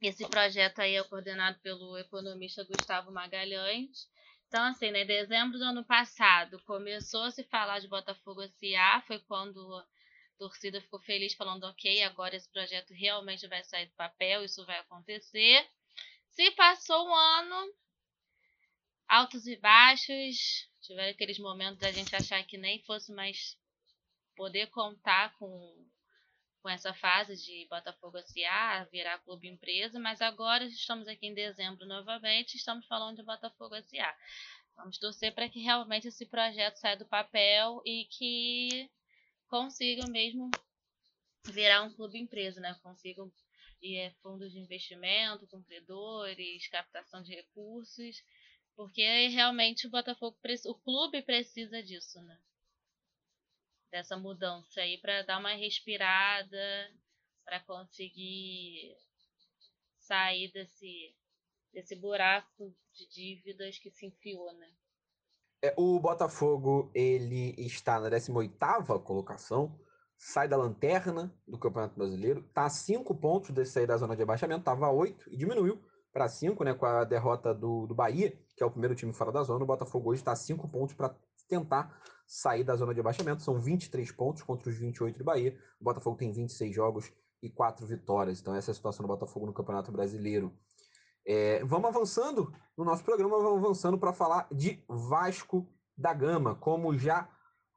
esse 0.00 0.26
projeto 0.26 0.80
aí 0.80 0.96
é 0.96 1.04
coordenado 1.04 1.58
pelo 1.60 1.98
economista 1.98 2.64
Gustavo 2.64 3.12
Magalhães 3.12 4.08
Então, 4.48 4.64
assim, 4.64 4.90
né, 4.90 5.04
dezembro 5.04 5.58
do 5.58 5.64
ano 5.64 5.84
passado 5.84 6.58
começou 6.64 7.24
a 7.24 7.30
se 7.30 7.44
falar 7.44 7.80
de 7.80 7.88
Botafogo 7.88 8.42
S.A., 8.42 9.02
foi 9.02 9.18
quando 9.20 9.60
a 9.76 9.86
torcida 10.38 10.80
ficou 10.80 11.00
feliz 11.00 11.34
falando, 11.34 11.64
ok, 11.64 12.02
agora 12.02 12.34
esse 12.34 12.50
projeto 12.50 12.94
realmente 12.94 13.46
vai 13.46 13.62
sair 13.62 13.86
do 13.86 13.94
papel, 13.94 14.42
isso 14.42 14.64
vai 14.64 14.78
acontecer. 14.78 15.68
Se 16.30 16.50
passou 16.52 17.06
um 17.06 17.14
ano, 17.14 17.74
altos 19.10 19.44
e 19.48 19.56
baixos, 19.56 20.70
tiveram 20.80 21.10
aqueles 21.10 21.36
momentos 21.40 21.78
da 21.78 21.90
gente 21.90 22.14
achar 22.14 22.44
que 22.44 22.56
nem 22.56 22.80
fosse 22.84 23.12
mais 23.12 23.58
poder 24.36 24.68
contar 24.68 25.36
com, 25.36 25.84
com 26.62 26.68
essa 26.68 26.94
fase 26.94 27.34
de 27.34 27.66
Botafogo 27.68 28.18
S.A., 28.18 28.84
virar 28.84 29.18
clube 29.18 29.48
empresa, 29.48 29.98
mas 29.98 30.22
agora 30.22 30.64
estamos 30.64 31.08
aqui 31.08 31.26
em 31.26 31.34
dezembro 31.34 31.84
novamente, 31.86 32.56
estamos 32.56 32.86
falando 32.86 33.16
de 33.16 33.24
Botafogo 33.24 33.74
S.A. 33.74 34.16
Vamos 34.76 34.96
torcer 34.96 35.34
para 35.34 35.48
que 35.48 35.60
realmente 35.60 36.06
esse 36.06 36.24
projeto 36.24 36.76
saia 36.76 36.96
do 36.96 37.04
papel 37.04 37.82
e 37.84 38.04
que 38.04 38.88
consigam 39.48 40.08
mesmo 40.08 40.48
virar 41.46 41.82
um 41.82 41.92
clube 41.92 42.16
empresa, 42.16 42.60
né? 42.60 42.78
Consigam 42.80 43.30
é, 43.82 44.10
fundos 44.22 44.52
de 44.52 44.60
investimento, 44.60 45.48
cumpridores, 45.48 46.68
captação 46.68 47.22
de 47.22 47.34
recursos, 47.34 48.22
porque 48.76 49.28
realmente 49.28 49.86
o 49.86 49.90
Botafogo, 49.90 50.36
o 50.66 50.74
clube 50.74 51.22
precisa 51.22 51.82
disso, 51.82 52.20
né? 52.22 52.38
Dessa 53.90 54.16
mudança 54.16 54.80
aí 54.80 54.98
para 54.98 55.22
dar 55.22 55.38
uma 55.38 55.54
respirada, 55.54 56.92
para 57.44 57.60
conseguir 57.60 58.96
sair 59.98 60.50
desse 60.52 61.14
desse 61.72 61.94
buraco 61.94 62.74
de 62.92 63.08
dívidas 63.08 63.78
que 63.78 63.90
se 63.90 64.06
enfiou, 64.06 64.52
né? 64.54 64.68
É, 65.62 65.74
o 65.76 66.00
Botafogo 66.00 66.90
ele 66.94 67.54
está 67.58 68.00
na 68.00 68.10
18ª 68.10 69.02
colocação, 69.02 69.78
sai 70.16 70.48
da 70.48 70.56
lanterna 70.56 71.32
do 71.46 71.58
Campeonato 71.58 71.96
Brasileiro, 71.96 72.40
está 72.40 72.64
a 72.64 72.70
5 72.70 73.14
pontos 73.14 73.50
de 73.50 73.64
sair 73.64 73.86
da 73.86 73.96
zona 73.96 74.16
de 74.16 74.22
abaixamento, 74.22 74.60
estava 74.60 74.86
a 74.86 74.92
8 74.92 75.32
e 75.32 75.36
diminuiu 75.36 75.80
para 76.12 76.28
5, 76.28 76.62
né, 76.64 76.74
com 76.74 76.86
a 76.86 77.04
derrota 77.04 77.54
do, 77.54 77.86
do 77.86 77.94
Bahia, 77.94 78.36
que 78.56 78.62
é 78.62 78.66
o 78.66 78.70
primeiro 78.70 78.94
time 78.94 79.12
fora 79.12 79.30
da 79.30 79.42
zona. 79.42 79.64
O 79.64 79.66
Botafogo 79.66 80.10
hoje 80.10 80.20
está 80.20 80.32
a 80.32 80.36
5 80.36 80.68
pontos 80.68 80.94
para 80.94 81.14
tentar 81.48 82.00
sair 82.26 82.64
da 82.64 82.76
zona 82.76 82.94
de 82.94 83.00
abaixamento. 83.00 83.42
São 83.42 83.60
23 83.60 84.10
pontos 84.12 84.42
contra 84.42 84.68
os 84.68 84.76
28 84.76 85.18
do 85.18 85.24
Bahia. 85.24 85.58
O 85.80 85.84
Botafogo 85.84 86.16
tem 86.16 86.32
26 86.32 86.74
jogos 86.74 87.12
e 87.42 87.50
4 87.50 87.86
vitórias. 87.86 88.40
Então, 88.40 88.54
essa 88.54 88.70
é 88.70 88.72
a 88.72 88.74
situação 88.74 89.04
do 89.04 89.08
Botafogo 89.08 89.46
no 89.46 89.52
Campeonato 89.52 89.90
Brasileiro. 89.90 90.52
É, 91.26 91.64
vamos 91.64 91.88
avançando 91.88 92.52
no 92.76 92.84
nosso 92.84 93.04
programa, 93.04 93.36
vamos 93.38 93.64
avançando 93.64 93.98
para 93.98 94.12
falar 94.12 94.48
de 94.50 94.84
Vasco 94.88 95.68
da 95.96 96.14
Gama. 96.14 96.54
Como 96.54 96.96
já 96.96 97.28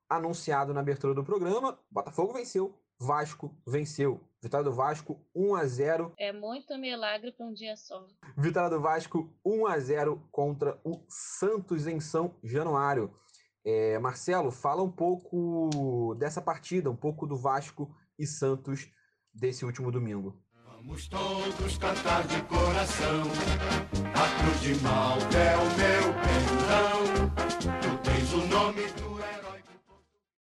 anunciado 0.09 0.73
na 0.73 0.79
abertura 0.79 1.13
do 1.13 1.23
programa, 1.23 1.79
Botafogo 1.89 2.33
venceu, 2.33 2.79
Vasco 2.99 3.55
venceu. 3.67 4.21
Vitória 4.43 4.65
do 4.65 4.73
Vasco 4.73 5.25
1 5.33 5.55
a 5.55 5.65
0. 5.65 6.13
É 6.17 6.33
muito 6.33 6.77
milagre 6.77 7.31
para 7.31 7.45
um 7.45 7.53
dia 7.53 7.77
só. 7.77 8.05
Vitória 8.37 8.69
do 8.69 8.81
Vasco 8.81 9.33
1 9.45 9.67
a 9.67 9.79
0 9.79 10.21
contra 10.29 10.77
o 10.83 10.99
Santos 11.07 11.87
em 11.87 12.01
São 12.01 12.35
Januário. 12.43 13.15
É, 13.63 13.97
Marcelo, 13.99 14.51
fala 14.51 14.83
um 14.83 14.91
pouco 14.91 16.13
dessa 16.15 16.41
partida, 16.41 16.91
um 16.91 16.95
pouco 16.95 17.25
do 17.25 17.37
Vasco 17.37 17.95
e 18.19 18.27
Santos 18.27 18.91
desse 19.33 19.63
último 19.63 19.89
domingo. 19.89 20.37
Vamos 20.65 21.07
todos 21.07 21.77
cantar 21.77 22.27
de 22.27 22.41
coração. 22.41 23.23
A 24.13 24.41
cruz 24.43 24.59
de 24.59 24.75
mal 24.83 25.17
é 25.19 25.55
o 25.55 25.65
meu 25.77 26.13
perdão. 26.21 27.29
Tu 27.81 27.97
tens 28.03 28.33
o 28.33 28.45
nome 28.47 28.87
do 28.91 29.19
herói. 29.23 29.63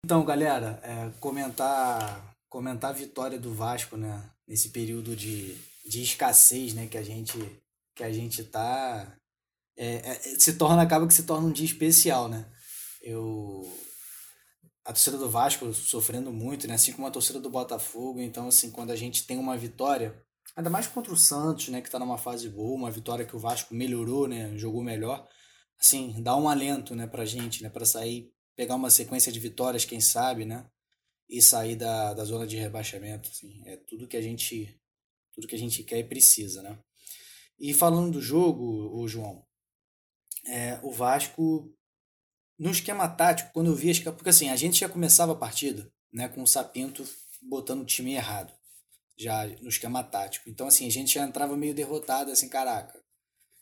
Então, 0.02 0.24
galera, 0.24 0.80
é, 0.82 1.10
comentar 1.20 2.29
comentar 2.50 2.90
a 2.90 2.94
vitória 2.94 3.38
do 3.38 3.54
Vasco, 3.54 3.96
né? 3.96 4.30
Nesse 4.46 4.68
período 4.68 5.16
de, 5.16 5.54
de 5.88 6.02
escassez, 6.02 6.74
né? 6.74 6.86
Que 6.86 6.98
a 6.98 7.02
gente 7.02 7.38
que 7.94 8.04
a 8.04 8.12
gente 8.12 8.44
tá 8.44 9.16
é, 9.76 10.10
é, 10.10 10.14
se 10.38 10.54
torna 10.54 10.82
acaba 10.82 11.06
que 11.06 11.14
se 11.14 11.22
torna 11.22 11.48
um 11.48 11.52
dia 11.52 11.64
especial, 11.64 12.28
né? 12.28 12.46
Eu 13.00 13.62
a 14.84 14.92
torcida 14.92 15.16
do 15.16 15.30
Vasco 15.30 15.72
sofrendo 15.72 16.30
muito, 16.32 16.66
né? 16.66 16.74
Assim 16.74 16.92
como 16.92 17.06
a 17.06 17.10
torcida 17.10 17.40
do 17.40 17.48
Botafogo. 17.48 18.20
Então, 18.20 18.48
assim, 18.48 18.70
quando 18.70 18.90
a 18.90 18.96
gente 18.96 19.26
tem 19.26 19.38
uma 19.38 19.56
vitória, 19.56 20.20
Ainda 20.56 20.68
mais 20.68 20.86
contra 20.86 21.12
o 21.12 21.16
Santos, 21.16 21.68
né, 21.68 21.80
que 21.80 21.88
está 21.88 21.98
numa 21.98 22.18
fase 22.18 22.48
boa, 22.48 22.76
uma 22.76 22.90
vitória 22.90 23.24
que 23.24 23.36
o 23.36 23.38
Vasco 23.38 23.74
melhorou, 23.74 24.26
né, 24.26 24.56
jogou 24.56 24.82
melhor. 24.82 25.26
Assim, 25.80 26.22
dá 26.22 26.36
um 26.36 26.48
alento, 26.48 26.94
né, 26.94 27.06
pra 27.06 27.24
gente, 27.24 27.62
né, 27.62 27.70
para 27.70 27.86
sair, 27.86 28.30
pegar 28.56 28.74
uma 28.74 28.90
sequência 28.90 29.32
de 29.32 29.38
vitórias, 29.38 29.84
quem 29.84 30.00
sabe, 30.00 30.44
né, 30.44 30.66
e 31.30 31.40
sair 31.40 31.76
da, 31.76 32.12
da 32.12 32.24
zona 32.24 32.46
de 32.46 32.56
rebaixamento, 32.56 33.30
assim. 33.30 33.62
É 33.66 33.76
tudo 33.76 34.08
que 34.08 34.16
a 34.16 34.22
gente 34.22 34.76
tudo 35.32 35.46
que 35.46 35.54
a 35.54 35.58
gente 35.58 35.84
quer 35.84 35.98
e 35.98 36.04
precisa, 36.04 36.60
né? 36.60 36.78
E 37.58 37.72
falando 37.72 38.12
do 38.12 38.20
jogo, 38.20 38.90
o 39.00 39.06
João, 39.06 39.46
é, 40.46 40.80
o 40.82 40.90
Vasco 40.90 41.72
no 42.58 42.70
esquema 42.70 43.08
tático, 43.08 43.52
quando 43.52 43.68
eu 43.68 43.74
vi, 43.74 43.98
porque 44.02 44.28
assim, 44.28 44.50
a 44.50 44.56
gente 44.56 44.80
já 44.80 44.88
começava 44.88 45.32
a 45.32 45.36
partida, 45.36 45.90
né, 46.12 46.28
com 46.28 46.42
o 46.42 46.46
Sapinto 46.46 47.08
botando 47.40 47.82
o 47.82 47.86
time 47.86 48.14
errado 48.14 48.52
já 49.16 49.46
no 49.60 49.68
esquema 49.68 50.02
tático. 50.02 50.48
Então, 50.48 50.66
assim, 50.66 50.86
a 50.86 50.90
gente 50.90 51.14
já 51.14 51.24
entrava 51.24 51.56
meio 51.56 51.74
derrotado, 51.74 52.30
assim, 52.30 52.48
caraca. 52.48 52.98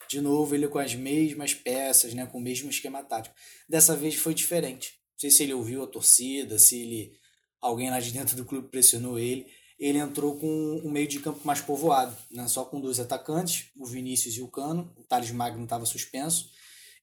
De 0.09 0.21
novo, 0.21 0.55
ele 0.55 0.67
com 0.67 0.79
as 0.79 0.95
mesmas 0.95 1.53
peças, 1.53 2.13
né, 2.13 2.25
com 2.25 2.37
o 2.37 2.41
mesmo 2.41 2.69
esquema 2.69 3.03
tático. 3.03 3.35
Dessa 3.67 3.95
vez 3.95 4.15
foi 4.15 4.33
diferente. 4.33 4.93
Não 5.13 5.19
sei 5.19 5.31
se 5.31 5.43
ele 5.43 5.53
ouviu 5.53 5.83
a 5.83 5.87
torcida, 5.87 6.57
se 6.57 6.81
ele 6.81 7.18
alguém 7.61 7.89
lá 7.89 7.99
de 7.99 8.11
dentro 8.11 8.35
do 8.35 8.45
clube 8.45 8.67
pressionou 8.69 9.17
ele. 9.17 9.47
Ele 9.77 9.97
entrou 9.97 10.37
com 10.37 10.81
um 10.83 10.91
meio 10.91 11.07
de 11.07 11.19
campo 11.19 11.39
mais 11.45 11.61
povoado, 11.61 12.15
né, 12.29 12.47
só 12.47 12.65
com 12.65 12.81
dois 12.81 12.99
atacantes, 12.99 13.71
o 13.77 13.85
Vinícius 13.85 14.35
e 14.35 14.41
o 14.41 14.47
Cano. 14.47 14.93
O 14.97 15.03
Thales 15.03 15.31
Magno 15.31 15.63
estava 15.63 15.85
suspenso. 15.85 16.49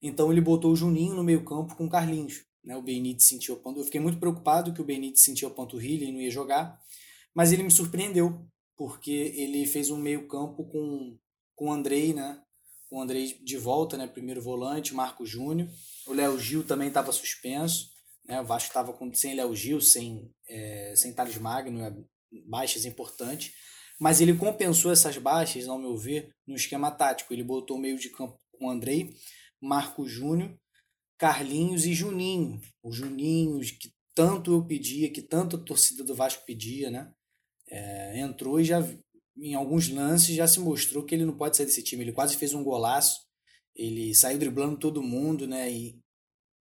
Então 0.02 0.30
ele 0.30 0.40
botou 0.40 0.72
o 0.72 0.76
Juninho 0.76 1.14
no 1.14 1.24
meio 1.24 1.42
campo 1.44 1.74
com 1.74 1.86
o 1.86 1.90
Carlinhos. 1.90 2.44
Né, 2.62 2.76
o 2.76 2.82
Benítez 2.82 3.28
sentiu. 3.28 3.60
Eu 3.64 3.84
fiquei 3.84 4.00
muito 4.00 4.18
preocupado 4.18 4.74
que 4.74 4.80
o 4.80 4.84
Benítez 4.84 5.22
sentiu 5.22 5.48
a 5.48 5.50
panturrilha 5.52 6.04
e 6.04 6.12
não 6.12 6.20
ia 6.20 6.30
jogar. 6.30 6.78
Mas 7.32 7.52
ele 7.52 7.62
me 7.62 7.70
surpreendeu, 7.70 8.44
porque 8.76 9.10
ele 9.36 9.66
fez 9.66 9.90
um 9.90 9.96
meio-campo 9.96 10.64
com, 10.64 11.16
com 11.54 11.68
o 11.68 11.72
Andrei, 11.72 12.12
né? 12.12 12.42
Com 12.90 12.96
o 12.96 13.00
Andrei 13.00 13.38
de 13.42 13.56
volta, 13.56 13.96
né? 13.96 14.06
Primeiro 14.06 14.42
volante, 14.42 14.94
Marco 14.94 15.24
Júnior. 15.24 15.68
O 16.06 16.12
Léo 16.12 16.38
Gil 16.38 16.64
também 16.64 16.88
estava 16.88 17.12
suspenso. 17.12 17.95
Né? 18.26 18.40
O 18.40 18.44
Vasco 18.44 18.68
estava 18.68 18.96
sem 19.14 19.34
Léo 19.34 19.54
Gil, 19.54 19.80
sem, 19.80 20.30
é, 20.48 20.94
sem 20.96 21.12
Thales 21.12 21.38
Magno, 21.38 21.82
é, 21.82 21.94
baixas 22.48 22.84
importantes. 22.84 23.52
Mas 23.98 24.20
ele 24.20 24.36
compensou 24.36 24.92
essas 24.92 25.16
baixas, 25.16 25.68
ao 25.68 25.78
meu 25.78 25.96
ver, 25.96 26.34
no 26.46 26.54
esquema 26.54 26.90
tático. 26.90 27.32
Ele 27.32 27.42
botou 27.42 27.78
meio 27.78 27.98
de 27.98 28.10
campo 28.10 28.38
com 28.58 28.70
Andrei, 28.70 29.14
Marco 29.60 30.06
Júnior, 30.06 30.54
Carlinhos 31.18 31.86
e 31.86 31.94
Juninho. 31.94 32.60
O 32.82 32.92
Juninho, 32.92 33.60
que 33.60 33.90
tanto 34.14 34.52
eu 34.52 34.66
pedia, 34.66 35.10
que 35.10 35.22
tanto 35.22 35.56
a 35.56 35.58
torcida 35.58 36.04
do 36.04 36.14
Vasco 36.14 36.44
pedia, 36.44 36.90
né? 36.90 37.12
é, 37.68 38.18
entrou 38.20 38.60
e 38.60 38.64
já 38.64 38.78
em 39.36 39.54
alguns 39.54 39.88
lances 39.88 40.34
já 40.34 40.46
se 40.46 40.60
mostrou 40.60 41.04
que 41.04 41.14
ele 41.14 41.24
não 41.24 41.36
pode 41.36 41.56
sair 41.56 41.66
desse 41.66 41.82
time. 41.82 42.02
Ele 42.02 42.12
quase 42.12 42.36
fez 42.36 42.54
um 42.54 42.64
golaço, 42.64 43.20
ele 43.74 44.14
saiu 44.14 44.38
driblando 44.38 44.78
todo 44.78 45.02
mundo, 45.02 45.46
né? 45.46 45.70
E 45.70 45.98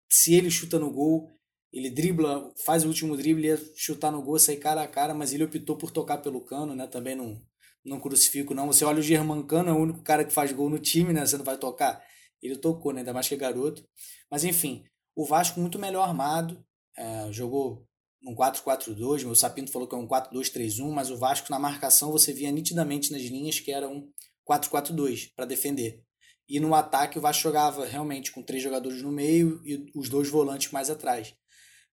se 0.10 0.34
ele 0.34 0.50
chuta 0.50 0.80
no 0.80 0.92
gol, 0.92 1.30
ele 1.72 1.90
dribla, 1.90 2.52
faz 2.66 2.84
o 2.84 2.88
último 2.88 3.16
drible, 3.16 3.48
ia 3.48 3.60
chutar 3.76 4.12
no 4.12 4.22
gol, 4.22 4.38
sair 4.38 4.58
cara 4.58 4.84
a 4.84 4.88
cara, 4.88 5.14
mas 5.14 5.34
ele 5.34 5.44
optou 5.44 5.78
por 5.78 5.92
tocar 5.92 6.18
pelo 6.18 6.42
cano, 6.42 6.76
né? 6.76 6.86
Também 6.88 7.16
não, 7.16 7.42
não 7.84 8.00
crucifico, 8.00 8.54
não. 8.54 8.68
Você 8.68 8.84
olha 8.84 9.00
o 9.00 9.04
Germancano, 9.04 9.70
é 9.70 9.74
o 9.74 9.78
único 9.78 10.02
cara 10.02 10.26
que 10.26 10.34
faz 10.34 10.52
gol 10.52 10.70
no 10.70 10.80
time, 10.80 11.14
né? 11.14 11.26
Você 11.26 11.38
não 11.38 11.46
vai 11.46 11.58
tocar. 11.58 12.04
Ele 12.42 12.58
tocou, 12.58 12.92
né? 12.92 13.00
Ainda 13.00 13.14
mais 13.14 13.28
que 13.28 13.36
é 13.36 13.38
garoto. 13.38 13.84
Mas 14.30 14.44
enfim, 14.44 14.84
o 15.16 15.26
Vasco 15.26 15.60
muito 15.60 15.80
melhor 15.80 16.04
armado, 16.04 16.64
é, 16.98 17.32
jogou 17.32 17.88
um 18.26 18.36
4-4-2, 18.36 19.24
meu 19.24 19.36
Sapinto 19.36 19.72
falou 19.72 19.88
que 19.88 19.96
é 19.96 19.98
um 19.98 20.08
4-2-3-1, 20.08 20.92
mas 20.92 21.10
o 21.10 21.18
Vasco 21.18 21.48
na 21.50 21.58
marcação 21.58 22.12
você 22.12 22.32
via 22.32 22.52
nitidamente 22.52 23.12
nas 23.12 23.22
linhas 23.22 23.60
que 23.60 23.72
era 23.72 23.90
um 23.90 24.10
4-4-2 24.48 25.32
para 25.36 25.46
defender. 25.46 26.04
E 26.48 26.60
no 26.60 26.76
ataque 26.76 27.18
o 27.18 27.22
Vasco 27.22 27.44
jogava 27.44 27.86
realmente 27.86 28.32
com 28.32 28.44
três 28.44 28.62
jogadores 28.62 29.02
no 29.02 29.12
meio 29.12 29.62
e 29.66 29.90
os 29.96 30.10
dois 30.10 30.30
volantes 30.30 30.72
mais 30.72 30.90
atrás. 30.90 31.34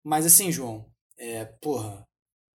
Mas 0.07 0.25
assim, 0.25 0.51
João, 0.51 0.89
é, 1.17 1.45
porra, 1.45 2.07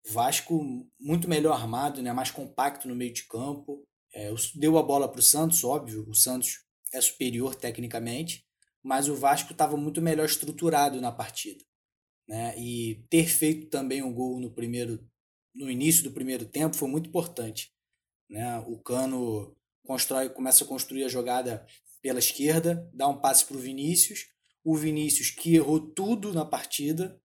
Vasco 0.09 0.87
muito 0.99 1.27
melhor 1.27 1.53
armado, 1.53 2.01
né, 2.01 2.13
mais 2.13 2.31
compacto 2.31 2.87
no 2.87 2.95
meio 2.95 3.13
de 3.13 3.25
campo. 3.25 3.83
É, 4.13 4.33
deu 4.55 4.77
a 4.77 4.83
bola 4.83 5.09
para 5.09 5.19
o 5.19 5.23
Santos, 5.23 5.63
óbvio, 5.63 6.05
o 6.07 6.13
Santos 6.13 6.65
é 6.93 6.99
superior 6.99 7.55
tecnicamente, 7.55 8.45
mas 8.83 9.07
o 9.07 9.15
Vasco 9.15 9.51
estava 9.51 9.77
muito 9.77 10.01
melhor 10.01 10.25
estruturado 10.25 10.99
na 10.99 11.11
partida 11.11 11.63
né? 12.31 12.57
E 12.57 13.03
ter 13.09 13.27
feito 13.27 13.67
também 13.67 14.01
um 14.01 14.13
gol 14.13 14.39
no 14.39 14.49
primeiro 14.49 15.05
no 15.53 15.69
início 15.69 16.01
do 16.01 16.11
primeiro 16.11 16.45
tempo 16.45 16.77
foi 16.77 16.87
muito 16.87 17.09
importante, 17.09 17.73
né? 18.29 18.57
O 18.59 18.79
Cano 18.79 19.53
constrói, 19.85 20.29
começa 20.29 20.63
a 20.63 20.67
construir 20.67 21.03
a 21.03 21.09
jogada 21.09 21.65
pela 22.01 22.19
esquerda, 22.19 22.89
dá 22.93 23.05
um 23.09 23.19
passe 23.19 23.43
para 23.43 23.57
o 23.57 23.59
Vinícius, 23.59 24.27
o 24.63 24.77
Vinícius, 24.77 25.29
que 25.29 25.55
errou 25.55 25.91
tudo 25.91 26.33
na 26.33 26.45
partida, 26.45 27.20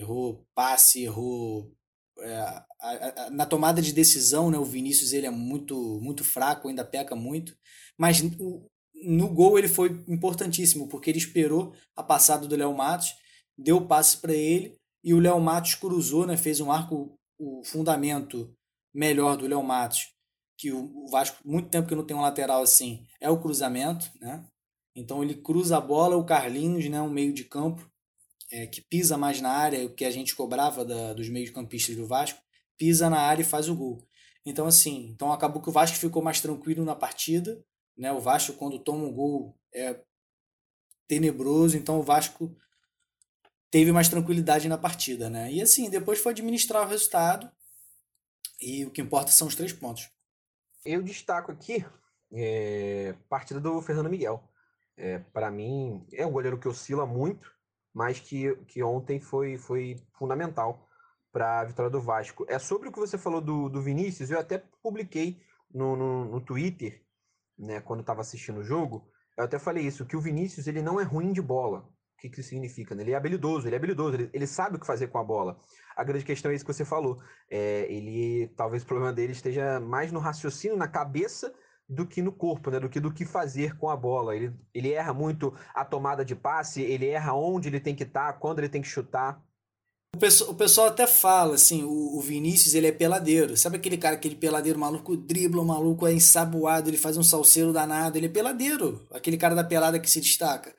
errou 0.00 0.46
passe, 0.54 1.02
errou 1.04 1.72
é, 2.18 2.36
a, 2.36 2.66
a, 2.80 3.30
na 3.30 3.46
tomada 3.46 3.80
de 3.80 3.92
decisão, 3.92 4.50
né, 4.50 4.58
o 4.58 4.64
Vinícius 4.64 5.12
ele 5.12 5.26
é 5.26 5.30
muito 5.30 6.00
muito 6.00 6.24
fraco, 6.24 6.68
ainda 6.68 6.84
peca 6.84 7.14
muito, 7.14 7.56
mas 7.98 8.20
o, 8.38 8.66
no 9.04 9.28
gol 9.28 9.58
ele 9.58 9.68
foi 9.68 9.88
importantíssimo, 10.08 10.88
porque 10.88 11.10
ele 11.10 11.18
esperou 11.18 11.74
a 11.96 12.02
passada 12.02 12.46
do 12.46 12.56
Léo 12.56 12.74
Matos, 12.76 13.14
deu 13.56 13.78
o 13.78 13.86
passe 13.86 14.18
para 14.18 14.34
ele 14.34 14.76
e 15.02 15.14
o 15.14 15.20
Léo 15.20 15.40
Matos 15.40 15.74
cruzou, 15.74 16.26
né, 16.26 16.36
fez 16.36 16.60
um 16.60 16.70
arco, 16.70 17.14
o 17.38 17.62
fundamento 17.64 18.54
melhor 18.94 19.36
do 19.36 19.46
Léo 19.46 19.62
Matos, 19.62 20.12
que 20.58 20.70
o 20.72 21.06
Vasco, 21.06 21.38
muito 21.42 21.70
tempo 21.70 21.88
que 21.88 21.94
não 21.94 22.04
tem 22.04 22.14
um 22.14 22.20
lateral 22.20 22.62
assim, 22.62 23.06
é 23.18 23.30
o 23.30 23.40
cruzamento, 23.40 24.10
né? 24.20 24.44
Então 24.94 25.22
ele 25.22 25.34
cruza 25.34 25.78
a 25.78 25.80
bola, 25.80 26.16
o 26.16 26.24
Carlinhos, 26.24 26.86
né, 26.90 27.00
um 27.00 27.08
meio 27.08 27.32
de 27.32 27.44
campo, 27.44 27.90
é, 28.50 28.66
que 28.66 28.80
pisa 28.80 29.16
mais 29.16 29.40
na 29.40 29.50
área, 29.50 29.86
o 29.86 29.94
que 29.94 30.04
a 30.04 30.10
gente 30.10 30.34
cobrava 30.34 30.84
da, 30.84 31.12
dos 31.14 31.28
meio-campistas 31.28 31.96
do 31.96 32.06
Vasco, 32.06 32.40
pisa 32.76 33.08
na 33.08 33.20
área 33.20 33.42
e 33.42 33.46
faz 33.46 33.68
o 33.68 33.76
gol. 33.76 34.06
Então, 34.44 34.66
assim, 34.66 35.10
então 35.10 35.32
acabou 35.32 35.62
que 35.62 35.68
o 35.68 35.72
Vasco 35.72 35.96
ficou 35.96 36.22
mais 36.22 36.40
tranquilo 36.40 36.84
na 36.84 36.96
partida. 36.96 37.62
Né? 37.96 38.10
O 38.12 38.18
Vasco, 38.18 38.54
quando 38.54 38.78
toma 38.78 39.04
um 39.04 39.12
gol, 39.12 39.56
é 39.72 40.00
tenebroso. 41.06 41.76
Então, 41.76 42.00
o 42.00 42.02
Vasco 42.02 42.56
teve 43.70 43.92
mais 43.92 44.08
tranquilidade 44.08 44.68
na 44.68 44.78
partida. 44.78 45.30
Né? 45.30 45.52
E, 45.52 45.62
assim, 45.62 45.88
depois 45.90 46.18
foi 46.18 46.32
administrar 46.32 46.84
o 46.84 46.88
resultado. 46.88 47.50
E 48.60 48.84
o 48.84 48.90
que 48.90 49.00
importa 49.00 49.30
são 49.30 49.46
os 49.46 49.54
três 49.54 49.72
pontos. 49.72 50.10
Eu 50.84 51.02
destaco 51.02 51.52
aqui 51.52 51.84
é, 52.32 53.14
partida 53.28 53.60
do 53.60 53.80
Fernando 53.82 54.10
Miguel. 54.10 54.42
É, 54.96 55.18
Para 55.18 55.50
mim, 55.50 56.04
é 56.12 56.26
um 56.26 56.32
goleiro 56.32 56.58
que 56.58 56.68
oscila 56.68 57.06
muito 57.06 57.59
mas 57.94 58.20
que, 58.20 58.54
que 58.66 58.82
ontem 58.82 59.20
foi, 59.20 59.58
foi 59.58 59.96
fundamental 60.12 60.88
para 61.32 61.60
a 61.60 61.64
vitória 61.64 61.90
do 61.90 62.00
Vasco. 62.00 62.44
É 62.48 62.58
sobre 62.58 62.88
o 62.88 62.92
que 62.92 62.98
você 62.98 63.16
falou 63.16 63.40
do, 63.40 63.68
do 63.68 63.82
Vinícius, 63.82 64.30
eu 64.30 64.38
até 64.38 64.62
publiquei 64.82 65.40
no, 65.72 65.96
no, 65.96 66.24
no 66.24 66.40
Twitter, 66.40 67.02
né, 67.58 67.80
quando 67.80 68.00
estava 68.00 68.20
assistindo 68.20 68.60
o 68.60 68.64
jogo, 68.64 69.08
eu 69.36 69.44
até 69.44 69.58
falei 69.58 69.86
isso, 69.86 70.04
que 70.04 70.16
o 70.16 70.20
Vinícius 70.20 70.66
ele 70.66 70.82
não 70.82 71.00
é 71.00 71.04
ruim 71.04 71.32
de 71.32 71.40
bola. 71.40 71.80
O 71.80 72.20
que, 72.20 72.28
que 72.28 72.40
isso 72.40 72.50
significa? 72.50 72.94
Né? 72.94 73.02
Ele 73.02 73.12
é 73.12 73.16
habilidoso, 73.16 73.66
ele 73.66 73.74
é 73.74 73.78
habilidoso, 73.78 74.16
ele, 74.16 74.30
ele 74.34 74.46
sabe 74.46 74.76
o 74.76 74.78
que 74.78 74.86
fazer 74.86 75.06
com 75.06 75.18
a 75.18 75.24
bola. 75.24 75.58
A 75.96 76.04
grande 76.04 76.24
questão 76.24 76.50
é 76.50 76.54
isso 76.54 76.64
que 76.64 76.72
você 76.72 76.84
falou. 76.84 77.18
É, 77.50 77.90
ele 77.90 78.48
talvez 78.56 78.82
o 78.82 78.86
problema 78.86 79.12
dele 79.12 79.32
esteja 79.32 79.80
mais 79.80 80.12
no 80.12 80.18
raciocínio, 80.18 80.76
na 80.76 80.86
cabeça 80.86 81.54
do 81.90 82.06
que 82.06 82.22
no 82.22 82.30
corpo, 82.30 82.70
né? 82.70 82.78
Do 82.78 82.88
que 82.88 83.00
do 83.00 83.12
que 83.12 83.24
fazer 83.24 83.76
com 83.76 83.90
a 83.90 83.96
bola. 83.96 84.36
Ele, 84.36 84.52
ele 84.72 84.92
erra 84.92 85.12
muito 85.12 85.52
a 85.74 85.84
tomada 85.84 86.24
de 86.24 86.36
passe, 86.36 86.80
ele 86.80 87.08
erra 87.08 87.34
onde 87.34 87.68
ele 87.68 87.80
tem 87.80 87.96
que 87.96 88.04
estar, 88.04 88.32
tá, 88.32 88.38
quando 88.38 88.60
ele 88.60 88.68
tem 88.68 88.80
que 88.80 88.88
chutar. 88.88 89.42
O 90.14 90.18
pessoal, 90.18 90.50
o 90.50 90.54
pessoal 90.54 90.86
até 90.88 91.06
fala 91.06 91.54
assim, 91.54 91.82
o, 91.84 92.16
o, 92.16 92.20
Vinícius 92.20 92.74
ele 92.74 92.86
é 92.86 92.92
peladeiro. 92.92 93.56
Sabe 93.56 93.76
aquele 93.76 93.96
cara, 93.98 94.14
aquele 94.14 94.36
peladeiro 94.36 94.78
maluco, 94.78 95.16
dribla, 95.16 95.62
o 95.62 95.66
maluco 95.66 96.06
é 96.06 96.12
ensaboado, 96.12 96.88
ele 96.88 96.96
faz 96.96 97.16
um 97.16 97.22
salseiro 97.22 97.72
danado, 97.72 98.16
ele 98.16 98.26
é 98.26 98.30
peladeiro. 98.30 99.06
Aquele 99.12 99.36
cara 99.36 99.54
da 99.54 99.64
pelada 99.64 99.98
que 99.98 100.10
se 100.10 100.20
destaca. 100.20 100.74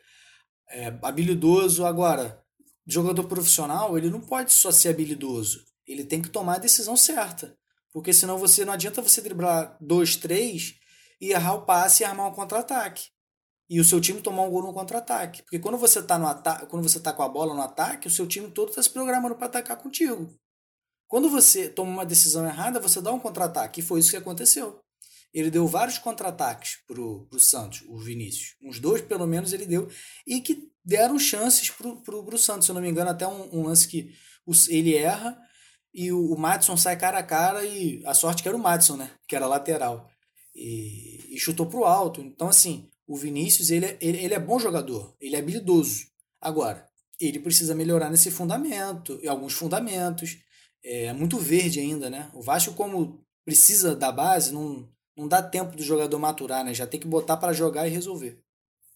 É 0.69 0.87
habilidoso. 1.01 1.85
Agora, 1.85 2.41
jogador 2.87 3.25
profissional, 3.25 3.97
ele 3.97 4.09
não 4.09 4.21
pode 4.21 4.53
só 4.53 4.71
ser 4.71 4.89
habilidoso. 4.89 5.65
Ele 5.85 6.05
tem 6.05 6.21
que 6.21 6.29
tomar 6.29 6.55
a 6.55 6.59
decisão 6.59 6.95
certa. 6.95 7.57
Porque 7.93 8.13
senão 8.13 8.37
você 8.37 8.63
não 8.63 8.73
adianta 8.73 9.01
você 9.01 9.21
driblar 9.21 9.77
dois, 9.81 10.15
três 10.15 10.80
e 11.21 11.31
errar 11.31 11.53
o 11.53 11.65
passe 11.65 12.01
e 12.01 12.05
armar 12.05 12.27
um 12.27 12.33
contra-ataque. 12.33 13.09
E 13.69 13.79
o 13.79 13.85
seu 13.85 14.01
time 14.01 14.21
tomar 14.21 14.41
um 14.41 14.49
gol 14.49 14.63
no 14.63 14.73
contra-ataque. 14.73 15.43
Porque 15.43 15.59
quando 15.59 15.77
você 15.77 15.99
está 15.99 16.17
no 16.17 16.25
ataque, 16.27 16.65
quando 16.65 16.83
você 16.83 16.99
tá 16.99 17.13
com 17.13 17.21
a 17.21 17.29
bola 17.29 17.53
no 17.53 17.61
ataque, 17.61 18.07
o 18.07 18.11
seu 18.11 18.27
time 18.27 18.49
todo 18.49 18.69
está 18.69 18.81
se 18.81 18.89
programando 18.89 19.35
para 19.35 19.45
atacar 19.45 19.77
contigo. 19.77 20.33
Quando 21.07 21.29
você 21.29 21.69
toma 21.69 21.91
uma 21.91 22.05
decisão 22.05 22.45
errada, 22.45 22.79
você 22.79 22.99
dá 22.99 23.13
um 23.13 23.19
contra-ataque. 23.19 23.79
E 23.79 23.83
foi 23.83 23.99
isso 23.99 24.09
que 24.09 24.17
aconteceu. 24.17 24.81
Ele 25.33 25.49
deu 25.49 25.65
vários 25.67 25.97
contra-ataques 25.97 26.79
pro, 26.85 27.25
pro 27.27 27.39
Santos, 27.39 27.83
o 27.87 27.97
Vinícius. 27.97 28.55
Uns 28.61 28.79
dois, 28.79 29.01
pelo 29.01 29.25
menos, 29.25 29.53
ele 29.53 29.65
deu. 29.65 29.87
E 30.27 30.41
que 30.41 30.69
deram 30.83 31.17
chances 31.17 31.69
pro, 31.69 32.01
pro, 32.01 32.25
pro 32.25 32.37
Santos. 32.37 32.65
Se 32.65 32.71
eu 32.71 32.75
não 32.75 32.81
me 32.81 32.89
engano, 32.89 33.11
até 33.11 33.25
um, 33.27 33.59
um 33.59 33.67
lance 33.67 33.87
que 33.87 34.09
ele 34.67 34.97
erra 34.97 35.37
e 35.93 36.11
o, 36.11 36.33
o 36.33 36.37
Madison 36.37 36.75
sai 36.75 36.97
cara 36.97 37.19
a 37.19 37.23
cara 37.23 37.63
e 37.63 38.03
a 38.05 38.13
sorte 38.13 38.41
que 38.41 38.49
era 38.49 38.57
o 38.57 38.59
Madison, 38.59 38.97
né? 38.97 39.11
Que 39.27 39.35
era 39.35 39.47
lateral 39.47 40.11
e, 40.53 41.35
e 41.35 41.39
chutou 41.39 41.65
para 41.65 41.79
o 41.79 41.85
alto. 41.85 42.21
Então, 42.21 42.47
assim, 42.47 42.89
o 43.07 43.15
Vinícius 43.15 43.69
ele, 43.69 43.85
é, 43.85 43.97
ele, 44.01 44.17
ele 44.17 44.33
é 44.33 44.39
bom 44.39 44.59
jogador, 44.59 45.15
ele 45.19 45.35
é 45.35 45.39
habilidoso. 45.39 46.07
Agora, 46.39 46.87
ele 47.19 47.39
precisa 47.39 47.75
melhorar 47.75 48.09
nesse 48.09 48.31
fundamento, 48.31 49.19
e 49.21 49.27
alguns 49.27 49.53
fundamentos. 49.53 50.37
É 50.83 51.13
muito 51.13 51.37
verde 51.37 51.79
ainda, 51.79 52.09
né? 52.09 52.31
O 52.33 52.41
Vasco, 52.41 52.73
como 52.73 53.23
precisa 53.45 53.95
da 53.95 54.11
base, 54.11 54.51
não, 54.51 54.89
não 55.15 55.27
dá 55.27 55.43
tempo 55.43 55.75
do 55.75 55.83
jogador 55.83 56.17
maturar, 56.17 56.63
né? 56.63 56.73
Já 56.73 56.87
tem 56.87 56.99
que 56.99 57.07
botar 57.07 57.37
para 57.37 57.53
jogar 57.53 57.87
e 57.87 57.91
resolver. 57.91 58.41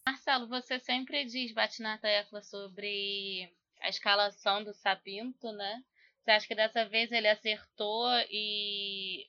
Marcelo, 0.08 0.48
você 0.48 0.80
sempre 0.80 1.26
diz, 1.26 1.54
bate 1.54 1.82
na 1.82 1.98
tecla 1.98 2.42
sobre 2.42 3.52
a 3.82 3.90
escalação 3.90 4.64
do 4.64 4.74
Sapinto, 4.74 5.52
né? 5.52 5.84
Você 6.24 6.32
acha 6.32 6.48
que 6.48 6.56
dessa 6.56 6.86
vez 6.86 7.12
ele 7.12 7.28
acertou 7.28 8.08
e 8.32 9.28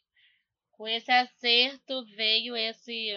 com 0.77 0.87
esse 0.87 1.11
acerto 1.11 2.05
veio 2.15 2.55
esse 2.57 3.13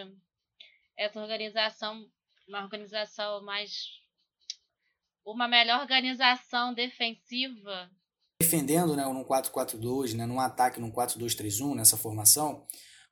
essa 0.98 1.22
organização, 1.22 2.06
uma 2.48 2.64
organização 2.64 3.44
mais 3.44 4.00
uma 5.26 5.48
melhor 5.48 5.82
organização 5.82 6.74
defensiva. 6.74 7.90
Defendendo, 8.42 8.96
né, 8.96 9.04
num 9.06 9.24
4-4-2, 9.24 10.14
né, 10.14 10.26
num 10.26 10.40
ataque 10.40 10.80
num 10.80 10.92
4-2-3-1, 10.92 11.76
nessa 11.76 11.98
formação, 11.98 12.66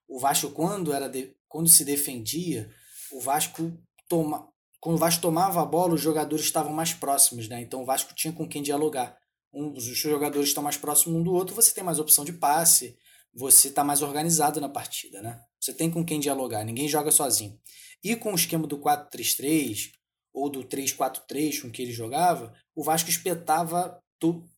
o 0.08 0.20
Vasco 0.20 0.52
quando 0.52 0.94
era 0.94 1.08
de, 1.08 1.36
quando 1.48 1.70
se 1.70 1.86
defendia, 1.86 2.74
o 3.12 3.20
Vasco 3.20 3.72
toma 4.08 4.52
quando 4.80 4.96
o 4.96 5.00
Vasco 5.00 5.22
tomava 5.22 5.62
a 5.62 5.66
bola, 5.66 5.96
os 5.96 6.02
jogadores 6.02 6.46
estavam 6.46 6.72
mais 6.72 6.94
próximos, 6.94 7.48
né? 7.48 7.60
Então 7.62 7.82
o 7.82 7.86
Vasco 7.86 8.14
tinha 8.14 8.32
com 8.32 8.48
quem 8.48 8.62
dialogar. 8.62 9.18
Um, 9.52 9.74
os 9.74 9.84
jogadores 9.84 10.50
estão 10.50 10.62
mais 10.62 10.78
próximos 10.78 11.16
um 11.20 11.24
do 11.24 11.34
outro, 11.34 11.56
você 11.56 11.74
tem 11.74 11.84
mais 11.84 12.00
opção 12.00 12.24
de 12.24 12.34
passe, 12.34 12.98
você 13.34 13.68
está 13.68 13.84
mais 13.84 14.02
organizado 14.02 14.60
na 14.60 14.70
partida, 14.70 15.22
né? 15.22 15.42
Você 15.60 15.74
tem 15.74 15.92
com 15.92 16.06
quem 16.06 16.20
dialogar, 16.20 16.64
ninguém 16.64 16.88
joga 16.88 17.12
sozinho. 17.12 17.60
E 18.04 18.16
com 18.16 18.32
o 18.32 18.36
esquema 18.36 18.68
do 18.68 18.80
4-3-3 18.80 19.92
ou 20.34 20.50
do 20.50 20.64
3-4-3 20.64 21.62
com 21.62 21.72
que 21.72 21.82
ele 21.82 21.92
jogava, 21.92 22.54
o 22.76 22.84
Vasco 22.84 23.10
espetava 23.10 24.00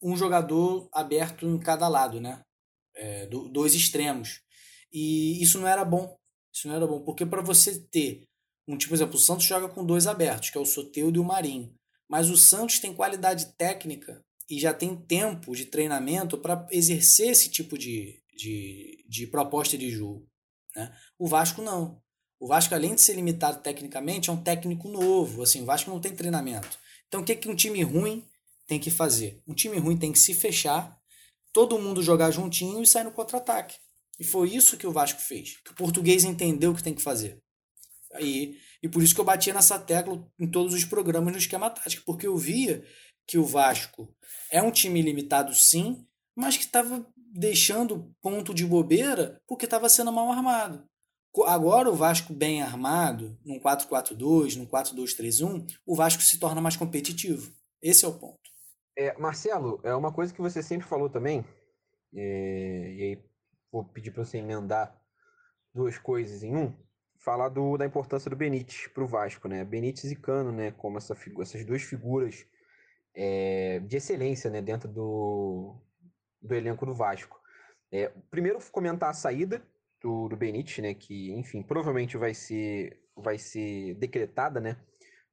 um 0.02 0.16
jogador 0.16 0.88
aberto 0.94 1.46
em 1.46 1.60
cada 1.60 1.88
lado, 1.88 2.22
né? 2.22 2.42
É, 2.96 3.28
dois 3.28 3.74
extremos. 3.74 4.42
E 4.92 5.42
isso 5.42 5.60
não 5.60 5.68
era 5.68 5.84
bom. 5.84 6.16
Isso 6.54 6.68
não 6.68 6.76
era 6.76 6.88
bom, 6.88 7.02
porque 7.02 7.26
para 7.26 7.42
você 7.42 7.80
ter 7.80 8.24
um 8.68 8.78
tipo, 8.78 8.90
por 8.90 8.96
exemplo, 8.96 9.16
o 9.16 9.20
Santos 9.20 9.46
joga 9.46 9.68
com 9.68 9.86
dois 9.86 10.06
abertos, 10.08 10.50
que 10.50 10.58
é 10.58 10.62
o 10.62 10.66
Soteudo 10.66 11.18
e 11.18 11.22
o 11.22 11.26
Marinho. 11.26 11.74
Mas 12.08 12.30
o 12.30 12.38
Santos 12.38 12.80
tem 12.80 12.94
qualidade 12.94 13.54
técnica 13.58 14.22
e 14.50 14.60
já 14.60 14.74
tem 14.74 14.96
tempo 14.96 15.56
de 15.56 15.66
treinamento 15.66 16.38
para 16.38 16.68
exercer 16.72 17.30
esse 17.30 17.50
tipo 17.50 17.78
de, 17.78 18.19
de, 18.40 19.04
de 19.08 19.28
proposta 19.28 19.78
de 19.78 19.90
jogo. 19.90 20.26
Né? 20.76 20.96
O 21.18 21.28
Vasco 21.28 21.62
não. 21.62 22.02
O 22.40 22.48
Vasco, 22.48 22.74
além 22.74 22.96
de 22.96 23.02
ser 23.02 23.16
limitado 23.16 23.62
tecnicamente, 23.62 24.30
é 24.30 24.34
um 24.34 24.42
técnico 24.42 24.88
novo. 24.88 25.44
Assim, 25.44 25.62
o 25.62 25.66
Vasco 25.66 25.90
não 25.90 26.00
tem 26.00 26.16
treinamento. 26.16 26.80
Então, 27.08 27.22
o 27.22 27.26
que, 27.26 27.36
que 27.36 27.50
um 27.50 27.56
time 27.56 27.84
ruim 27.84 28.26
tem 28.66 28.80
que 28.80 28.90
fazer? 28.90 29.44
Um 29.46 29.54
time 29.54 29.78
ruim 29.78 29.98
tem 29.98 30.12
que 30.12 30.20
se 30.20 30.34
fechar, 30.34 30.98
todo 31.52 31.80
mundo 31.80 32.02
jogar 32.02 32.32
juntinho 32.32 32.82
e 32.82 32.88
sair 32.88 33.04
no 33.04 33.12
contra-ataque. 33.12 33.76
E 34.18 34.24
foi 34.24 34.56
isso 34.56 34.78
que 34.78 34.88
o 34.88 34.92
Vasco 34.92 35.22
fez. 35.22 35.58
Que 35.58 35.72
o 35.72 35.76
português 35.76 36.24
entendeu 36.24 36.72
o 36.72 36.76
que 36.76 36.84
tem 36.84 36.94
que 36.94 37.02
fazer. 37.02 37.42
E, 38.22 38.58
e 38.82 38.88
por 38.88 39.04
isso 39.04 39.14
que 39.14 39.20
eu 39.20 39.26
batia 39.26 39.54
nessa 39.54 39.78
tecla 39.78 40.26
em 40.40 40.50
todos 40.50 40.74
os 40.74 40.86
programas 40.86 41.34
no 41.34 41.40
esquema 41.40 41.70
tático, 41.70 42.06
porque 42.06 42.26
eu 42.26 42.38
via 42.38 42.86
que 43.28 43.38
o 43.38 43.46
Vasco 43.46 44.16
é 44.50 44.62
um 44.62 44.72
time 44.72 45.02
limitado, 45.02 45.54
sim, 45.54 46.06
mas 46.36 46.58
que 46.58 46.64
estava 46.64 47.06
deixando 47.34 48.14
ponto 48.22 48.54
de 48.54 48.66
bobeira 48.66 49.42
porque 49.48 49.66
estava 49.66 49.90
sendo 49.90 50.12
mal 50.12 50.32
armado. 50.32 50.84
Agora 51.46 51.90
o 51.90 51.96
Vasco 51.96 52.34
bem 52.34 52.62
armado, 52.62 53.38
num 53.46 53.60
4-4-2, 53.60 54.56
num 54.56 54.66
4-2-3-1, 54.66 55.66
o 55.86 55.96
Vasco 55.96 56.22
se 56.22 56.40
torna 56.40 56.60
mais 56.60 56.76
competitivo. 56.76 57.52
Esse 57.82 58.04
é 58.04 58.08
o 58.08 58.18
ponto. 58.18 58.40
É, 58.98 59.18
Marcelo, 59.18 59.80
é 59.84 59.94
uma 59.94 60.12
coisa 60.12 60.34
que 60.34 60.42
você 60.42 60.62
sempre 60.62 60.88
falou 60.88 61.10
também, 61.10 61.46
é, 62.14 62.94
e 62.94 63.04
aí 63.04 63.24
vou 63.72 63.86
pedir 63.86 64.12
para 64.12 64.26
você 64.26 64.40
emendar 64.40 65.00
duas 65.74 65.98
coisas 65.98 66.44
em 66.44 66.56
um, 66.56 66.74
falar 67.20 67.50
do, 67.50 67.78
da 67.78 67.86
importância 67.86 68.30
do 68.30 68.36
Benítez 68.36 68.88
para 68.88 69.04
o 69.04 69.08
Vasco, 69.08 69.48
né? 69.48 69.64
Benítez 69.64 70.12
e 70.12 70.16
Cano, 70.16 70.52
né? 70.52 70.72
Como 70.72 70.98
essa, 70.98 71.16
essas 71.42 71.64
duas 71.64 71.84
figuras 71.84 72.46
é, 73.14 73.80
de 73.80 73.98
excelência, 73.98 74.50
né? 74.50 74.62
Dentro 74.62 74.90
do, 74.90 75.76
do 76.42 76.54
elenco 76.54 76.86
do 76.86 76.94
Vasco. 76.94 77.40
É, 77.92 78.12
primeiro, 78.30 78.60
comentar 78.72 79.10
a 79.10 79.14
saída 79.14 79.62
do, 80.02 80.28
do 80.28 80.38
Benítez, 80.38 80.78
né? 80.80 80.94
Que, 80.94 81.32
enfim, 81.32 81.62
provavelmente 81.62 82.18
vai 82.18 82.34
ser, 82.34 83.02
vai 83.16 83.38
ser 83.38 83.96
decretada, 83.96 84.60
né? 84.60 84.78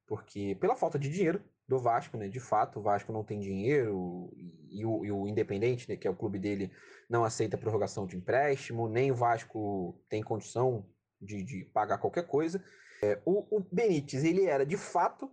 Porque 0.07 0.55
pela 0.59 0.75
falta 0.75 0.97
de 0.97 1.09
dinheiro, 1.09 1.41
do 1.67 1.77
Vasco, 1.77 2.17
né? 2.17 2.29
De 2.29 2.39
fato, 2.39 2.79
o 2.79 2.81
Vasco 2.81 3.11
não 3.11 3.23
tem 3.23 3.39
dinheiro 3.39 4.31
e 4.69 4.85
o, 4.85 5.03
e 5.03 5.11
o 5.11 5.27
Independente, 5.27 5.89
né, 5.89 5.97
que 5.97 6.07
é 6.07 6.11
o 6.11 6.15
clube 6.15 6.39
dele, 6.39 6.71
não 7.09 7.25
aceita 7.25 7.57
prorrogação 7.57 8.07
de 8.07 8.15
empréstimo, 8.15 8.87
nem 8.87 9.11
o 9.11 9.15
Vasco 9.15 10.01
tem 10.09 10.23
condição 10.23 10.85
de, 11.21 11.43
de 11.43 11.65
pagar 11.73 11.97
qualquer 11.97 12.25
coisa. 12.25 12.63
É, 13.01 13.19
o, 13.25 13.57
o 13.57 13.67
Benítez, 13.71 14.23
ele 14.23 14.45
era 14.45 14.65
de 14.65 14.77
fato, 14.77 15.29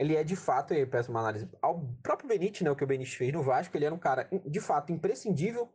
ele 0.00 0.16
é 0.16 0.24
de 0.24 0.34
fato, 0.34 0.72
eu 0.72 0.88
peço 0.88 1.10
uma 1.10 1.20
análise 1.20 1.46
ao 1.60 1.78
próprio 2.02 2.26
Benítez, 2.26 2.62
né, 2.62 2.70
o 2.70 2.74
que 2.74 2.82
o 2.82 2.86
Benítez 2.86 3.14
fez 3.14 3.30
no 3.34 3.42
Vasco, 3.42 3.76
ele 3.76 3.84
era 3.84 3.94
um 3.94 3.98
cara 3.98 4.26
de 4.46 4.58
fato 4.58 4.90
imprescindível 4.90 5.70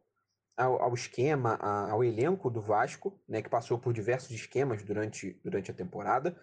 ao, 0.57 0.81
ao 0.81 0.93
esquema, 0.95 1.59
a, 1.61 1.91
ao 1.91 2.03
elenco 2.03 2.49
do 2.49 2.59
Vasco, 2.59 3.21
né, 3.29 3.43
que 3.43 3.49
passou 3.49 3.77
por 3.77 3.93
diversos 3.93 4.31
esquemas 4.31 4.81
durante, 4.81 5.39
durante 5.43 5.69
a 5.69 5.75
temporada, 5.75 6.35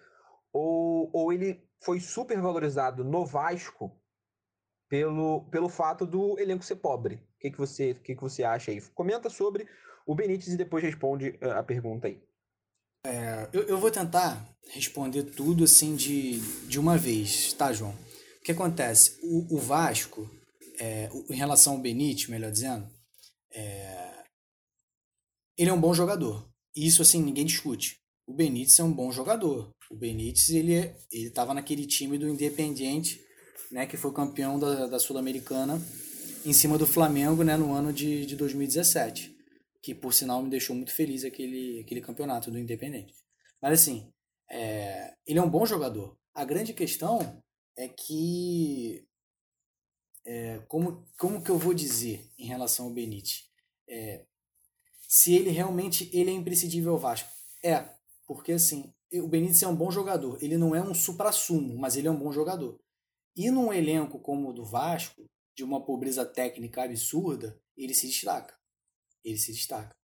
ou, 0.53 1.09
ou 1.11 1.33
ele 1.33 1.69
foi 1.83 1.99
super 1.99 2.39
valorizado 2.39 3.03
no 3.03 3.25
Vasco 3.25 3.99
pelo, 4.87 5.43
pelo 5.49 5.67
fato 5.67 6.05
do 6.05 6.39
elenco 6.39 6.63
ser 6.63 6.77
pobre. 6.77 7.15
O 7.15 7.39
que, 7.39 7.51
que, 7.51 7.57
você, 7.57 7.95
que, 7.95 8.15
que 8.15 8.21
você 8.21 8.45
acha 8.45 8.71
aí? 8.71 8.79
Comenta 8.93 9.29
sobre 9.29 9.67
o 10.05 10.15
Benítez 10.15 10.53
e 10.53 10.57
depois 10.57 10.81
responde 10.81 11.37
eh, 11.41 11.51
a 11.51 11.61
pergunta 11.61 12.07
aí. 12.07 12.23
É, 13.05 13.49
eu, 13.51 13.63
eu 13.63 13.77
vou 13.77 13.91
tentar 13.91 14.47
responder 14.69 15.23
tudo 15.23 15.65
assim 15.65 15.95
de, 15.95 16.39
de 16.67 16.79
uma 16.79 16.97
vez, 16.97 17.53
tá, 17.53 17.73
João? 17.73 17.91
O 18.39 18.43
que 18.43 18.51
acontece? 18.51 19.17
O, 19.21 19.55
o 19.55 19.57
Vasco, 19.57 20.29
é, 20.79 21.09
em 21.29 21.35
relação 21.35 21.73
ao 21.73 21.79
Benítez, 21.79 22.27
melhor 22.27 22.51
dizendo, 22.51 22.87
é, 23.51 24.23
ele 25.57 25.69
é 25.69 25.73
um 25.73 25.79
bom 25.79 25.93
jogador. 25.93 26.47
Isso, 26.75 27.01
assim, 27.01 27.21
ninguém 27.21 27.45
discute. 27.45 27.97
O 28.25 28.33
Benítez 28.33 28.79
é 28.79 28.83
um 28.83 28.91
bom 28.91 29.11
jogador. 29.11 29.69
O 29.91 29.95
Benítez, 29.95 30.49
ele 30.49 30.73
ele 31.11 31.27
estava 31.27 31.53
naquele 31.53 31.85
time 31.85 32.17
do 32.17 32.27
Independiente, 32.27 33.21
né, 33.69 33.85
que 33.85 33.97
foi 33.97 34.13
campeão 34.13 34.57
da, 34.57 34.87
da 34.87 34.99
Sul-Americana 34.99 35.81
em 36.45 36.53
cima 36.53 36.77
do 36.77 36.87
Flamengo, 36.87 37.43
né, 37.43 37.55
no 37.57 37.73
ano 37.73 37.93
de, 37.93 38.25
de 38.25 38.35
2017, 38.35 39.32
que 39.83 39.93
por 39.93 40.13
sinal 40.13 40.41
me 40.41 40.49
deixou 40.49 40.73
muito 40.73 40.93
feliz 40.93 41.25
aquele, 41.25 41.81
aquele 41.81 41.99
campeonato 41.99 42.49
do 42.49 42.57
Independente. 42.57 43.13
Mas 43.61 43.81
assim, 43.81 44.09
é, 44.49 45.13
ele 45.27 45.39
é 45.39 45.41
um 45.41 45.49
bom 45.49 45.65
jogador. 45.65 46.17
A 46.33 46.45
grande 46.45 46.73
questão 46.73 47.43
é 47.77 47.89
que 47.89 49.05
é, 50.25 50.59
como, 50.69 51.05
como 51.19 51.43
que 51.43 51.51
eu 51.51 51.57
vou 51.57 51.73
dizer 51.73 52.31
em 52.39 52.45
relação 52.45 52.85
ao 52.85 52.93
Benítez? 52.93 53.49
É, 53.89 54.25
se 55.05 55.35
ele 55.35 55.49
realmente 55.49 56.09
ele 56.13 56.31
é 56.31 56.33
imprescindível 56.33 56.93
ao 56.93 56.97
Vasco. 56.99 57.29
É, 57.61 57.93
porque 58.25 58.53
assim, 58.53 58.93
o 59.11 59.27
Benítez 59.27 59.61
é 59.63 59.67
um 59.67 59.75
bom 59.75 59.91
jogador. 59.91 60.41
Ele 60.41 60.55
não 60.55 60.73
é 60.73 60.81
um 60.81 60.93
supra-sumo, 60.93 61.77
mas 61.77 61.97
ele 61.97 62.07
é 62.07 62.11
um 62.11 62.17
bom 62.17 62.31
jogador. 62.31 62.79
E 63.35 63.51
num 63.51 63.73
elenco 63.73 64.17
como 64.17 64.49
o 64.49 64.53
do 64.53 64.63
Vasco, 64.63 65.25
de 65.57 65.63
uma 65.63 65.83
pobreza 65.83 66.25
técnica 66.25 66.83
absurda, 66.83 67.59
ele 67.75 67.93
se 67.93 68.07
destaca. 68.07 68.55
Ele 69.23 69.37
se 69.37 69.51
destaca. 69.51 69.95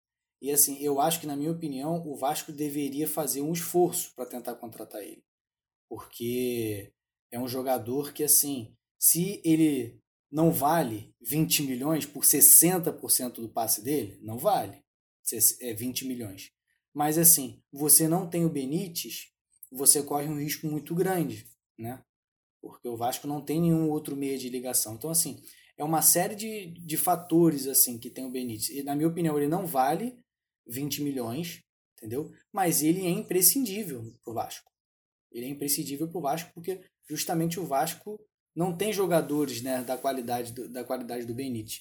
E 0.41 0.51
assim, 0.51 0.81
eu 0.81 1.01
acho 1.01 1.19
que, 1.19 1.27
na 1.27 1.35
minha 1.35 1.51
opinião, 1.51 2.07
o 2.07 2.15
Vasco 2.15 2.51
deveria 2.51 3.07
fazer 3.07 3.41
um 3.41 3.51
esforço 3.51 4.13
para 4.15 4.25
tentar 4.25 4.55
contratar 4.55 5.01
ele. 5.01 5.23
Porque 5.89 6.93
é 7.31 7.39
um 7.39 7.47
jogador 7.47 8.13
que, 8.13 8.23
assim, 8.23 8.73
se 8.97 9.41
ele 9.43 9.99
não 10.31 10.51
vale 10.51 11.13
20 11.21 11.63
milhões 11.63 12.05
por 12.05 12.23
60% 12.23 13.41
do 13.41 13.49
passe 13.49 13.81
dele, 13.81 14.19
não 14.21 14.37
vale. 14.37 14.83
É 15.61 15.73
20 15.73 16.05
milhões. 16.05 16.51
Mas 16.93 17.17
assim, 17.17 17.61
você 17.71 18.07
não 18.07 18.29
tem 18.29 18.45
o 18.45 18.49
Benítez, 18.49 19.31
você 19.71 20.01
corre 20.01 20.27
um 20.27 20.39
risco 20.39 20.67
muito 20.67 20.95
grande, 20.95 21.47
né? 21.77 22.03
Porque 22.61 22.87
o 22.87 22.97
Vasco 22.97 23.27
não 23.27 23.43
tem 23.43 23.61
nenhum 23.61 23.89
outro 23.89 24.15
meio 24.15 24.37
de 24.37 24.49
ligação. 24.49 24.95
Então, 24.95 25.09
assim, 25.09 25.41
é 25.79 25.83
uma 25.83 26.01
série 26.01 26.35
de, 26.35 26.67
de 26.67 26.97
fatores 26.97 27.65
assim 27.65 27.97
que 27.97 28.09
tem 28.09 28.25
o 28.25 28.29
Benítez. 28.29 28.69
E, 28.69 28.83
na 28.83 28.93
minha 28.97 29.07
opinião, 29.07 29.37
ele 29.37 29.47
não 29.47 29.65
vale 29.65 30.19
20 30.67 31.01
milhões, 31.01 31.63
entendeu? 31.97 32.33
Mas 32.51 32.83
ele 32.83 33.05
é 33.05 33.09
imprescindível 33.09 34.13
pro 34.21 34.33
Vasco. 34.33 34.69
Ele 35.31 35.45
é 35.45 35.49
imprescindível 35.49 36.09
pro 36.09 36.19
Vasco 36.19 36.51
porque 36.53 36.81
justamente 37.09 37.61
o 37.61 37.65
Vasco 37.65 38.19
não 38.53 38.75
tem 38.75 38.91
jogadores 38.91 39.61
né, 39.61 39.81
da, 39.81 39.97
qualidade 39.97 40.51
do, 40.51 40.67
da 40.67 40.83
qualidade 40.83 41.25
do 41.25 41.33
Benítez. 41.33 41.79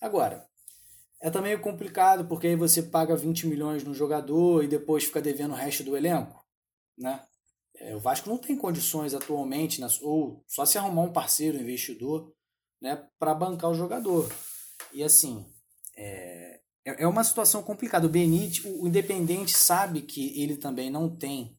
Agora, 0.00 0.48
é 1.20 1.28
também 1.28 1.58
complicado, 1.60 2.26
porque 2.26 2.46
aí 2.46 2.56
você 2.56 2.82
paga 2.82 3.14
20 3.14 3.46
milhões 3.46 3.84
no 3.84 3.92
jogador 3.92 4.64
e 4.64 4.68
depois 4.68 5.04
fica 5.04 5.20
devendo 5.20 5.52
o 5.52 5.56
resto 5.56 5.84
do 5.84 5.94
elenco. 5.94 6.42
Né? 6.96 7.22
É, 7.76 7.94
o 7.94 8.00
Vasco 8.00 8.30
não 8.30 8.38
tem 8.38 8.56
condições 8.56 9.12
atualmente, 9.12 9.82
ou 10.00 10.42
só 10.48 10.64
se 10.64 10.78
arrumar 10.78 11.02
um 11.02 11.12
parceiro, 11.12 11.58
um 11.58 11.60
investidor, 11.60 12.33
né, 12.84 13.02
para 13.18 13.34
bancar 13.34 13.70
o 13.70 13.74
jogador. 13.74 14.30
E 14.92 15.02
assim, 15.02 15.46
é, 15.96 16.60
é, 16.84 17.04
é 17.04 17.08
uma 17.08 17.24
situação 17.24 17.62
complicada. 17.62 18.06
O 18.06 18.10
Benítez, 18.10 18.62
o 18.62 18.86
Independente 18.86 19.56
sabe 19.56 20.02
que 20.02 20.38
ele 20.38 20.58
também 20.58 20.90
não 20.90 21.08
tem 21.08 21.56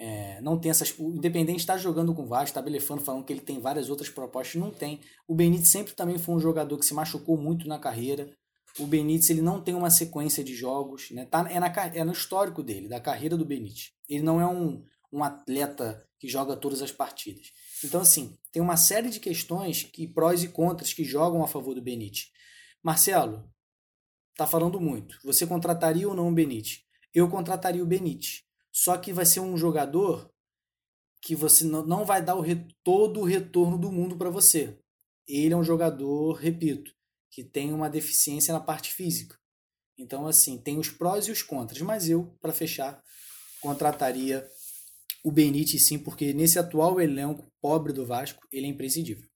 é, 0.00 0.40
não 0.40 0.56
tem 0.56 0.70
essas. 0.70 0.94
O 0.96 1.16
Independente 1.16 1.58
está 1.58 1.76
jogando 1.76 2.14
com 2.14 2.22
o 2.22 2.28
Vasco, 2.28 2.50
está 2.50 2.62
belefando, 2.62 3.02
falando 3.02 3.24
que 3.24 3.32
ele 3.32 3.40
tem 3.40 3.60
várias 3.60 3.90
outras 3.90 4.08
propostas. 4.08 4.54
Não 4.54 4.70
tem. 4.70 5.00
O 5.26 5.34
Benítez 5.34 5.70
sempre 5.70 5.92
também 5.94 6.16
foi 6.16 6.36
um 6.36 6.38
jogador 6.38 6.78
que 6.78 6.86
se 6.86 6.94
machucou 6.94 7.36
muito 7.36 7.66
na 7.66 7.80
carreira. 7.80 8.30
O 8.78 8.86
Benítez 8.86 9.28
ele 9.30 9.42
não 9.42 9.60
tem 9.60 9.74
uma 9.74 9.90
sequência 9.90 10.44
de 10.44 10.54
jogos. 10.54 11.10
Né? 11.10 11.24
Tá, 11.24 11.44
é, 11.50 11.58
na, 11.58 11.66
é 11.92 12.04
no 12.04 12.12
histórico 12.12 12.62
dele, 12.62 12.88
da 12.88 13.00
carreira 13.00 13.36
do 13.36 13.44
Benítez. 13.44 13.90
Ele 14.08 14.22
não 14.22 14.40
é 14.40 14.46
um, 14.46 14.84
um 15.12 15.24
atleta 15.24 16.06
que 16.20 16.28
joga 16.28 16.54
todas 16.54 16.80
as 16.80 16.92
partidas. 16.92 17.48
Então, 17.84 18.00
assim, 18.00 18.36
tem 18.50 18.60
uma 18.60 18.76
série 18.76 19.10
de 19.10 19.20
questões 19.20 19.84
que 19.84 20.06
prós 20.06 20.42
e 20.42 20.48
contras 20.48 20.92
que 20.92 21.04
jogam 21.04 21.42
a 21.42 21.48
favor 21.48 21.74
do 21.74 21.82
Benítez. 21.82 22.32
Marcelo, 22.82 23.48
tá 24.36 24.46
falando 24.46 24.80
muito. 24.80 25.18
Você 25.24 25.46
contrataria 25.46 26.08
ou 26.08 26.14
não 26.14 26.28
o 26.28 26.34
Benítez? 26.34 26.84
Eu 27.14 27.28
contrataria 27.28 27.82
o 27.82 27.86
Benítez. 27.86 28.44
Só 28.72 28.96
que 28.96 29.12
vai 29.12 29.26
ser 29.26 29.40
um 29.40 29.56
jogador 29.56 30.32
que 31.20 31.34
você 31.34 31.64
não 31.64 32.04
vai 32.04 32.22
dar 32.22 32.36
o 32.36 32.44
todo 32.82 33.20
o 33.20 33.24
retorno 33.24 33.78
do 33.78 33.90
mundo 33.90 34.16
para 34.16 34.30
você. 34.30 34.78
Ele 35.26 35.52
é 35.54 35.56
um 35.56 35.64
jogador, 35.64 36.32
repito, 36.34 36.92
que 37.30 37.44
tem 37.44 37.72
uma 37.72 37.90
deficiência 37.90 38.54
na 38.54 38.60
parte 38.60 38.92
física. 38.92 39.38
Então, 39.96 40.26
assim, 40.26 40.56
tem 40.56 40.78
os 40.78 40.90
prós 40.90 41.26
e 41.26 41.32
os 41.32 41.42
contras. 41.42 41.80
Mas 41.82 42.08
eu, 42.08 42.32
para 42.40 42.52
fechar, 42.52 43.02
contrataria 43.60 44.48
o 45.24 45.32
Benítez 45.32 45.86
sim, 45.86 45.98
porque 45.98 46.32
nesse 46.32 46.58
atual 46.58 47.00
elenco 47.00 47.50
pobre 47.60 47.92
do 47.92 48.06
Vasco, 48.06 48.46
ele 48.52 48.66
é 48.66 48.70
imprescindível. 48.70 49.28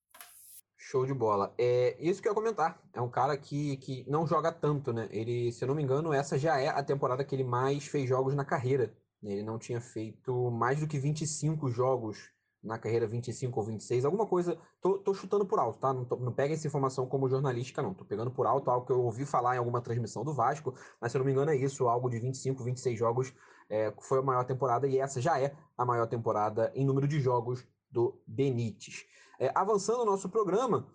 Show 0.76 1.06
de 1.06 1.14
bola. 1.14 1.54
É 1.56 1.96
isso 1.98 2.20
que 2.20 2.28
eu 2.28 2.32
ia 2.32 2.34
comentar. 2.34 2.80
É 2.92 3.00
um 3.00 3.08
cara 3.08 3.36
que, 3.36 3.76
que 3.78 4.04
não 4.08 4.26
joga 4.26 4.52
tanto, 4.52 4.92
né? 4.92 5.08
Ele, 5.10 5.50
se 5.52 5.64
eu 5.64 5.68
não 5.68 5.74
me 5.74 5.82
engano, 5.82 6.12
essa 6.12 6.38
já 6.38 6.60
é 6.60 6.68
a 6.68 6.82
temporada 6.82 7.24
que 7.24 7.34
ele 7.34 7.44
mais 7.44 7.86
fez 7.86 8.08
jogos 8.08 8.34
na 8.34 8.44
carreira. 8.44 8.94
Ele 9.22 9.42
não 9.42 9.58
tinha 9.58 9.80
feito 9.80 10.50
mais 10.50 10.80
do 10.80 10.86
que 10.86 10.98
25 10.98 11.70
jogos 11.70 12.30
na 12.62 12.78
carreira, 12.78 13.06
25 13.06 13.58
ou 13.58 13.66
26, 13.66 14.04
alguma 14.04 14.26
coisa. 14.26 14.56
Tô, 14.80 14.98
tô 14.98 15.12
chutando 15.14 15.44
por 15.46 15.58
alto, 15.58 15.78
tá? 15.78 15.92
Não, 15.92 16.04
tô, 16.04 16.16
não 16.16 16.32
pega 16.32 16.54
essa 16.54 16.66
informação 16.66 17.06
como 17.06 17.28
jornalística, 17.28 17.82
não. 17.82 17.94
Tô 17.94 18.04
pegando 18.04 18.30
por 18.30 18.46
alto 18.46 18.70
algo 18.70 18.86
que 18.86 18.92
eu 18.92 19.00
ouvi 19.00 19.24
falar 19.24 19.56
em 19.56 19.58
alguma 19.58 19.80
transmissão 19.80 20.24
do 20.24 20.34
Vasco, 20.34 20.74
mas 21.00 21.10
se 21.10 21.16
eu 21.16 21.20
não 21.20 21.26
me 21.26 21.32
engano 21.32 21.50
é 21.50 21.56
isso, 21.56 21.88
algo 21.88 22.08
de 22.08 22.18
25, 22.20 22.62
26 22.62 22.98
jogos 22.98 23.32
é, 23.68 23.92
foi 24.00 24.18
a 24.18 24.22
maior 24.22 24.44
temporada 24.44 24.86
e 24.86 24.98
essa 24.98 25.20
já 25.20 25.40
é 25.40 25.56
a 25.76 25.84
maior 25.84 26.06
temporada 26.06 26.72
em 26.74 26.84
número 26.84 27.08
de 27.08 27.20
jogos 27.20 27.66
do 27.90 28.22
Benítez. 28.26 29.04
É, 29.38 29.50
avançando 29.54 30.02
o 30.02 30.06
nosso 30.06 30.28
programa, 30.28 30.86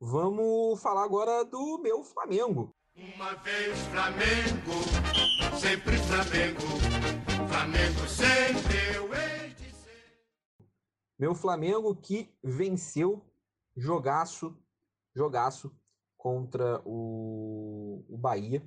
vamos 0.00 0.80
falar 0.82 1.04
agora 1.04 1.44
do 1.44 1.78
meu 1.78 2.02
Flamengo. 2.02 2.74
Uma 2.94 3.34
vez 3.36 3.78
Flamengo, 3.86 5.58
sempre 5.58 5.96
Flamengo. 5.98 6.60
Flamengo 7.48 8.08
sempre 8.08 8.94
eu 8.94 9.14
hei 9.14 9.54
de 9.54 9.74
ser. 9.74 10.20
Meu 11.18 11.34
Flamengo 11.34 11.94
que 11.96 12.34
venceu 12.42 13.24
jogaço, 13.76 14.56
jogaço 15.14 15.74
contra 16.16 16.82
o, 16.84 18.04
o 18.08 18.18
Bahia, 18.18 18.62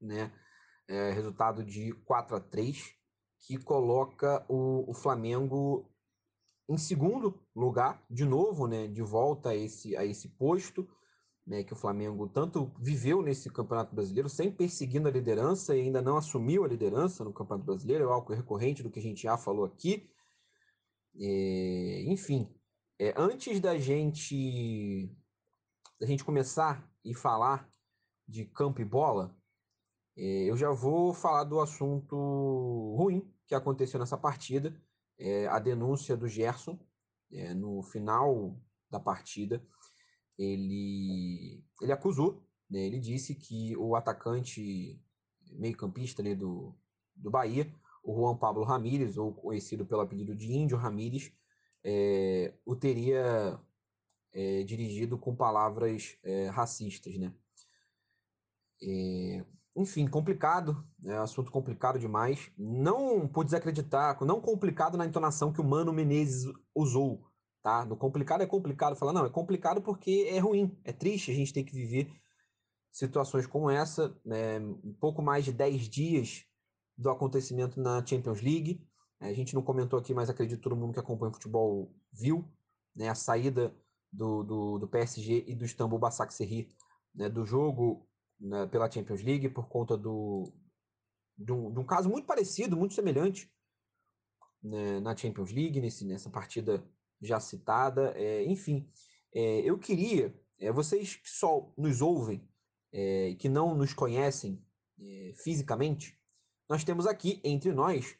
né? 0.00 0.32
É, 0.90 1.12
resultado 1.12 1.62
de 1.62 1.92
4 2.04 2.36
a 2.36 2.40
3 2.40 2.92
que 3.46 3.56
coloca 3.56 4.44
o, 4.48 4.90
o 4.90 4.92
Flamengo 4.92 5.88
em 6.68 6.76
segundo 6.76 7.40
lugar, 7.54 8.04
de 8.10 8.24
novo, 8.24 8.66
né? 8.66 8.86
De 8.88 9.02
volta 9.02 9.50
a 9.50 9.56
esse, 9.56 9.96
a 9.96 10.04
esse 10.04 10.28
posto 10.30 10.88
né, 11.46 11.64
que 11.64 11.72
o 11.72 11.76
Flamengo 11.76 12.28
tanto 12.28 12.72
viveu 12.78 13.22
nesse 13.22 13.50
Campeonato 13.50 13.94
Brasileiro, 13.94 14.28
sem 14.28 14.52
perseguindo 14.52 15.08
a 15.08 15.10
liderança 15.10 15.76
e 15.76 15.80
ainda 15.80 16.00
não 16.00 16.16
assumiu 16.16 16.64
a 16.64 16.68
liderança 16.68 17.24
no 17.24 17.32
Campeonato 17.32 17.66
Brasileiro, 17.66 18.04
é 18.04 18.06
algo 18.12 18.32
recorrente 18.32 18.82
do 18.84 18.90
que 18.90 19.00
a 19.00 19.02
gente 19.02 19.22
já 19.22 19.36
falou 19.36 19.64
aqui. 19.64 20.08
É, 21.18 22.04
enfim, 22.06 22.48
é, 23.00 23.12
antes 23.16 23.58
da 23.58 23.76
gente 23.76 25.10
da 25.98 26.06
gente 26.06 26.24
começar 26.24 26.88
e 27.04 27.14
falar 27.14 27.68
de 28.26 28.44
campo 28.46 28.80
e 28.80 28.84
bola, 28.84 29.36
eu 30.16 30.56
já 30.56 30.70
vou 30.70 31.14
falar 31.14 31.44
do 31.44 31.60
assunto 31.60 32.94
ruim 32.96 33.30
que 33.46 33.54
aconteceu 33.54 33.98
nessa 33.98 34.16
partida, 34.16 34.74
é, 35.18 35.46
a 35.48 35.58
denúncia 35.58 36.16
do 36.16 36.28
Gerson, 36.28 36.78
é, 37.32 37.52
no 37.52 37.82
final 37.82 38.56
da 38.90 38.98
partida, 38.98 39.62
ele, 40.38 41.62
ele 41.80 41.92
acusou, 41.92 42.42
né, 42.68 42.80
ele 42.80 42.98
disse 42.98 43.34
que 43.34 43.76
o 43.76 43.94
atacante 43.94 45.00
meio-campista 45.52 46.22
do, 46.34 46.74
do 47.14 47.30
Bahia, 47.30 47.72
o 48.02 48.14
Juan 48.14 48.36
Pablo 48.36 48.64
Ramírez, 48.64 49.18
ou 49.18 49.34
conhecido 49.34 49.84
pelo 49.84 50.00
apelido 50.00 50.34
de 50.34 50.52
Índio 50.52 50.78
Ramírez, 50.78 51.32
é, 51.84 52.54
o 52.64 52.74
teria 52.74 53.60
é, 54.32 54.62
dirigido 54.62 55.18
com 55.18 55.34
palavras 55.34 56.16
é, 56.22 56.48
racistas, 56.48 57.16
né? 57.18 57.34
Enfim, 59.76 60.08
complicado, 60.08 60.84
é 61.04 61.16
assunto 61.16 61.50
complicado 61.50 61.98
demais. 61.98 62.50
Não 62.58 63.28
por 63.28 63.44
desacreditar, 63.44 64.22
não 64.24 64.40
complicado 64.40 64.98
na 64.98 65.06
entonação 65.06 65.52
que 65.52 65.60
o 65.60 65.64
Mano 65.64 65.92
Menezes 65.92 66.52
usou, 66.74 67.24
tá? 67.62 67.84
No 67.84 67.96
complicado 67.96 68.42
é 68.42 68.46
complicado 68.46 68.96
falar, 68.96 69.12
não, 69.12 69.24
é 69.24 69.30
complicado 69.30 69.80
porque 69.80 70.28
é 70.28 70.38
ruim, 70.38 70.76
é 70.84 70.92
triste 70.92 71.30
a 71.30 71.34
gente 71.34 71.52
ter 71.52 71.62
que 71.62 71.74
viver 71.74 72.10
situações 72.90 73.46
como 73.46 73.70
essa, 73.70 74.16
né? 74.24 74.58
um 74.58 74.94
pouco 74.98 75.22
mais 75.22 75.44
de 75.44 75.52
10 75.52 75.88
dias 75.88 76.44
do 76.96 77.08
acontecimento 77.08 77.80
na 77.80 78.04
Champions 78.04 78.40
League. 78.42 78.84
A 79.20 79.32
gente 79.32 79.54
não 79.54 79.62
comentou 79.62 79.98
aqui, 79.98 80.12
mas 80.12 80.28
acredito 80.28 80.58
que 80.58 80.64
todo 80.64 80.76
mundo 80.76 80.92
que 80.92 81.00
acompanha 81.00 81.32
futebol 81.32 81.94
viu 82.12 82.44
né, 82.94 83.08
a 83.08 83.14
saída 83.14 83.74
do, 84.12 84.42
do, 84.42 84.78
do 84.78 84.88
PSG 84.88 85.44
e 85.46 85.54
do 85.54 85.64
Istambul 85.64 85.98
Basaksehir 85.98 86.68
né, 87.14 87.28
do 87.28 87.44
jogo 87.44 88.08
né, 88.40 88.66
pela 88.66 88.90
Champions 88.90 89.22
League 89.22 89.48
por 89.50 89.68
conta 89.68 89.96
do, 89.96 90.52
de, 91.36 91.52
um, 91.52 91.72
de 91.72 91.78
um 91.78 91.84
caso 91.84 92.08
muito 92.08 92.26
parecido, 92.26 92.76
muito 92.76 92.94
semelhante 92.94 93.52
né, 94.62 95.00
na 95.00 95.16
Champions 95.16 95.52
League, 95.52 95.80
nesse, 95.80 96.06
nessa 96.06 96.30
partida 96.30 96.84
já 97.20 97.38
citada. 97.38 98.12
É, 98.16 98.44
enfim, 98.44 98.90
é, 99.34 99.60
eu 99.60 99.78
queria, 99.78 100.34
é, 100.58 100.72
vocês 100.72 101.16
que 101.16 101.28
só 101.28 101.72
nos 101.76 102.00
ouvem 102.00 102.48
e 102.92 103.36
que 103.38 103.48
não 103.48 103.72
nos 103.72 103.94
conhecem 103.94 104.60
é, 105.00 105.32
fisicamente, 105.36 106.18
nós 106.68 106.82
temos 106.82 107.06
aqui 107.06 107.40
entre 107.44 107.72
nós 107.72 108.16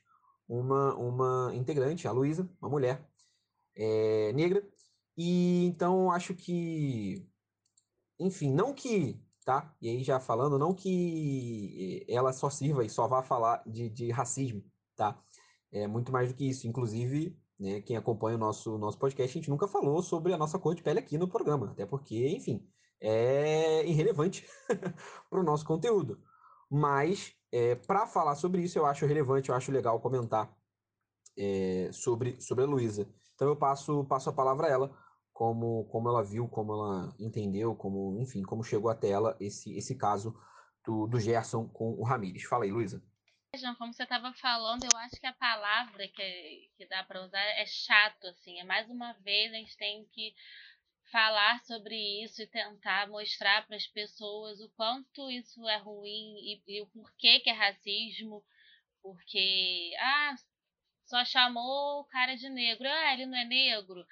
uma, 0.48 0.94
uma 0.96 1.54
integrante, 1.54 2.08
a 2.08 2.12
Luísa, 2.12 2.48
uma 2.60 2.70
mulher 2.70 3.08
é, 3.76 4.32
negra, 4.32 4.68
e 5.16 5.64
então 5.66 6.10
acho 6.10 6.34
que, 6.34 7.28
enfim, 8.18 8.52
não 8.52 8.74
que, 8.74 9.20
tá? 9.50 9.74
E 9.82 9.88
aí 9.88 10.04
já 10.04 10.20
falando, 10.20 10.56
não 10.60 10.72
que 10.72 12.06
ela 12.08 12.32
só 12.32 12.48
sirva 12.48 12.84
e 12.84 12.88
só 12.88 13.08
vá 13.08 13.20
falar 13.20 13.60
de, 13.66 13.90
de 13.90 14.08
racismo, 14.12 14.62
tá? 14.94 15.20
É 15.72 15.88
muito 15.88 16.12
mais 16.12 16.28
do 16.28 16.36
que 16.36 16.48
isso. 16.48 16.68
Inclusive, 16.68 17.36
né, 17.58 17.80
quem 17.80 17.96
acompanha 17.96 18.36
o 18.36 18.38
nosso, 18.38 18.78
nosso 18.78 18.96
podcast, 18.96 19.36
a 19.36 19.40
gente 19.40 19.50
nunca 19.50 19.66
falou 19.66 20.00
sobre 20.04 20.32
a 20.32 20.38
nossa 20.38 20.56
cor 20.56 20.72
de 20.72 20.84
pele 20.84 21.00
aqui 21.00 21.18
no 21.18 21.26
programa, 21.26 21.72
até 21.72 21.84
porque, 21.84 22.28
enfim, 22.28 22.64
é 23.00 23.84
irrelevante 23.84 24.46
para 25.28 25.40
o 25.40 25.42
nosso 25.42 25.64
conteúdo. 25.64 26.22
Mas, 26.70 27.32
é, 27.50 27.74
para 27.74 28.06
falar 28.06 28.36
sobre 28.36 28.62
isso, 28.62 28.78
eu 28.78 28.86
acho 28.86 29.04
relevante, 29.04 29.48
eu 29.48 29.56
acho 29.56 29.72
legal 29.72 29.98
comentar 29.98 30.56
é, 31.36 31.90
sobre, 31.92 32.40
sobre 32.40 32.62
a 32.62 32.68
Luísa. 32.68 33.08
Então 33.34 33.48
eu 33.48 33.56
passo, 33.56 34.04
passo 34.04 34.30
a 34.30 34.32
palavra 34.32 34.68
a 34.68 34.70
ela 34.70 34.96
como, 35.40 35.86
como 35.86 36.06
ela 36.10 36.22
viu, 36.22 36.46
como 36.46 36.74
ela 36.74 37.16
entendeu, 37.18 37.74
como, 37.74 38.20
enfim, 38.20 38.42
como 38.42 38.62
chegou 38.62 38.90
até 38.90 39.08
ela 39.08 39.34
esse, 39.40 39.74
esse 39.74 39.96
caso 39.96 40.38
do, 40.84 41.06
do 41.06 41.18
Gerson 41.18 41.66
com 41.66 41.92
o 41.92 42.04
Ramires. 42.04 42.44
Fala 42.44 42.64
aí, 42.64 42.70
Luísa. 42.70 43.02
Jean, 43.56 43.74
como 43.76 43.90
você 43.90 44.02
estava 44.02 44.34
falando, 44.34 44.84
eu 44.84 44.98
acho 44.98 45.18
que 45.18 45.26
a 45.26 45.32
palavra 45.32 46.06
que, 46.08 46.70
que 46.76 46.86
dá 46.86 47.02
para 47.04 47.24
usar 47.24 47.40
é 47.40 47.64
chato, 47.64 48.26
assim. 48.26 48.60
É 48.60 48.64
mais 48.64 48.90
uma 48.90 49.14
vez 49.14 49.50
a 49.50 49.56
gente 49.56 49.78
tem 49.78 50.04
que 50.12 50.34
falar 51.10 51.58
sobre 51.64 51.96
isso 52.22 52.42
e 52.42 52.46
tentar 52.46 53.08
mostrar 53.08 53.66
para 53.66 53.76
as 53.76 53.86
pessoas 53.86 54.60
o 54.60 54.68
quanto 54.76 55.30
isso 55.30 55.66
é 55.66 55.78
ruim 55.78 56.36
e, 56.36 56.62
e, 56.68 56.82
o 56.82 56.86
porquê 56.88 57.40
que 57.40 57.48
é 57.48 57.54
racismo, 57.54 58.44
porque 59.02 59.94
ah, 59.98 60.34
só 61.06 61.24
chamou 61.24 62.02
o 62.02 62.04
cara 62.04 62.36
de 62.36 62.50
negro, 62.50 62.86
ah, 62.86 63.14
ele 63.14 63.24
não 63.24 63.38
é 63.38 63.44
negro. 63.46 64.04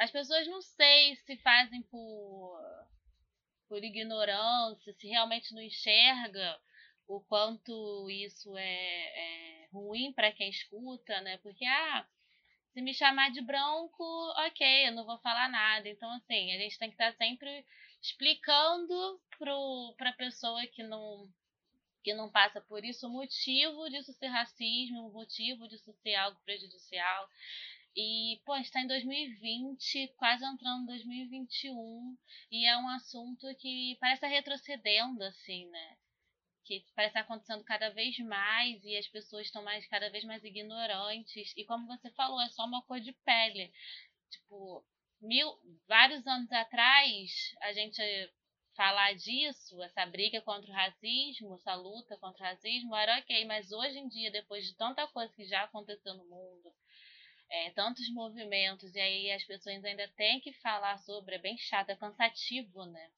As 0.00 0.10
pessoas 0.10 0.46
não 0.46 0.62
sei 0.62 1.14
se 1.16 1.36
fazem 1.36 1.82
por, 1.82 2.58
por 3.68 3.84
ignorância, 3.84 4.94
se 4.94 5.06
realmente 5.06 5.54
não 5.54 5.60
enxerga 5.60 6.58
o 7.06 7.20
quanto 7.20 8.08
isso 8.08 8.56
é, 8.56 8.64
é 8.64 9.68
ruim 9.70 10.10
para 10.14 10.32
quem 10.32 10.48
escuta, 10.48 11.20
né? 11.20 11.36
Porque, 11.38 11.66
ah, 11.66 12.06
se 12.72 12.80
me 12.80 12.94
chamar 12.94 13.30
de 13.30 13.42
branco, 13.42 14.02
ok, 14.46 14.88
eu 14.88 14.92
não 14.92 15.04
vou 15.04 15.18
falar 15.18 15.50
nada. 15.50 15.86
Então, 15.86 16.10
assim, 16.12 16.50
a 16.54 16.58
gente 16.58 16.78
tem 16.78 16.88
que 16.88 16.94
estar 16.94 17.12
sempre 17.16 17.62
explicando 18.00 19.20
para 19.98 20.08
a 20.08 20.14
pessoa 20.14 20.66
que 20.68 20.82
não 20.82 21.28
que 22.02 22.14
não 22.14 22.30
passa 22.30 22.62
por 22.62 22.82
isso 22.82 23.06
o 23.06 23.10
motivo 23.10 23.90
disso 23.90 24.10
ser 24.14 24.28
racismo, 24.28 25.08
o 25.08 25.12
motivo 25.12 25.68
disso 25.68 25.92
ser 26.02 26.14
algo 26.14 26.40
prejudicial. 26.46 27.28
E, 27.96 28.40
pô, 28.44 28.52
a 28.52 28.58
gente 28.58 28.70
tá 28.70 28.80
em 28.80 28.86
2020, 28.86 30.14
quase 30.16 30.44
entrando 30.44 30.82
em 30.82 30.86
2021, 30.86 32.16
e 32.50 32.64
é 32.66 32.76
um 32.76 32.88
assunto 32.88 33.46
que 33.56 33.96
parece 34.00 34.18
estar 34.18 34.28
retrocedendo, 34.28 35.22
assim, 35.24 35.66
né? 35.68 35.96
Que 36.64 36.84
parece 36.94 37.10
estar 37.10 37.20
acontecendo 37.22 37.64
cada 37.64 37.90
vez 37.90 38.16
mais 38.20 38.84
e 38.84 38.96
as 38.96 39.08
pessoas 39.08 39.46
estão 39.46 39.62
mais, 39.62 39.86
cada 39.88 40.08
vez 40.10 40.24
mais 40.24 40.44
ignorantes. 40.44 41.52
E 41.56 41.64
como 41.64 41.86
você 41.86 42.10
falou, 42.12 42.40
é 42.40 42.48
só 42.50 42.64
uma 42.64 42.82
cor 42.82 43.00
de 43.00 43.12
pele. 43.24 43.72
Tipo, 44.30 44.84
mil, 45.20 45.52
vários 45.88 46.26
anos 46.26 46.50
atrás, 46.52 47.54
a 47.62 47.72
gente 47.72 48.00
falar 48.76 49.14
disso, 49.14 49.82
essa 49.82 50.06
briga 50.06 50.40
contra 50.42 50.70
o 50.70 50.74
racismo, 50.74 51.54
essa 51.54 51.74
luta 51.74 52.16
contra 52.18 52.44
o 52.44 52.46
racismo, 52.46 52.94
era 52.94 53.18
ok, 53.18 53.44
mas 53.44 53.72
hoje 53.72 53.98
em 53.98 54.08
dia, 54.08 54.30
depois 54.30 54.64
de 54.64 54.74
tanta 54.76 55.06
coisa 55.08 55.32
que 55.34 55.44
já 55.44 55.64
aconteceu 55.64 56.14
no 56.14 56.24
mundo, 56.24 56.72
é, 57.50 57.70
tantos 57.70 58.08
movimentos, 58.12 58.94
e 58.94 59.00
aí 59.00 59.32
as 59.32 59.44
pessoas 59.44 59.84
ainda 59.84 60.06
têm 60.16 60.40
que 60.40 60.52
falar 60.54 60.98
sobre, 60.98 61.34
é 61.34 61.38
bem 61.38 61.58
chato, 61.58 61.90
é 61.90 61.96
cansativo, 61.96 62.84
né? 62.86 63.10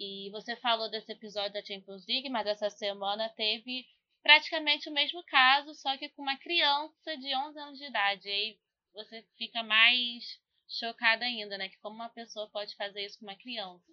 E 0.00 0.30
você 0.30 0.56
falou 0.56 0.90
desse 0.90 1.12
episódio 1.12 1.52
da 1.52 1.64
Champions 1.64 2.06
League, 2.06 2.28
mas 2.30 2.46
essa 2.46 2.70
semana 2.70 3.28
teve 3.30 3.86
praticamente 4.22 4.88
o 4.88 4.92
mesmo 4.92 5.22
caso, 5.24 5.74
só 5.74 5.96
que 5.96 6.08
com 6.10 6.22
uma 6.22 6.36
criança 6.38 7.16
de 7.16 7.34
11 7.34 7.58
anos 7.58 7.78
de 7.78 7.84
idade. 7.84 8.28
E 8.28 8.32
aí 8.32 8.58
você 8.94 9.26
fica 9.36 9.62
mais 9.62 10.40
chocada 10.68 11.24
ainda, 11.24 11.58
né? 11.58 11.68
Que 11.68 11.78
como 11.78 11.96
uma 11.96 12.10
pessoa 12.10 12.48
pode 12.50 12.76
fazer 12.76 13.04
isso 13.04 13.18
com 13.18 13.26
uma 13.26 13.36
criança, 13.36 13.92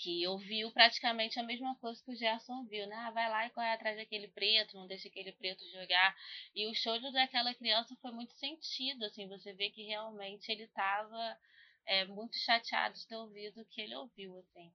que 0.00 0.26
ouviu 0.26 0.72
praticamente 0.72 1.38
a 1.38 1.42
mesma 1.42 1.76
coisa 1.76 2.02
que 2.02 2.10
o 2.10 2.16
Gerson 2.16 2.64
viu, 2.64 2.86
né? 2.86 2.96
Ah, 2.96 3.10
vai 3.10 3.28
lá 3.28 3.46
e 3.46 3.50
corre 3.50 3.68
atrás 3.68 3.96
daquele 3.98 4.28
preto, 4.28 4.74
não 4.74 4.86
deixa 4.86 5.08
aquele 5.08 5.32
preto 5.32 5.62
jogar. 5.70 6.16
E 6.54 6.66
o 6.66 6.74
show 6.74 6.98
daquela 7.12 7.54
criança 7.54 7.94
foi 8.00 8.10
muito 8.10 8.32
sentido, 8.34 9.04
assim, 9.04 9.28
você 9.28 9.52
vê 9.52 9.68
que 9.70 9.82
realmente 9.84 10.50
ele 10.50 10.64
estava 10.64 11.38
é, 11.86 12.06
muito 12.06 12.34
chateado 12.38 12.94
de 12.94 13.06
ter 13.06 13.16
ouvido 13.16 13.60
o 13.60 13.66
que 13.66 13.82
ele 13.82 13.94
ouviu, 13.94 14.38
assim. 14.38 14.72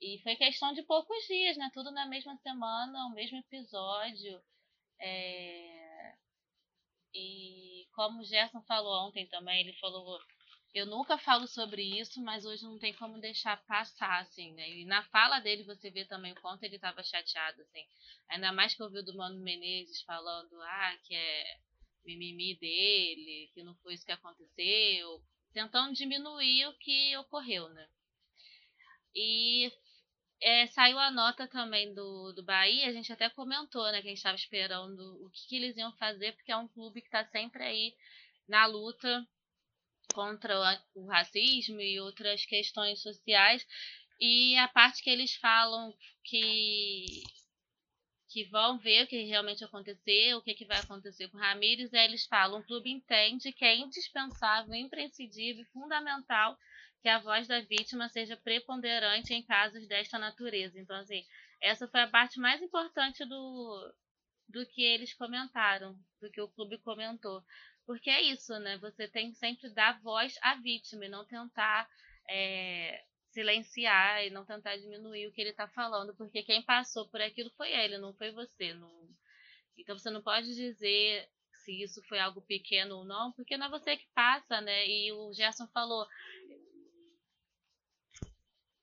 E 0.00 0.20
foi 0.24 0.34
questão 0.34 0.72
de 0.72 0.82
poucos 0.82 1.24
dias, 1.28 1.56
né? 1.56 1.70
Tudo 1.72 1.92
na 1.92 2.06
mesma 2.06 2.36
semana, 2.38 3.06
o 3.06 3.14
mesmo 3.14 3.38
episódio. 3.38 4.42
É... 4.98 6.14
E 7.14 7.86
como 7.92 8.20
o 8.20 8.24
Gerson 8.24 8.60
falou 8.62 9.06
ontem 9.06 9.26
também, 9.28 9.60
ele 9.60 9.72
falou 9.74 10.18
eu 10.74 10.86
nunca 10.86 11.16
falo 11.16 11.46
sobre 11.46 11.82
isso, 12.00 12.20
mas 12.20 12.44
hoje 12.44 12.64
não 12.64 12.78
tem 12.78 12.92
como 12.94 13.20
deixar 13.20 13.56
passar, 13.64 14.20
assim, 14.20 14.52
né? 14.54 14.68
E 14.70 14.84
na 14.84 15.04
fala 15.04 15.38
dele 15.38 15.62
você 15.62 15.88
vê 15.88 16.04
também 16.04 16.32
o 16.32 16.40
quanto 16.40 16.64
ele 16.64 16.74
estava 16.74 17.02
chateado, 17.02 17.62
assim. 17.62 17.86
Ainda 18.28 18.52
mais 18.52 18.74
que 18.74 18.82
eu 18.82 18.90
vi 18.90 19.00
do 19.04 19.16
Mano 19.16 19.40
Menezes 19.40 20.02
falando, 20.02 20.60
ah, 20.60 20.98
que 21.04 21.14
é 21.14 21.58
mimimi 22.04 22.56
dele, 22.56 23.50
que 23.54 23.62
não 23.62 23.74
foi 23.76 23.94
isso 23.94 24.04
que 24.04 24.12
aconteceu, 24.12 25.22
tentando 25.52 25.94
diminuir 25.94 26.66
o 26.66 26.78
que 26.78 27.16
ocorreu, 27.18 27.68
né? 27.68 27.88
E 29.14 29.72
é, 30.42 30.66
saiu 30.66 30.98
a 30.98 31.10
nota 31.10 31.46
também 31.46 31.94
do, 31.94 32.32
do 32.32 32.42
Bahia, 32.42 32.88
a 32.88 32.92
gente 32.92 33.12
até 33.12 33.30
comentou, 33.30 33.84
né, 33.92 34.02
que 34.02 34.08
a 34.08 34.10
gente 34.10 34.18
estava 34.18 34.36
esperando 34.36 35.24
o 35.24 35.30
que, 35.30 35.46
que 35.48 35.56
eles 35.56 35.76
iam 35.76 35.92
fazer, 35.96 36.32
porque 36.32 36.50
é 36.50 36.56
um 36.56 36.66
clube 36.66 37.00
que 37.00 37.06
está 37.06 37.24
sempre 37.26 37.62
aí 37.62 37.94
na 38.48 38.66
luta 38.66 39.26
contra 40.14 40.54
o 40.94 41.06
racismo 41.06 41.80
e 41.80 42.00
outras 42.00 42.46
questões 42.46 43.02
sociais. 43.02 43.66
E 44.20 44.56
a 44.56 44.68
parte 44.68 45.02
que 45.02 45.10
eles 45.10 45.34
falam 45.34 45.92
que 46.22 47.22
que 48.28 48.44
vão 48.46 48.78
ver 48.78 49.04
o 49.04 49.06
que 49.06 49.22
realmente 49.22 49.62
aconteceu, 49.62 50.38
o 50.38 50.42
que, 50.42 50.54
que 50.54 50.64
vai 50.64 50.80
acontecer 50.80 51.28
com 51.28 51.38
o 51.38 51.40
Ramires, 51.40 51.92
é, 51.92 52.04
eles 52.04 52.26
falam, 52.26 52.58
o 52.58 52.64
clube 52.64 52.90
entende 52.90 53.52
que 53.52 53.64
é 53.64 53.76
indispensável, 53.76 54.74
imprescindível, 54.74 55.64
fundamental 55.72 56.58
que 57.00 57.08
a 57.08 57.20
voz 57.20 57.46
da 57.46 57.60
vítima 57.60 58.08
seja 58.08 58.36
preponderante 58.36 59.32
em 59.32 59.40
casos 59.40 59.86
desta 59.86 60.18
natureza. 60.18 60.80
Então, 60.80 60.96
assim, 60.96 61.24
essa 61.60 61.86
foi 61.86 62.00
a 62.00 62.08
parte 62.08 62.40
mais 62.40 62.60
importante 62.60 63.24
do, 63.24 63.94
do 64.48 64.66
que 64.66 64.82
eles 64.82 65.14
comentaram, 65.14 65.96
do 66.20 66.28
que 66.28 66.40
o 66.40 66.48
clube 66.48 66.76
comentou 66.78 67.40
Porque 67.86 68.10
é 68.10 68.22
isso, 68.22 68.58
né? 68.60 68.78
Você 68.78 69.06
tem 69.08 69.30
que 69.30 69.36
sempre 69.36 69.68
dar 69.70 70.00
voz 70.00 70.38
à 70.42 70.54
vítima 70.56 71.04
e 71.04 71.08
não 71.08 71.24
tentar 71.26 71.88
é, 72.28 73.04
silenciar 73.30 74.24
e 74.24 74.30
não 74.30 74.44
tentar 74.44 74.76
diminuir 74.76 75.26
o 75.26 75.32
que 75.32 75.40
ele 75.40 75.50
está 75.50 75.68
falando, 75.68 76.14
porque 76.16 76.42
quem 76.42 76.62
passou 76.62 77.08
por 77.10 77.20
aquilo 77.20 77.50
foi 77.56 77.72
ele, 77.72 77.98
não 77.98 78.14
foi 78.14 78.30
você. 78.30 78.72
Não... 78.72 78.90
Então 79.76 79.98
você 79.98 80.10
não 80.10 80.22
pode 80.22 80.54
dizer 80.54 81.28
se 81.64 81.82
isso 81.82 82.02
foi 82.08 82.18
algo 82.18 82.40
pequeno 82.42 82.98
ou 82.98 83.04
não, 83.04 83.32
porque 83.32 83.56
não 83.56 83.66
é 83.66 83.70
você 83.70 83.96
que 83.96 84.06
passa, 84.14 84.60
né? 84.60 84.86
E 84.86 85.12
o 85.12 85.32
Gerson 85.32 85.66
falou. 85.68 86.06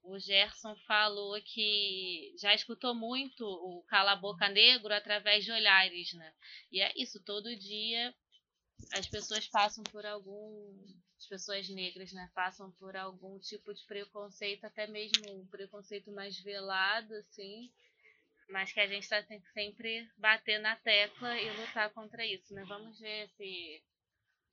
O 0.04 0.20
Gerson 0.20 0.76
falou 0.88 1.39
que 1.43 2.34
já 2.38 2.54
escutou 2.54 2.93
muito 2.93 3.45
o 3.45 3.84
Cala 3.88 4.14
a 4.14 4.16
Boca 4.16 4.49
Negro 4.49 4.93
através 4.93 5.45
de 5.45 5.52
olhares, 5.52 6.14
né? 6.14 6.34
E 6.72 6.82
é 6.82 6.91
isso, 6.97 7.24
todo 7.24 7.56
dia 7.56 8.14
as 8.92 9.08
pessoas 9.08 9.48
passam 9.48 9.84
por 9.86 10.06
algum 10.06 10.86
as 11.18 11.28
pessoas 11.28 11.70
negras 11.70 12.12
né 12.14 12.30
passam 12.34 12.72
por 12.74 12.96
algum 12.96 13.40
tipo 13.40 13.74
de 13.74 13.84
preconceito 13.86 14.66
até 14.66 14.88
mesmo 14.88 15.42
um 15.42 15.48
preconceito 15.48 16.12
mais 16.12 16.40
velado 16.40 17.14
assim 17.16 17.72
mas 18.50 18.74
que 18.74 18.80
a 18.80 18.88
gente 18.88 19.04
está 19.04 19.24
tem 19.24 19.40
que 19.40 19.52
sempre 19.54 20.10
bater 20.18 20.60
na 20.60 20.76
tecla 20.76 21.40
e 21.40 21.50
lutar 21.58 21.90
contra 21.94 22.26
isso 22.26 22.54
né? 22.54 22.64
Vamos 22.66 23.00
ver 23.00 23.30
se 23.30 23.84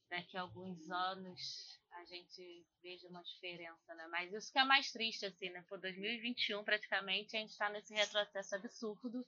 daqui 0.09 0.37
a 0.37 0.43
alguns 0.43 0.89
anos 0.91 1.79
a 1.93 2.05
gente 2.05 2.65
veja 2.83 3.09
uma 3.09 3.23
diferença 3.23 3.95
né? 3.95 4.07
Mas 4.09 4.33
isso 4.33 4.53
que 4.53 4.59
é 4.59 4.65
mais 4.65 4.93
triste 4.93 5.27
assim 5.27 5.51
né? 5.51 5.65
Por 5.69 5.81
2021 5.81 6.63
praticamente 6.65 7.37
a 7.37 7.41
gente 7.41 7.51
está 7.51 7.69
nesse 7.71 7.93
retrocesso 7.93 8.55
absurdo 8.55 9.27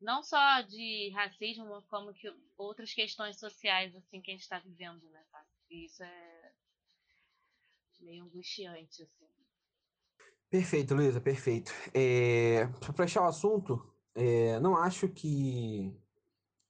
não 0.00 0.22
só 0.22 0.60
de 0.62 1.10
racismo, 1.10 1.82
como 1.88 2.12
que 2.12 2.32
outras 2.56 2.92
questões 2.92 3.38
sociais 3.38 3.94
assim 3.94 4.20
que 4.20 4.30
a 4.30 4.34
gente 4.34 4.42
está 4.42 4.58
vivendo, 4.58 5.02
né? 5.10 5.24
Tá? 5.30 5.44
Isso 5.70 6.02
é 6.02 6.52
meio 8.00 8.24
angustiante, 8.24 9.02
assim. 9.02 9.24
Perfeito, 10.50 10.94
Luísa, 10.94 11.20
perfeito. 11.20 11.72
É, 11.92 12.66
Para 12.78 12.92
fechar 12.92 13.22
o 13.22 13.28
assunto, 13.28 13.92
é, 14.14 14.60
não 14.60 14.76
acho 14.76 15.08
que, 15.08 15.92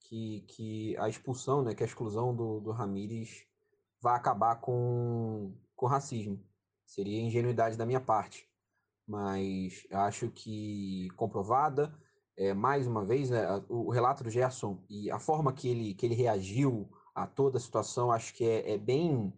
que, 0.00 0.40
que 0.48 0.96
a 0.96 1.08
expulsão, 1.08 1.62
né, 1.62 1.74
que 1.74 1.82
a 1.82 1.86
exclusão 1.86 2.34
do, 2.34 2.60
do 2.60 2.70
Ramires 2.70 3.46
vai 4.00 4.16
acabar 4.16 4.56
com, 4.56 5.54
com 5.76 5.86
racismo. 5.86 6.42
Seria 6.86 7.20
ingenuidade 7.20 7.76
da 7.76 7.84
minha 7.84 8.00
parte. 8.00 8.48
Mas 9.06 9.86
acho 9.90 10.30
que 10.30 11.10
comprovada, 11.16 11.94
é, 12.36 12.52
mais 12.52 12.86
uma 12.86 13.04
vez, 13.04 13.30
né, 13.30 13.46
o 13.68 13.90
relato 13.90 14.24
do 14.24 14.30
Gerson 14.30 14.82
e 14.88 15.10
a 15.10 15.18
forma 15.18 15.52
que 15.52 15.68
ele, 15.68 15.94
que 15.94 16.04
ele 16.04 16.14
reagiu 16.14 16.88
a 17.14 17.26
toda 17.26 17.58
a 17.58 17.60
situação, 17.60 18.10
acho 18.10 18.34
que 18.34 18.44
é, 18.44 18.72
é 18.72 18.78
bem 18.78 19.32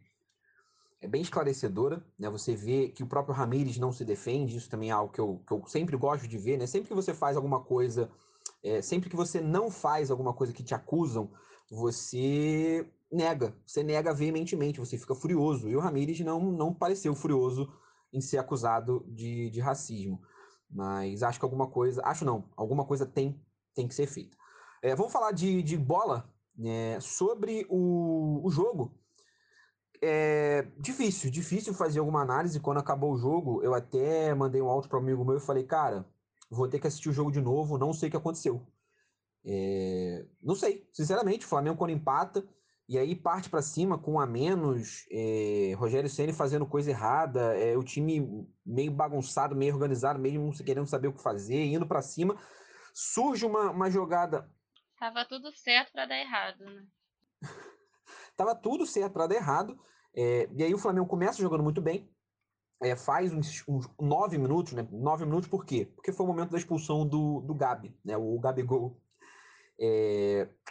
é 1.00 1.06
bem 1.06 1.20
esclarecedora, 1.20 2.04
né? 2.18 2.28
Você 2.30 2.56
vê 2.56 2.88
que 2.88 3.02
o 3.02 3.06
próprio 3.06 3.34
Ramires 3.34 3.76
não 3.76 3.92
se 3.92 4.04
defende, 4.04 4.56
isso 4.56 4.70
também 4.70 4.88
é 4.88 4.92
algo 4.92 5.12
que 5.12 5.20
eu, 5.20 5.42
que 5.46 5.52
eu 5.52 5.62
sempre 5.66 5.96
gosto 5.96 6.26
de 6.26 6.38
ver, 6.38 6.56
né? 6.56 6.66
Sempre 6.66 6.88
que 6.88 6.94
você 6.94 7.12
faz 7.12 7.36
alguma 7.36 7.60
coisa, 7.60 8.10
é, 8.64 8.80
sempre 8.80 9.10
que 9.10 9.14
você 9.16 9.40
não 9.40 9.70
faz 9.70 10.10
alguma 10.10 10.32
coisa 10.32 10.54
que 10.54 10.62
te 10.62 10.74
acusam, 10.74 11.30
você 11.70 12.90
nega, 13.12 13.54
você 13.66 13.82
nega 13.82 14.14
veementemente, 14.14 14.80
você 14.80 14.96
fica 14.96 15.14
furioso. 15.14 15.68
E 15.68 15.76
o 15.76 15.80
Ramires 15.80 16.20
não, 16.20 16.40
não 16.50 16.72
pareceu 16.72 17.14
furioso 17.14 17.70
em 18.12 18.20
ser 18.20 18.38
acusado 18.38 19.04
de, 19.08 19.50
de 19.50 19.60
racismo. 19.60 20.20
Mas 20.70 21.22
acho 21.22 21.38
que 21.38 21.44
alguma 21.44 21.68
coisa. 21.68 22.02
Acho 22.04 22.24
não, 22.24 22.50
alguma 22.56 22.84
coisa 22.84 23.06
tem, 23.06 23.40
tem 23.74 23.86
que 23.86 23.94
ser 23.94 24.06
feita. 24.06 24.36
É, 24.82 24.94
vamos 24.94 25.12
falar 25.12 25.32
de, 25.32 25.62
de 25.62 25.76
bola 25.76 26.32
né, 26.56 26.98
sobre 27.00 27.66
o, 27.68 28.40
o 28.44 28.50
jogo. 28.50 28.98
É 30.02 30.62
difícil, 30.78 31.30
difícil 31.30 31.72
fazer 31.72 32.00
alguma 32.00 32.22
análise. 32.22 32.60
Quando 32.60 32.78
acabou 32.78 33.12
o 33.12 33.18
jogo, 33.18 33.62
eu 33.62 33.74
até 33.74 34.34
mandei 34.34 34.60
um 34.60 34.68
áudio 34.68 34.90
para 34.90 34.98
um 34.98 35.02
amigo 35.02 35.24
meu 35.24 35.38
e 35.38 35.40
falei, 35.40 35.64
cara, 35.64 36.06
vou 36.50 36.68
ter 36.68 36.78
que 36.78 36.86
assistir 36.86 37.08
o 37.08 37.12
jogo 37.12 37.32
de 37.32 37.40
novo, 37.40 37.78
não 37.78 37.92
sei 37.92 38.08
o 38.08 38.10
que 38.10 38.16
aconteceu. 38.16 38.66
É, 39.44 40.26
não 40.42 40.54
sei, 40.54 40.88
sinceramente, 40.92 41.46
o 41.46 41.48
Flamengo 41.48 41.76
quando 41.76 41.90
empata, 41.90 42.46
e 42.88 42.96
aí 42.98 43.16
parte 43.16 43.50
para 43.50 43.62
cima 43.62 43.98
com 43.98 44.12
um 44.12 44.20
a 44.20 44.26
menos, 44.26 45.06
é, 45.10 45.74
Rogério 45.76 46.08
Ceni 46.08 46.32
fazendo 46.32 46.64
coisa 46.64 46.90
errada, 46.90 47.56
é, 47.58 47.76
o 47.76 47.82
time 47.82 48.48
meio 48.64 48.92
bagunçado, 48.92 49.56
meio 49.56 49.74
organizado, 49.74 50.20
mesmo 50.20 50.52
querendo 50.64 50.86
saber 50.86 51.08
o 51.08 51.12
que 51.12 51.22
fazer, 51.22 51.64
indo 51.64 51.86
para 51.86 52.00
cima. 52.00 52.36
Surge 52.94 53.44
uma, 53.44 53.72
uma 53.72 53.90
jogada. 53.90 54.48
Tava 54.98 55.24
tudo 55.24 55.50
certo 55.52 55.92
para 55.92 56.06
dar 56.06 56.18
errado, 56.18 56.64
né? 56.64 56.84
Tava 58.36 58.54
tudo 58.54 58.86
certo 58.86 59.12
para 59.12 59.26
dar 59.26 59.34
errado. 59.34 59.76
É, 60.14 60.48
e 60.52 60.62
aí 60.62 60.72
o 60.72 60.78
Flamengo 60.78 61.08
começa 61.08 61.42
jogando 61.42 61.64
muito 61.64 61.82
bem. 61.82 62.08
Faz 63.04 63.32
uns, 63.32 63.64
uns 63.66 63.88
nove 63.98 64.38
minutos, 64.38 64.74
né? 64.74 64.86
Nove 64.92 65.24
minutos 65.24 65.48
por 65.48 65.64
quê? 65.64 65.90
Porque 65.96 66.12
foi 66.12 66.24
o 66.24 66.28
momento 66.28 66.50
da 66.50 66.58
expulsão 66.58 67.06
do, 67.06 67.40
do 67.40 67.54
Gabi, 67.54 67.98
né? 68.04 68.16
O 68.16 68.38
Gabigol 68.38 69.00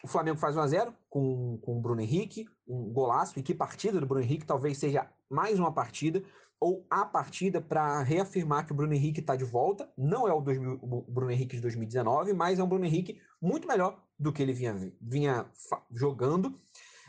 o 0.03 0.07
Flamengo 0.07 0.37
faz 0.37 0.55
1x0 0.55 0.93
com, 1.15 1.57
com 1.61 1.77
o 1.77 1.81
Bruno 1.81 2.01
Henrique, 2.01 2.45
um 2.67 2.91
golaço. 2.91 3.39
E 3.39 3.41
que 3.41 3.53
partida 3.53 4.01
do 4.01 4.05
Bruno 4.05 4.21
Henrique 4.21 4.45
talvez 4.45 4.77
seja 4.77 5.09
mais 5.29 5.57
uma 5.57 5.71
partida, 5.71 6.21
ou 6.59 6.85
a 6.89 7.05
partida 7.05 7.61
para 7.61 8.01
reafirmar 8.01 8.65
que 8.65 8.73
o 8.73 8.75
Bruno 8.75 8.93
Henrique 8.93 9.21
está 9.21 9.33
de 9.33 9.45
volta. 9.45 9.89
Não 9.97 10.27
é 10.27 10.33
o, 10.33 10.41
2000, 10.41 10.77
o, 10.81 11.01
Bruno 11.03 11.31
Henrique 11.31 11.55
de 11.55 11.61
2019, 11.61 12.33
mas 12.33 12.59
é 12.59 12.63
um 12.63 12.67
Bruno 12.67 12.83
Henrique 12.83 13.21
muito 13.41 13.65
melhor 13.65 14.03
do 14.19 14.33
que 14.33 14.43
ele 14.43 14.51
vinha, 14.51 14.91
vinha 14.99 15.49
jogando. 15.89 16.59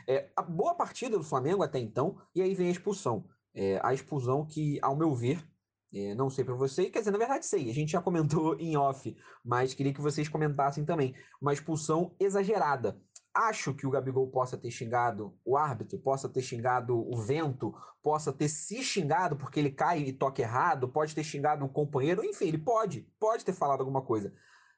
É, 0.07 0.29
a 0.37 0.41
boa 0.41 0.73
partida 0.73 1.17
do 1.17 1.23
Flamengo 1.23 1.61
até 1.61 1.77
então, 1.77 2.15
e 2.33 2.41
aí 2.41 2.55
vem 2.55 2.69
a 2.69 2.71
expulsão. 2.71 3.25
É, 3.53 3.77
a 3.83 3.93
expulsão 3.93 4.45
que, 4.45 4.79
ao 4.81 4.95
meu 4.95 5.13
ver, 5.13 5.45
é, 5.93 6.15
não 6.15 6.29
sei 6.29 6.45
para 6.45 6.53
você, 6.53 6.89
quer 6.89 6.99
dizer, 6.99 7.11
na 7.11 7.17
verdade 7.17 7.45
sei, 7.45 7.69
a 7.69 7.73
gente 7.73 7.91
já 7.91 8.01
comentou 8.01 8.57
em 8.57 8.77
off, 8.77 9.13
mas 9.43 9.73
queria 9.73 9.93
que 9.93 9.99
vocês 9.99 10.29
comentassem 10.29 10.85
também. 10.85 11.13
Uma 11.41 11.51
expulsão 11.51 12.15
exagerada. 12.19 12.97
Acho 13.39 13.71
que 13.75 13.85
o 13.85 13.91
Gabigol 13.91 14.31
possa 14.31 14.57
ter 14.57 14.71
xingado 14.71 15.39
o 15.45 15.55
árbitro, 15.55 15.99
possa 15.99 16.27
ter 16.27 16.41
xingado 16.41 16.97
o 16.97 17.15
vento, 17.21 17.71
possa 18.01 18.33
ter 18.33 18.49
se 18.49 18.81
xingado 18.81 19.37
porque 19.37 19.59
ele 19.59 19.69
cai 19.69 19.99
e 19.99 20.11
toca 20.11 20.41
errado, 20.41 20.89
pode 20.89 21.13
ter 21.13 21.23
xingado 21.23 21.63
um 21.63 21.69
companheiro, 21.69 22.25
enfim, 22.25 22.47
ele 22.47 22.57
pode, 22.57 23.01
pode 23.19 23.45
ter 23.45 23.53
falado 23.53 23.81
alguma 23.81 24.03
coisa. 24.03 24.33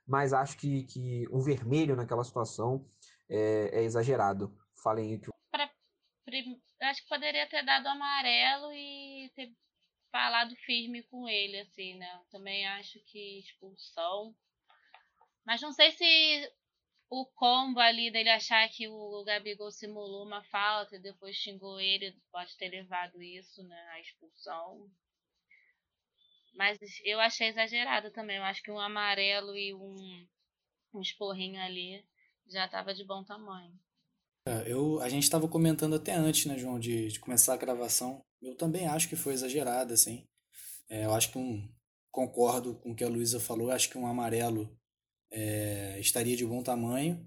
Mas 0.06 0.34
acho 0.34 0.58
que, 0.58 0.84
que 0.88 1.26
o 1.32 1.40
vermelho 1.40 1.96
naquela 1.96 2.22
situação 2.22 2.86
é, 3.30 3.80
é 3.80 3.84
exagerado. 3.84 4.54
Falem 4.84 5.14
aí 5.14 5.20
que. 5.20 5.30
Pra, 5.50 5.72
acho 6.90 7.04
que 7.04 7.08
poderia 7.08 7.48
ter 7.48 7.64
dado 7.64 7.88
amarelo 7.88 8.74
e 8.74 9.32
ter 9.38 9.56
falado 10.12 10.54
firme 10.66 11.04
com 11.04 11.30
ele, 11.30 11.62
assim, 11.62 11.98
né? 11.98 12.22
Também 12.30 12.68
acho 12.68 13.00
que 13.06 13.40
expulsão. 13.40 14.36
Mas 15.46 15.62
não 15.62 15.72
sei 15.72 15.92
se 15.92 16.52
o 17.10 17.26
combo 17.26 17.80
ali 17.80 18.12
dele 18.12 18.30
achar 18.30 18.70
que 18.70 18.88
o 18.88 19.24
Gabigol 19.24 19.72
simulou 19.72 20.26
uma 20.26 20.44
falta 20.44 20.96
e 20.96 21.02
depois 21.02 21.36
xingou 21.36 21.80
ele 21.80 22.16
pode 22.32 22.56
ter 22.58 22.70
levado 22.70 23.22
isso, 23.22 23.64
né? 23.64 23.82
A 23.94 24.00
expulsão. 24.00 24.90
Mas 26.54 26.78
eu 27.04 27.20
achei 27.20 27.48
exagerado 27.48 28.12
também. 28.12 28.38
Eu 28.38 28.44
acho 28.44 28.62
que 28.62 28.72
um 28.72 28.80
amarelo 28.80 29.56
e 29.58 29.74
um, 29.74 30.28
um 30.94 31.02
esporrinho 31.02 31.60
ali 31.60 32.06
já 32.48 32.66
estava 32.66 32.94
de 32.94 33.04
bom 33.04 33.24
tamanho. 33.24 33.74
É, 34.46 34.72
eu, 34.72 35.00
a 35.02 35.10
gente 35.10 35.24
estava 35.24 35.48
comentando 35.48 35.96
até 35.96 36.14
antes, 36.14 36.46
né, 36.46 36.58
João, 36.58 36.80
de, 36.80 37.08
de 37.08 37.20
começar 37.20 37.54
a 37.54 37.58
gravação. 37.58 38.22
Eu 38.42 38.56
também 38.56 38.88
acho 38.88 39.10
que 39.10 39.16
foi 39.16 39.34
exagerado, 39.34 39.94
assim. 39.94 40.28
É, 40.88 41.06
eu 41.06 41.14
acho 41.14 41.32
que 41.32 41.38
um. 41.38 41.68
Concordo 42.12 42.76
com 42.80 42.92
o 42.92 42.96
que 42.96 43.04
a 43.04 43.08
Luísa 43.08 43.40
falou, 43.40 43.70
acho 43.70 43.88
que 43.88 43.98
um 43.98 44.08
amarelo 44.08 44.76
é, 45.32 46.00
estaria 46.00 46.36
de 46.36 46.46
bom 46.46 46.62
tamanho. 46.64 47.26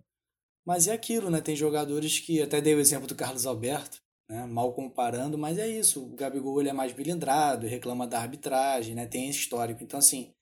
Mas 0.65 0.87
é 0.87 0.93
aquilo, 0.93 1.31
né? 1.31 1.41
Tem 1.41 1.57
jogadores 1.57 2.19
que. 2.19 2.41
Até 2.41 2.61
dei 2.61 2.75
o 2.75 2.81
exemplo 2.81 3.07
do 3.07 3.15
Carlos 3.15 3.47
Alberto, 3.47 4.01
né? 4.29 4.47
mal 4.47 4.73
comparando, 4.73 5.37
mas 5.37 5.59
é 5.59 5.69
isso. 5.69 6.05
O 6.05 6.15
Gabigol 6.15 6.61
ele 6.61 6.69
é 6.71 6.73
mais 6.73 6.93
bilindrado, 6.93 7.67
reclama 7.67 8.07
da 8.07 8.21
arbitragem, 8.21 8.95
né? 8.95 9.07
tem 9.07 9.29
histórico. 9.29 9.83
Então, 9.83 9.99
assim, 9.99 10.33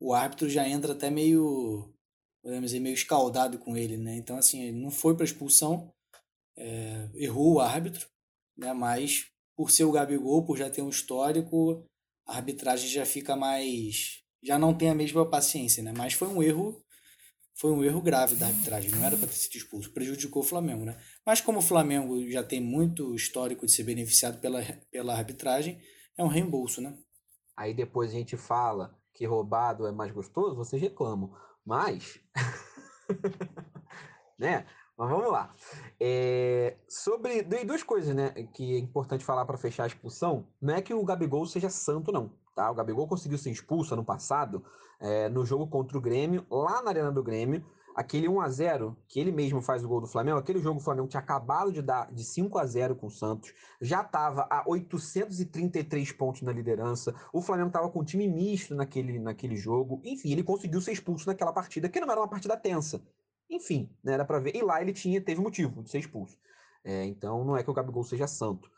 o 0.00 0.14
árbitro 0.14 0.48
já 0.48 0.68
entra 0.68 0.92
até 0.92 1.10
meio. 1.10 1.92
Podemos 2.42 2.70
dizer, 2.70 2.80
meio 2.80 2.94
escaldado 2.94 3.58
com 3.58 3.76
ele, 3.76 3.96
né? 3.98 4.16
Então, 4.16 4.36
assim, 4.36 4.62
ele 4.62 4.78
não 4.80 4.90
foi 4.90 5.14
para 5.14 5.24
expulsão, 5.24 5.92
é, 6.56 7.08
errou 7.14 7.54
o 7.54 7.60
árbitro, 7.60 8.08
né? 8.56 8.72
mas 8.72 9.26
por 9.54 9.70
ser 9.70 9.84
o 9.84 9.92
Gabigol, 9.92 10.42
por 10.42 10.56
já 10.56 10.70
ter 10.70 10.80
um 10.80 10.88
histórico, 10.88 11.84
a 12.26 12.36
arbitragem 12.36 12.88
já 12.88 13.04
fica 13.04 13.36
mais. 13.36 14.22
já 14.42 14.58
não 14.58 14.72
tem 14.72 14.88
a 14.88 14.94
mesma 14.94 15.28
paciência, 15.28 15.82
né? 15.82 15.92
Mas 15.94 16.14
foi 16.14 16.28
um 16.28 16.42
erro. 16.42 16.82
Foi 17.60 17.70
um 17.70 17.84
erro 17.84 18.00
grave 18.00 18.36
da 18.36 18.46
arbitragem, 18.46 18.90
não 18.90 19.04
era 19.04 19.18
para 19.18 19.26
ter 19.26 19.34
sido 19.34 19.56
expulso, 19.56 19.92
prejudicou 19.92 20.40
o 20.40 20.46
Flamengo, 20.46 20.86
né? 20.86 20.96
Mas 21.26 21.42
como 21.42 21.58
o 21.58 21.62
Flamengo 21.62 22.26
já 22.30 22.42
tem 22.42 22.58
muito 22.58 23.14
histórico 23.14 23.66
de 23.66 23.72
ser 23.72 23.82
beneficiado 23.82 24.40
pela, 24.40 24.62
pela 24.90 25.14
arbitragem, 25.14 25.78
é 26.16 26.24
um 26.24 26.28
reembolso, 26.28 26.80
né? 26.80 26.96
Aí 27.54 27.74
depois 27.74 28.12
a 28.12 28.14
gente 28.14 28.34
fala 28.34 28.98
que 29.12 29.26
roubado 29.26 29.86
é 29.86 29.92
mais 29.92 30.10
gostoso, 30.10 30.56
vocês 30.56 30.80
reclamam. 30.80 31.36
Mas, 31.62 32.18
né? 34.38 34.64
Mas 34.96 35.10
vamos 35.10 35.30
lá. 35.30 35.54
É, 36.00 36.78
sobre. 36.88 37.42
Duas 37.42 37.82
coisas, 37.82 38.14
né? 38.14 38.30
Que 38.54 38.74
é 38.74 38.78
importante 38.78 39.22
falar 39.22 39.44
para 39.44 39.58
fechar 39.58 39.84
a 39.84 39.86
expulsão. 39.86 40.48
Não 40.62 40.76
é 40.76 40.80
que 40.80 40.94
o 40.94 41.04
Gabigol 41.04 41.44
seja 41.44 41.68
santo, 41.68 42.10
não. 42.10 42.32
Tá? 42.54 42.70
O 42.70 42.74
Gabigol 42.74 43.06
conseguiu 43.06 43.38
ser 43.38 43.50
expulso 43.50 43.94
ano 43.94 44.04
passado 44.04 44.64
é, 45.00 45.28
no 45.28 45.44
jogo 45.44 45.66
contra 45.66 45.96
o 45.96 46.00
Grêmio, 46.00 46.46
lá 46.50 46.82
na 46.82 46.90
Arena 46.90 47.12
do 47.12 47.22
Grêmio. 47.22 47.64
Aquele 47.94 48.28
1 48.28 48.40
a 48.40 48.48
0 48.48 48.96
que 49.08 49.18
ele 49.18 49.32
mesmo 49.32 49.60
faz 49.60 49.84
o 49.84 49.88
gol 49.88 50.00
do 50.00 50.06
Flamengo, 50.06 50.38
aquele 50.38 50.60
jogo 50.60 50.78
o 50.78 50.82
Flamengo 50.82 51.08
tinha 51.08 51.20
acabado 51.20 51.72
de 51.72 51.82
dar 51.82 52.10
de 52.12 52.24
5 52.24 52.56
a 52.56 52.64
0 52.64 52.94
com 52.94 53.08
o 53.08 53.10
Santos, 53.10 53.52
já 53.80 54.00
estava 54.00 54.46
a 54.48 54.62
833 54.66 56.12
pontos 56.12 56.42
na 56.42 56.52
liderança. 56.52 57.14
O 57.32 57.42
Flamengo 57.42 57.68
estava 57.68 57.90
com 57.90 58.00
um 58.00 58.04
time 58.04 58.28
misto 58.28 58.74
naquele, 58.74 59.18
naquele 59.18 59.56
jogo. 59.56 60.00
Enfim, 60.04 60.30
ele 60.30 60.42
conseguiu 60.42 60.80
ser 60.80 60.92
expulso 60.92 61.26
naquela 61.26 61.52
partida, 61.52 61.88
que 61.88 62.00
não 62.00 62.10
era 62.10 62.20
uma 62.20 62.28
partida 62.28 62.56
tensa. 62.56 63.02
Enfim, 63.50 63.90
né, 64.04 64.14
era 64.14 64.24
para 64.24 64.38
ver. 64.38 64.54
E 64.54 64.62
lá 64.62 64.80
ele 64.80 64.92
tinha, 64.92 65.20
teve 65.20 65.40
motivo 65.40 65.82
de 65.82 65.90
ser 65.90 65.98
expulso. 65.98 66.38
É, 66.84 67.04
então 67.04 67.44
não 67.44 67.56
é 67.56 67.62
que 67.62 67.70
o 67.70 67.74
Gabigol 67.74 68.04
seja 68.04 68.26
santo. 68.26 68.70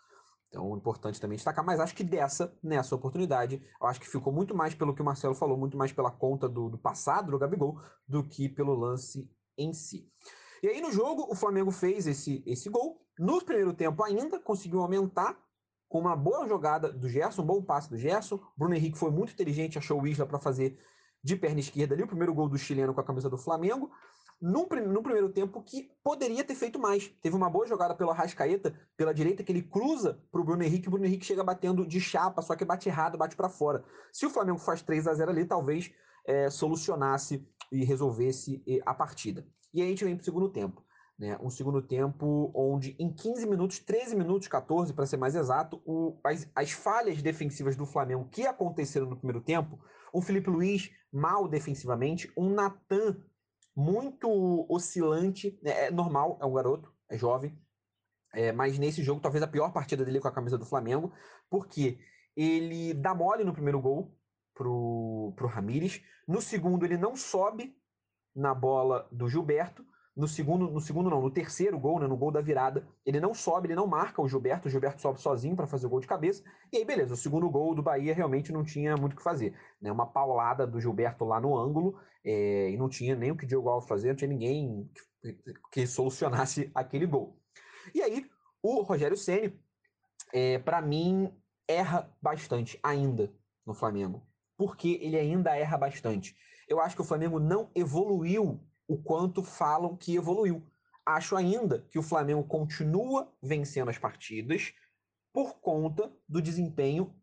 Então, 0.52 0.74
é 0.74 0.76
importante 0.76 1.18
também 1.18 1.36
destacar, 1.36 1.64
mas 1.64 1.80
acho 1.80 1.94
que 1.94 2.04
dessa, 2.04 2.54
nessa 2.62 2.94
oportunidade, 2.94 3.62
eu 3.80 3.86
acho 3.86 3.98
que 3.98 4.06
ficou 4.06 4.30
muito 4.30 4.54
mais 4.54 4.74
pelo 4.74 4.94
que 4.94 5.00
o 5.00 5.04
Marcelo 5.04 5.34
falou, 5.34 5.56
muito 5.56 5.78
mais 5.78 5.92
pela 5.92 6.10
conta 6.10 6.46
do, 6.46 6.68
do 6.68 6.76
passado 6.76 7.30
do 7.30 7.38
Gabigol, 7.38 7.80
do 8.06 8.22
que 8.22 8.50
pelo 8.50 8.74
lance 8.74 9.32
em 9.56 9.72
si. 9.72 10.06
E 10.62 10.68
aí, 10.68 10.78
no 10.82 10.92
jogo, 10.92 11.26
o 11.30 11.34
Flamengo 11.34 11.70
fez 11.70 12.06
esse, 12.06 12.42
esse 12.46 12.68
gol. 12.68 13.00
No 13.18 13.42
primeiro 13.42 13.72
tempo, 13.72 14.04
ainda 14.04 14.38
conseguiu 14.38 14.80
aumentar 14.80 15.42
com 15.88 15.98
uma 15.98 16.14
boa 16.14 16.46
jogada 16.46 16.92
do 16.92 17.08
Gerson, 17.08 17.40
um 17.40 17.46
bom 17.46 17.62
passe 17.62 17.88
do 17.88 17.96
Gerson. 17.96 18.38
Bruno 18.54 18.74
Henrique 18.74 18.98
foi 18.98 19.10
muito 19.10 19.32
inteligente, 19.32 19.78
achou 19.78 20.02
o 20.02 20.06
Isla 20.06 20.26
para 20.26 20.38
fazer 20.38 20.78
de 21.24 21.34
perna 21.34 21.60
esquerda 21.60 21.94
ali, 21.94 22.02
o 22.02 22.06
primeiro 22.06 22.34
gol 22.34 22.48
do 22.48 22.58
chileno 22.58 22.92
com 22.92 23.00
a 23.00 23.04
camisa 23.04 23.30
do 23.30 23.38
Flamengo 23.38 23.90
num, 24.42 24.66
no 24.88 25.02
primeiro 25.02 25.28
tempo 25.28 25.62
que 25.62 25.88
poderia 26.02 26.42
ter 26.42 26.56
feito 26.56 26.78
mais. 26.78 27.06
Teve 27.22 27.36
uma 27.36 27.48
boa 27.48 27.64
jogada 27.64 27.94
pelo 27.94 28.10
Arrascaeta, 28.10 28.74
pela 28.96 29.14
direita, 29.14 29.44
que 29.44 29.52
ele 29.52 29.62
cruza 29.62 30.20
para 30.32 30.40
o 30.40 30.44
Bruno 30.44 30.64
Henrique, 30.64 30.88
o 30.88 30.90
Bruno 30.90 31.06
Henrique 31.06 31.24
chega 31.24 31.44
batendo 31.44 31.86
de 31.86 32.00
chapa, 32.00 32.42
só 32.42 32.56
que 32.56 32.64
bate 32.64 32.88
errado, 32.88 33.16
bate 33.16 33.36
para 33.36 33.48
fora. 33.48 33.84
Se 34.12 34.26
o 34.26 34.30
Flamengo 34.30 34.58
faz 34.58 34.82
3 34.82 35.06
a 35.06 35.14
0 35.14 35.30
ali, 35.30 35.44
talvez 35.44 35.92
é, 36.26 36.50
solucionasse 36.50 37.46
e 37.70 37.84
resolvesse 37.84 38.62
a 38.84 38.92
partida. 38.92 39.46
E 39.72 39.80
aí 39.80 39.86
a 39.86 39.90
gente 39.90 40.04
vem 40.04 40.16
para 40.16 40.22
o 40.22 40.24
segundo 40.24 40.48
tempo. 40.48 40.84
Né? 41.18 41.38
Um 41.40 41.48
segundo 41.48 41.80
tempo 41.80 42.50
onde 42.52 42.96
em 42.98 43.12
15 43.12 43.46
minutos, 43.46 43.78
13 43.78 44.16
minutos, 44.16 44.48
14 44.48 44.92
para 44.92 45.06
ser 45.06 45.18
mais 45.18 45.36
exato, 45.36 45.80
o, 45.86 46.18
as, 46.24 46.50
as 46.54 46.72
falhas 46.72 47.22
defensivas 47.22 47.76
do 47.76 47.86
Flamengo 47.86 48.28
que 48.28 48.44
aconteceram 48.44 49.06
no 49.06 49.16
primeiro 49.16 49.40
tempo, 49.40 49.78
o 50.12 50.20
Felipe 50.20 50.50
Luiz 50.50 50.90
mal 51.12 51.46
defensivamente, 51.46 52.30
um 52.36 52.50
Natan 52.50 53.16
muito 53.74 54.66
oscilante. 54.68 55.58
É, 55.64 55.86
é 55.86 55.90
normal, 55.90 56.38
é 56.40 56.46
um 56.46 56.52
garoto, 56.52 56.92
é 57.08 57.16
jovem. 57.16 57.58
É, 58.34 58.50
mas 58.52 58.78
nesse 58.78 59.02
jogo, 59.02 59.20
talvez 59.20 59.42
a 59.42 59.48
pior 59.48 59.72
partida 59.72 60.04
dele 60.04 60.20
com 60.20 60.28
a 60.28 60.32
camisa 60.32 60.56
do 60.56 60.64
Flamengo, 60.64 61.12
porque 61.50 61.98
ele 62.34 62.94
dá 62.94 63.14
mole 63.14 63.44
no 63.44 63.52
primeiro 63.52 63.80
gol 63.80 64.16
pro, 64.54 65.32
pro 65.36 65.48
Ramires. 65.48 66.02
No 66.26 66.40
segundo, 66.40 66.84
ele 66.84 66.96
não 66.96 67.14
sobe 67.14 67.76
na 68.34 68.54
bola 68.54 69.08
do 69.12 69.28
Gilberto. 69.28 69.84
No 70.14 70.28
segundo, 70.28 70.70
no 70.70 70.80
segundo 70.80 71.08
não, 71.08 71.22
no 71.22 71.30
terceiro 71.30 71.78
gol, 71.78 71.98
né, 71.98 72.06
no 72.06 72.16
gol 72.16 72.30
da 72.30 72.40
virada, 72.40 72.86
ele 73.04 73.18
não 73.18 73.32
sobe, 73.32 73.68
ele 73.68 73.74
não 73.74 73.86
marca 73.86 74.20
o 74.20 74.28
Gilberto, 74.28 74.68
o 74.68 74.70
Gilberto 74.70 75.00
sobe 75.00 75.18
sozinho 75.18 75.56
para 75.56 75.66
fazer 75.66 75.86
o 75.86 75.88
gol 75.88 76.00
de 76.00 76.06
cabeça. 76.06 76.42
E 76.70 76.76
aí, 76.76 76.84
beleza, 76.84 77.14
o 77.14 77.16
segundo 77.16 77.48
gol 77.48 77.74
do 77.74 77.82
Bahia 77.82 78.14
realmente 78.14 78.52
não 78.52 78.62
tinha 78.62 78.94
muito 78.96 79.14
o 79.14 79.16
que 79.16 79.22
fazer. 79.22 79.56
Né, 79.80 79.90
uma 79.90 80.06
paulada 80.06 80.66
do 80.66 80.80
Gilberto 80.80 81.24
lá 81.24 81.40
no 81.40 81.56
ângulo, 81.56 81.98
é, 82.24 82.70
e 82.70 82.76
não 82.76 82.88
tinha 82.88 83.16
nem 83.16 83.30
o 83.30 83.36
que 83.36 83.44
o 83.44 83.48
Diogo 83.48 83.70
Alves 83.70 83.88
fazer, 83.88 84.08
não 84.08 84.16
tinha 84.16 84.28
ninguém 84.28 84.90
que, 85.22 85.36
que 85.72 85.86
solucionasse 85.86 86.70
aquele 86.74 87.06
gol. 87.06 87.40
E 87.94 88.02
aí, 88.02 88.26
o 88.62 88.82
Rogério 88.82 89.16
Ceni, 89.16 89.58
é, 90.32 90.58
para 90.58 90.82
mim, 90.82 91.32
erra 91.66 92.14
bastante 92.20 92.78
ainda 92.82 93.32
no 93.66 93.74
Flamengo. 93.74 94.26
Porque 94.56 94.98
ele 95.00 95.18
ainda 95.18 95.56
erra 95.56 95.78
bastante. 95.78 96.36
Eu 96.68 96.80
acho 96.80 96.94
que 96.94 97.02
o 97.02 97.04
Flamengo 97.04 97.40
não 97.40 97.70
evoluiu 97.74 98.60
o 98.86 98.96
quanto 99.02 99.42
falam 99.42 99.96
que 99.96 100.16
evoluiu. 100.16 100.66
Acho 101.04 101.36
ainda 101.36 101.86
que 101.90 101.98
o 101.98 102.02
Flamengo 102.02 102.44
continua 102.44 103.32
vencendo 103.42 103.88
as 103.88 103.98
partidas 103.98 104.72
por 105.32 105.60
conta 105.60 106.12
do 106.28 106.40
desempenho 106.40 107.14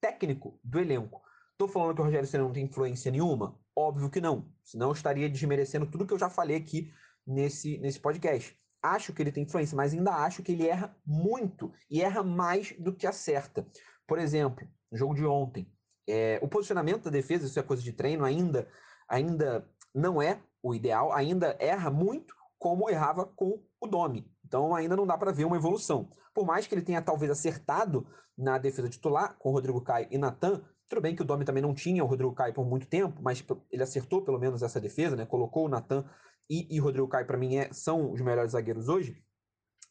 técnico 0.00 0.58
do 0.62 0.78
elenco. 0.78 1.22
Estou 1.52 1.68
falando 1.68 1.94
que 1.94 2.00
o 2.00 2.04
Rogério 2.04 2.26
Senna 2.26 2.44
não 2.44 2.52
tem 2.52 2.64
influência 2.64 3.10
nenhuma? 3.10 3.58
Óbvio 3.74 4.10
que 4.10 4.20
não. 4.20 4.52
Senão 4.62 4.88
eu 4.88 4.92
estaria 4.92 5.28
desmerecendo 5.28 5.86
tudo 5.86 6.06
que 6.06 6.12
eu 6.12 6.18
já 6.18 6.28
falei 6.28 6.56
aqui 6.56 6.92
nesse, 7.26 7.78
nesse 7.78 8.00
podcast. 8.00 8.56
Acho 8.82 9.12
que 9.12 9.22
ele 9.22 9.32
tem 9.32 9.44
influência, 9.44 9.76
mas 9.76 9.92
ainda 9.94 10.12
acho 10.12 10.42
que 10.42 10.52
ele 10.52 10.66
erra 10.66 10.96
muito 11.06 11.72
e 11.88 12.02
erra 12.02 12.22
mais 12.22 12.72
do 12.78 12.92
que 12.92 13.06
acerta. 13.06 13.66
Por 14.06 14.18
exemplo, 14.18 14.68
no 14.90 14.98
jogo 14.98 15.14
de 15.14 15.24
ontem, 15.24 15.72
é, 16.08 16.38
o 16.42 16.48
posicionamento 16.48 17.04
da 17.04 17.10
defesa, 17.10 17.46
isso 17.46 17.58
é 17.58 17.62
coisa 17.62 17.82
de 17.82 17.92
treino, 17.92 18.24
ainda, 18.24 18.68
ainda 19.08 19.68
não 19.94 20.20
é 20.20 20.42
o 20.62 20.74
ideal, 20.74 21.12
ainda 21.12 21.56
erra 21.58 21.90
muito 21.90 22.34
como 22.58 22.88
errava 22.88 23.26
com 23.26 23.60
o 23.80 23.86
Domi. 23.86 24.30
Então 24.46 24.74
ainda 24.74 24.94
não 24.94 25.06
dá 25.06 25.18
para 25.18 25.32
ver 25.32 25.44
uma 25.44 25.56
evolução. 25.56 26.10
Por 26.32 26.46
mais 26.46 26.66
que 26.66 26.74
ele 26.74 26.82
tenha 26.82 27.02
talvez 27.02 27.30
acertado 27.30 28.06
na 28.36 28.56
defesa 28.58 28.88
titular 28.88 29.36
com 29.38 29.50
o 29.50 29.52
Rodrigo 29.52 29.80
Caio 29.80 30.06
e 30.10 30.16
Natan, 30.16 30.62
tudo 30.88 31.02
bem 31.02 31.16
que 31.16 31.22
o 31.22 31.24
Domi 31.24 31.44
também 31.44 31.62
não 31.62 31.74
tinha 31.74 32.04
o 32.04 32.06
Rodrigo 32.06 32.34
Caio 32.34 32.54
por 32.54 32.64
muito 32.64 32.86
tempo, 32.86 33.20
mas 33.22 33.44
ele 33.70 33.82
acertou 33.82 34.22
pelo 34.22 34.38
menos 34.38 34.62
essa 34.62 34.80
defesa, 34.80 35.16
né? 35.16 35.26
Colocou 35.26 35.66
o 35.66 35.68
Natan 35.68 36.04
e, 36.48 36.78
o 36.80 36.84
Rodrigo 36.84 37.08
Caio 37.08 37.26
para 37.26 37.38
mim 37.38 37.56
é, 37.56 37.72
são 37.72 38.12
os 38.12 38.20
melhores 38.20 38.52
zagueiros 38.52 38.88
hoje 38.88 39.22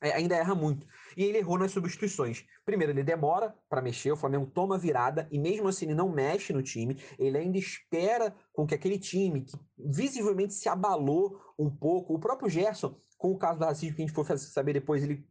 ainda 0.02 0.36
erra 0.36 0.56
muito. 0.56 0.88
E 1.16 1.24
ele 1.24 1.38
errou 1.38 1.58
nas 1.58 1.72
substituições. 1.72 2.44
Primeiro, 2.66 2.92
ele 2.92 3.04
demora 3.04 3.54
para 3.70 3.82
mexer, 3.82 4.12
o 4.12 4.18
Flamengo 4.18 4.48
toma 4.48 4.78
virada 4.78 5.28
e 5.32 5.38
mesmo 5.38 5.68
assim 5.68 5.86
ele 5.86 5.96
não 5.96 6.10
mexe 6.10 6.52
no 6.52 6.64
time, 6.64 6.98
ele 7.20 7.38
ainda 7.38 7.58
espera 7.58 8.34
com 8.52 8.66
que 8.66 8.74
aquele 8.74 8.98
time 8.98 9.42
que 9.42 9.58
visivelmente 9.78 10.54
se 10.54 10.68
abalou 10.68 11.40
um 11.58 11.70
pouco, 11.70 12.14
o 12.14 12.20
próprio 12.20 12.50
Gerson, 12.50 12.96
com 13.18 13.32
o 13.32 13.38
caso 13.38 13.60
do 13.60 13.66
racismo 13.66 13.96
que 13.96 14.02
a 14.02 14.06
gente 14.06 14.16
for 14.16 14.26
saber 14.38 14.74
depois, 14.74 15.04
ele 15.04 15.24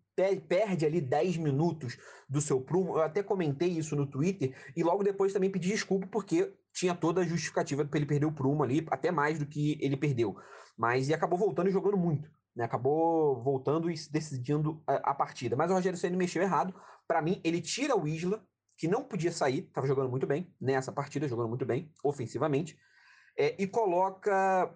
perde 0.46 0.84
ali 0.84 1.00
10 1.00 1.38
minutos 1.38 1.96
do 2.28 2.40
seu 2.40 2.60
prumo. 2.60 2.96
Eu 2.96 3.02
até 3.02 3.22
comentei 3.22 3.68
isso 3.68 3.96
no 3.96 4.06
Twitter 4.06 4.54
e 4.76 4.82
logo 4.82 5.02
depois 5.02 5.32
também 5.32 5.50
pedi 5.50 5.68
desculpa 5.68 6.06
porque 6.06 6.52
tinha 6.72 6.94
toda 6.94 7.22
a 7.22 7.26
justificativa 7.26 7.84
para 7.84 7.98
ele 7.98 8.06
perder 8.06 8.26
o 8.26 8.32
prumo 8.32 8.62
ali, 8.62 8.86
até 8.90 9.10
mais 9.10 9.38
do 9.38 9.46
que 9.46 9.78
ele 9.80 9.96
perdeu. 9.96 10.36
Mas 10.76 11.08
e 11.08 11.14
acabou 11.14 11.38
voltando 11.38 11.68
e 11.68 11.72
jogando 11.72 11.96
muito. 11.96 12.30
Né, 12.54 12.64
acabou 12.64 13.42
voltando 13.42 13.90
e 13.90 13.94
decidindo 14.10 14.82
a, 14.86 15.10
a 15.10 15.14
partida. 15.14 15.56
Mas 15.56 15.70
o 15.70 15.74
Rogério 15.74 15.98
Ceni 15.98 16.16
mexeu 16.16 16.42
errado. 16.42 16.74
Para 17.06 17.22
mim, 17.22 17.40
ele 17.44 17.60
tira 17.60 17.96
o 17.96 18.08
Isla, 18.08 18.44
que 18.76 18.88
não 18.88 19.04
podia 19.04 19.30
sair, 19.30 19.60
estava 19.60 19.86
jogando 19.86 20.08
muito 20.08 20.26
bem 20.26 20.52
nessa 20.60 20.90
partida, 20.90 21.28
jogando 21.28 21.48
muito 21.48 21.66
bem 21.66 21.92
ofensivamente, 22.02 22.78
é, 23.36 23.54
e 23.62 23.66
coloca 23.66 24.74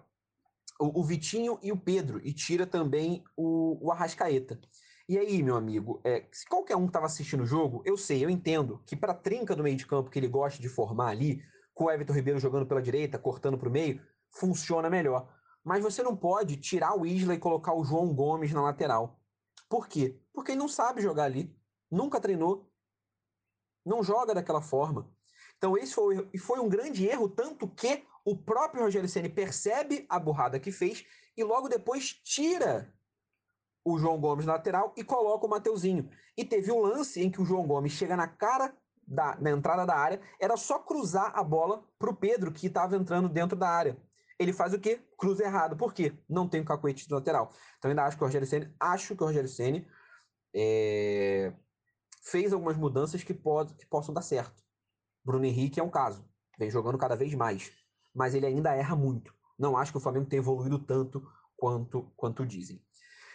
o, 0.79 1.01
o, 1.01 1.03
Vitinho 1.03 1.59
e 1.61 1.71
o 1.71 1.77
Pedro, 1.77 2.21
e 2.23 2.31
tira 2.31 2.65
também 2.67 3.23
o, 3.35 3.87
o 3.87 3.91
Arrascaeta. 3.91 4.59
E 5.07 5.17
aí, 5.17 5.41
meu 5.43 5.55
amigo, 5.55 6.01
é, 6.03 6.25
se 6.31 6.47
qualquer 6.47 6.75
um 6.75 6.85
estava 6.85 7.05
assistindo 7.05 7.43
o 7.43 7.47
jogo, 7.47 7.83
eu 7.85 7.97
sei, 7.97 8.23
eu 8.23 8.29
entendo 8.29 8.81
que 8.85 8.95
para 8.95 9.13
trinca 9.13 9.55
do 9.55 9.63
meio 9.63 9.75
de 9.75 9.85
campo 9.85 10.09
que 10.09 10.17
ele 10.17 10.27
gosta 10.27 10.61
de 10.61 10.69
formar 10.69 11.09
ali, 11.09 11.43
com 11.73 11.85
o 11.85 11.91
Everton 11.91 12.13
Ribeiro 12.13 12.39
jogando 12.39 12.65
pela 12.65 12.81
direita, 12.81 13.19
cortando 13.19 13.57
para 13.57 13.69
o 13.69 13.71
meio, 13.71 14.01
funciona 14.31 14.89
melhor. 14.89 15.34
Mas 15.65 15.81
você 15.81 16.03
não 16.03 16.15
pode 16.15 16.57
tirar 16.57 16.95
o 16.95 17.07
Isla 17.07 17.33
e 17.33 17.39
colocar 17.39 17.73
o 17.73 17.83
João 17.83 18.13
Gomes 18.13 18.53
na 18.53 18.61
lateral. 18.61 19.19
Por 19.67 19.87
quê? 19.87 20.21
Porque 20.31 20.51
ele 20.51 20.59
não 20.59 20.67
sabe 20.67 21.01
jogar 21.01 21.23
ali. 21.23 21.51
Nunca 21.89 22.21
treinou. 22.21 22.71
Não 23.83 24.03
joga 24.03 24.35
daquela 24.35 24.61
forma. 24.61 25.11
Então, 25.57 25.75
esse 25.75 25.95
foi, 25.95 26.29
foi 26.37 26.59
um 26.59 26.69
grande 26.69 27.07
erro, 27.07 27.27
tanto 27.27 27.67
que 27.67 28.05
o 28.23 28.37
próprio 28.37 28.83
Rogério 28.83 29.09
Ceni 29.09 29.27
percebe 29.27 30.05
a 30.07 30.19
burrada 30.19 30.59
que 30.59 30.71
fez 30.71 31.03
e 31.35 31.43
logo 31.43 31.67
depois 31.67 32.13
tira 32.13 32.93
o 33.83 33.97
João 33.97 34.19
Gomes 34.19 34.45
na 34.45 34.53
lateral 34.53 34.93
e 34.95 35.03
coloca 35.03 35.47
o 35.47 35.49
Mateuzinho. 35.49 36.09
E 36.37 36.45
teve 36.45 36.71
um 36.71 36.81
lance 36.81 37.23
em 37.23 37.31
que 37.31 37.41
o 37.41 37.45
João 37.45 37.65
Gomes 37.65 37.93
chega 37.93 38.15
na 38.15 38.27
cara 38.27 38.75
da, 39.07 39.35
na 39.39 39.49
entrada 39.49 39.85
da 39.85 39.95
área, 39.95 40.21
era 40.39 40.57
só 40.57 40.77
cruzar 40.77 41.31
a 41.35 41.43
bola 41.43 41.83
para 41.97 42.09
o 42.09 42.15
Pedro, 42.15 42.51
que 42.51 42.67
estava 42.67 42.95
entrando 42.95 43.29
dentro 43.29 43.55
da 43.57 43.69
área 43.69 43.97
ele 44.37 44.53
faz 44.53 44.73
o 44.73 44.79
quê? 44.79 44.99
Cruza 45.17 45.43
errado. 45.43 45.75
Por 45.77 45.93
quê? 45.93 46.17
Não 46.29 46.47
tem 46.47 46.61
o 46.61 46.65
cacuete 46.65 47.07
de 47.07 47.13
lateral. 47.13 47.51
Então 47.77 47.89
ainda 47.89 48.03
acho 48.03 48.17
que 48.17 48.23
o 48.23 48.25
Rogério 48.25 48.47
Ceni, 48.47 48.73
acho 48.79 49.15
que 49.15 49.23
o 49.23 49.25
Rogério 49.25 49.49
Ceni 49.49 49.87
é, 50.53 51.53
fez 52.23 52.53
algumas 52.53 52.77
mudanças 52.77 53.23
que, 53.23 53.33
pode, 53.33 53.73
que 53.75 53.85
possam 53.85 54.13
dar 54.13 54.21
certo. 54.21 54.63
Bruno 55.23 55.45
Henrique 55.45 55.79
é 55.79 55.83
um 55.83 55.89
caso, 55.89 56.27
vem 56.57 56.69
jogando 56.69 56.97
cada 56.97 57.15
vez 57.15 57.33
mais, 57.33 57.71
mas 58.13 58.35
ele 58.35 58.45
ainda 58.45 58.75
erra 58.75 58.95
muito. 58.95 59.33
Não 59.57 59.77
acho 59.77 59.91
que 59.91 59.97
o 59.97 60.01
Flamengo 60.01 60.27
tenha 60.27 60.41
evoluído 60.41 60.79
tanto 60.79 61.25
quanto 61.57 62.11
quanto 62.15 62.45
dizem. 62.45 62.81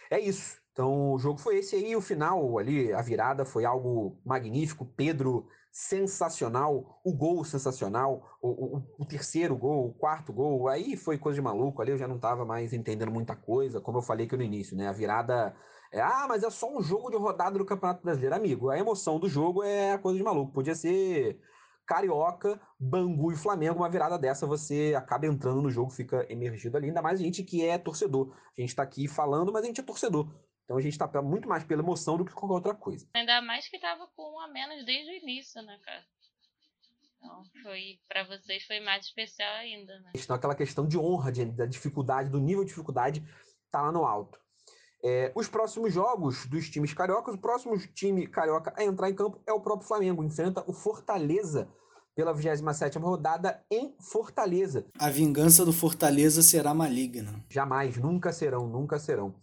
é 0.09 0.19
isso. 0.19 0.61
Então 0.71 1.13
o 1.13 1.19
jogo 1.19 1.37
foi 1.39 1.57
esse 1.57 1.75
aí, 1.75 1.95
o 1.95 2.01
final 2.01 2.57
ali, 2.57 2.93
a 2.93 3.01
virada 3.01 3.43
foi 3.45 3.65
algo 3.65 4.21
magnífico. 4.25 4.85
Pedro 4.85 5.47
sensacional, 5.71 6.99
o 7.03 7.13
gol 7.13 7.45
sensacional, 7.45 8.37
o, 8.41 8.77
o, 8.77 8.83
o, 8.99 9.05
terceiro 9.05 9.55
gol, 9.55 9.87
o 9.87 9.93
quarto 9.93 10.33
gol, 10.33 10.67
aí 10.67 10.97
foi 10.97 11.17
coisa 11.17 11.35
de 11.35 11.41
maluco, 11.41 11.81
ali 11.81 11.91
eu 11.91 11.97
já 11.97 12.07
não 12.07 12.19
tava 12.19 12.43
mais 12.43 12.73
entendendo 12.73 13.11
muita 13.11 13.35
coisa, 13.35 13.79
como 13.79 13.99
eu 13.99 14.01
falei 14.01 14.25
aqui 14.25 14.35
no 14.35 14.43
início, 14.43 14.75
né? 14.75 14.89
A 14.89 14.91
virada 14.91 15.55
é, 15.93 15.99
ah, 15.99 16.25
mas 16.27 16.41
é 16.41 16.49
só 16.49 16.73
um 16.73 16.81
jogo 16.81 17.09
de 17.09 17.17
rodada 17.17 17.57
do 17.57 17.65
Campeonato 17.65 18.01
Brasileiro. 18.01 18.35
Amigo, 18.35 18.69
a 18.69 18.77
emoção 18.79 19.19
do 19.19 19.27
jogo 19.27 19.61
é 19.61 19.97
coisa 19.97 20.17
de 20.17 20.23
maluco. 20.23 20.53
Podia 20.53 20.73
ser 20.73 21.37
Carioca, 21.85 22.59
Bangu 22.79 23.33
e 23.33 23.35
Flamengo, 23.35 23.79
uma 23.79 23.89
virada 23.89 24.17
dessa 24.17 24.47
você 24.47 24.93
acaba 24.95 25.25
entrando 25.25 25.61
no 25.61 25.69
jogo, 25.69 25.91
fica 25.91 26.25
emergido 26.31 26.77
ali. 26.77 26.87
Ainda 26.87 27.01
mais 27.01 27.19
a 27.19 27.23
gente 27.23 27.43
que 27.43 27.65
é 27.65 27.77
torcedor. 27.77 28.33
A 28.57 28.61
gente 28.61 28.73
tá 28.73 28.83
aqui 28.83 29.05
falando, 29.07 29.51
mas 29.51 29.63
a 29.63 29.67
gente 29.67 29.81
é 29.81 29.83
torcedor. 29.83 30.33
Então 30.63 30.77
a 30.77 30.81
gente 30.81 30.97
tá 30.97 31.21
muito 31.21 31.47
mais 31.47 31.63
pela 31.63 31.81
emoção 31.81 32.17
do 32.17 32.25
que 32.25 32.33
qualquer 32.33 32.55
outra 32.55 32.75
coisa. 32.75 33.07
Ainda 33.13 33.41
mais 33.41 33.67
que 33.67 33.79
tava 33.79 34.07
com 34.15 34.35
um 34.35 34.39
a 34.39 34.47
menos 34.47 34.85
desde 34.85 35.11
o 35.11 35.15
início, 35.15 35.61
né, 35.61 35.77
cara? 35.83 36.05
Então, 37.17 37.43
foi 37.61 37.99
para 38.07 38.23
vocês 38.23 38.63
foi 38.63 38.79
mais 38.79 39.05
especial 39.05 39.53
ainda, 39.53 39.99
né? 39.99 40.11
Então, 40.15 40.35
aquela 40.35 40.55
questão 40.55 40.87
de 40.87 40.97
honra, 40.97 41.31
de, 41.31 41.45
da 41.45 41.67
dificuldade, 41.67 42.29
do 42.29 42.39
nível 42.39 42.63
de 42.63 42.69
dificuldade, 42.69 43.23
tá 43.69 43.81
lá 43.81 43.91
no 43.91 44.05
alto. 44.05 44.39
É, 45.03 45.31
os 45.35 45.47
próximos 45.47 45.93
jogos 45.93 46.45
dos 46.45 46.69
times 46.69 46.93
cariocas, 46.93 47.35
o 47.35 47.37
próximo 47.37 47.77
time 47.93 48.27
carioca 48.27 48.73
a 48.77 48.83
entrar 48.83 49.09
em 49.09 49.15
campo 49.15 49.41
é 49.47 49.53
o 49.53 49.59
próprio 49.59 49.87
Flamengo. 49.87 50.23
Enfrenta 50.23 50.63
o 50.67 50.73
Fortaleza 50.73 51.71
pela 52.15 52.33
27 52.33 52.99
rodada 52.99 53.63
em 53.69 53.95
Fortaleza. 53.99 54.85
A 54.99 55.09
vingança 55.09 55.65
do 55.65 55.73
Fortaleza 55.73 56.41
será 56.41 56.73
maligna. 56.73 57.43
Jamais, 57.49 57.97
nunca 57.97 58.31
serão, 58.31 58.67
nunca 58.67 58.99
serão. 58.99 59.33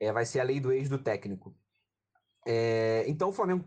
É, 0.00 0.12
vai 0.12 0.24
ser 0.24 0.40
a 0.40 0.44
lei 0.44 0.60
do 0.60 0.72
ex 0.72 0.88
do 0.88 0.98
técnico. 0.98 1.54
É, 2.46 3.04
então 3.08 3.30
o 3.30 3.32
Flamengo 3.32 3.64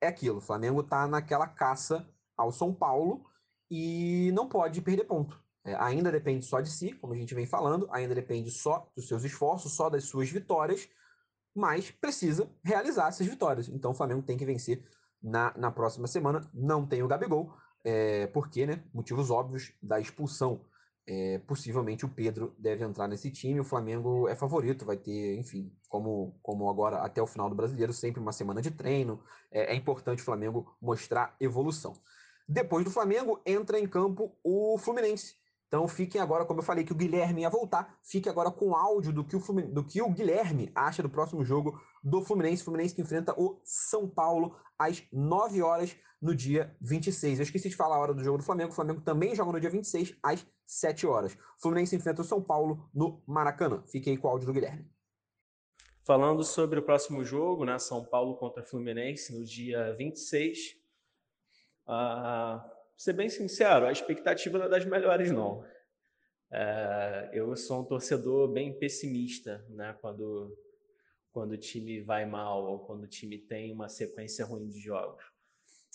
é 0.00 0.08
aquilo. 0.08 0.38
O 0.38 0.42
Flamengo 0.42 0.80
está 0.80 1.06
naquela 1.06 1.46
caça 1.46 2.08
ao 2.36 2.50
São 2.50 2.74
Paulo 2.74 3.24
e 3.70 4.30
não 4.32 4.48
pode 4.48 4.80
perder 4.80 5.04
ponto. 5.04 5.40
É, 5.64 5.74
ainda 5.74 6.10
depende 6.10 6.44
só 6.44 6.60
de 6.60 6.70
si, 6.70 6.92
como 6.92 7.12
a 7.12 7.16
gente 7.16 7.34
vem 7.34 7.46
falando, 7.46 7.86
ainda 7.92 8.14
depende 8.14 8.50
só 8.50 8.90
dos 8.96 9.06
seus 9.06 9.24
esforços, 9.24 9.74
só 9.74 9.90
das 9.90 10.04
suas 10.04 10.30
vitórias, 10.30 10.88
mas 11.54 11.90
precisa 11.90 12.50
realizar 12.64 13.08
essas 13.08 13.26
vitórias. 13.26 13.68
Então 13.68 13.90
o 13.90 13.94
Flamengo 13.94 14.22
tem 14.22 14.38
que 14.38 14.44
vencer 14.46 14.82
na, 15.22 15.52
na 15.56 15.70
próxima 15.70 16.06
semana. 16.06 16.50
Não 16.54 16.86
tem 16.86 17.02
o 17.02 17.08
Gabigol, 17.08 17.54
é, 17.84 18.26
porque, 18.28 18.66
né? 18.66 18.82
Motivos 18.92 19.30
óbvios 19.30 19.72
da 19.82 20.00
expulsão 20.00 20.64
é, 21.12 21.38
possivelmente 21.40 22.06
o 22.06 22.08
Pedro 22.08 22.54
deve 22.56 22.84
entrar 22.84 23.08
nesse 23.08 23.32
time. 23.32 23.58
O 23.58 23.64
Flamengo 23.64 24.28
é 24.28 24.36
favorito, 24.36 24.84
vai 24.84 24.96
ter, 24.96 25.36
enfim, 25.36 25.72
como, 25.88 26.38
como 26.40 26.70
agora 26.70 26.98
até 26.98 27.20
o 27.20 27.26
final 27.26 27.50
do 27.50 27.56
brasileiro, 27.56 27.92
sempre 27.92 28.20
uma 28.20 28.30
semana 28.30 28.62
de 28.62 28.70
treino. 28.70 29.20
É, 29.50 29.72
é 29.72 29.74
importante 29.74 30.22
o 30.22 30.24
Flamengo 30.24 30.72
mostrar 30.80 31.34
evolução. 31.40 31.94
Depois 32.48 32.84
do 32.84 32.92
Flamengo, 32.92 33.40
entra 33.44 33.80
em 33.80 33.88
campo 33.88 34.38
o 34.44 34.78
Fluminense. 34.78 35.34
Então 35.66 35.88
fiquem 35.88 36.20
agora, 36.20 36.44
como 36.44 36.60
eu 36.60 36.64
falei 36.64 36.84
que 36.84 36.92
o 36.92 36.96
Guilherme 36.96 37.42
ia 37.42 37.50
voltar, 37.50 37.98
fique 38.04 38.28
agora 38.28 38.50
com 38.52 38.76
áudio 38.76 39.12
do 39.12 39.24
que 39.24 39.34
o, 39.34 39.40
Flumin... 39.40 39.66
do 39.66 39.82
que 39.82 40.00
o 40.00 40.10
Guilherme 40.10 40.70
acha 40.76 41.02
do 41.02 41.10
próximo 41.10 41.44
jogo 41.44 41.80
do 42.04 42.22
Fluminense. 42.22 42.62
Fluminense 42.62 42.94
que 42.94 43.02
enfrenta 43.02 43.34
o 43.36 43.60
São 43.64 44.08
Paulo 44.08 44.56
às 44.78 45.02
9 45.12 45.60
horas 45.60 45.96
no 46.20 46.34
dia 46.34 46.76
26. 46.80 47.38
Eu 47.38 47.44
esqueci 47.44 47.68
de 47.68 47.76
falar 47.76 47.96
a 47.96 47.98
hora 47.98 48.14
do 48.14 48.22
jogo 48.22 48.38
do 48.38 48.44
Flamengo. 48.44 48.70
O 48.70 48.74
Flamengo 48.74 49.00
também 49.00 49.34
joga 49.34 49.52
no 49.52 49.60
dia 49.60 49.70
26 49.70 50.16
às 50.22 50.46
7 50.66 51.06
horas. 51.06 51.36
Fluminense 51.58 51.96
enfrenta 51.96 52.22
o 52.22 52.24
São 52.24 52.42
Paulo 52.42 52.88
no 52.94 53.22
Maracanã. 53.26 53.82
Fiquei 53.86 54.16
com 54.16 54.28
o 54.28 54.30
áudio 54.30 54.46
do 54.46 54.52
Guilherme. 54.52 54.86
Falando 56.04 56.42
sobre 56.44 56.78
o 56.78 56.82
próximo 56.82 57.24
jogo, 57.24 57.64
né, 57.64 57.78
São 57.78 58.04
Paulo 58.04 58.36
contra 58.36 58.62
Fluminense 58.62 59.36
no 59.36 59.44
dia 59.44 59.94
26. 59.94 60.58
Uh, 61.86 61.92
ah, 61.92 62.72
ser 62.96 63.12
bem 63.12 63.28
sincero, 63.28 63.86
a 63.86 63.92
expectativa 63.92 64.58
não 64.58 64.66
é 64.66 64.68
das 64.68 64.84
melhores, 64.84 65.30
não. 65.30 65.60
Uh, 66.50 67.32
eu 67.32 67.54
sou 67.56 67.80
um 67.80 67.84
torcedor 67.84 68.48
bem 68.48 68.76
pessimista, 68.78 69.64
né, 69.68 69.96
quando 70.00 70.56
quando 71.32 71.52
o 71.52 71.58
time 71.58 72.00
vai 72.00 72.26
mal 72.26 72.64
ou 72.64 72.80
quando 72.80 73.04
o 73.04 73.08
time 73.08 73.38
tem 73.38 73.72
uma 73.72 73.88
sequência 73.88 74.44
ruim 74.44 74.68
de 74.68 74.80
jogos. 74.80 75.24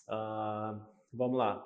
Uh, 0.07 0.85
vamos 1.11 1.37
lá. 1.37 1.65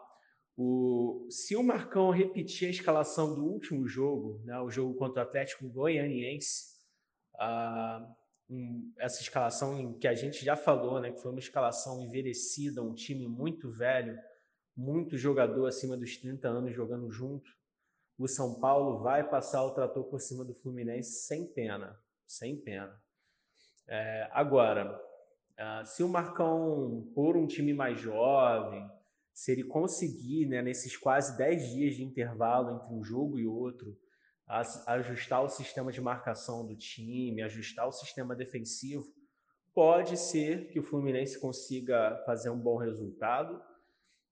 O, 0.58 1.26
se 1.30 1.56
o 1.56 1.64
Marcão 1.64 2.12
repetir 2.12 2.68
a 2.68 2.72
escalação 2.72 3.34
do 3.34 3.46
último 3.46 3.88
jogo, 3.88 4.42
né, 4.44 4.60
o 4.60 4.70
jogo 4.70 4.94
contra 4.96 5.24
o 5.24 5.26
Atlético 5.26 5.70
Goianiense, 5.70 6.76
uh, 7.36 8.06
um, 8.50 8.94
essa 8.98 9.22
escalação 9.22 9.80
em 9.80 9.98
que 9.98 10.08
a 10.08 10.14
gente 10.14 10.44
já 10.44 10.58
falou, 10.58 11.00
né, 11.00 11.12
que 11.12 11.22
foi 11.22 11.32
uma 11.32 11.40
escalação 11.40 12.02
envelhecida, 12.02 12.84
um 12.84 12.94
time 12.94 13.28
muito 13.28 13.72
velho, 13.72 14.20
muito 14.76 15.18
jogador 15.18 15.66
acima 15.68 15.96
dos 15.96 16.18
30 16.18 16.48
anos 16.48 16.76
jogando 16.76 17.10
junto, 17.10 17.50
o 18.18 18.28
São 18.28 18.60
Paulo 18.60 19.00
vai 19.00 19.28
passar 19.28 19.64
o 19.64 19.72
trator 19.72 20.04
por 20.06 20.20
cima 20.20 20.44
do 20.44 20.54
Fluminense 20.54 21.26
sem 21.26 21.46
pena, 21.46 21.98
sem 22.28 22.58
pena. 22.58 23.02
É, 23.88 24.30
agora, 24.34 25.00
uh, 25.60 25.86
se 25.86 26.02
o 26.04 26.10
Marcão 26.10 27.12
pôr 27.14 27.38
um 27.38 27.46
time 27.46 27.74
mais 27.74 28.00
jovem, 28.00 28.90
se 29.34 29.52
ele 29.52 29.64
conseguir, 29.64 30.46
né, 30.48 30.62
nesses 30.62 30.98
quase 30.98 31.38
10 31.38 31.70
dias 31.70 31.96
de 31.96 32.04
intervalo 32.04 32.76
entre 32.76 32.94
um 32.94 33.04
jogo 33.04 33.38
e 33.38 33.46
outro, 33.46 33.98
ajustar 34.88 35.44
o 35.44 35.50
sistema 35.50 35.92
de 35.92 36.02
marcação 36.02 36.66
do 36.66 36.76
time, 36.76 37.44
ajustar 37.44 37.88
o 37.88 37.92
sistema 37.92 38.36
defensivo, 38.36 39.06
pode 39.74 40.18
ser 40.18 40.68
que 40.70 40.80
o 40.80 40.84
Fluminense 40.84 41.40
consiga 41.40 42.22
fazer 42.26 42.50
um 42.50 42.60
bom 42.60 42.78
resultado 42.78 43.62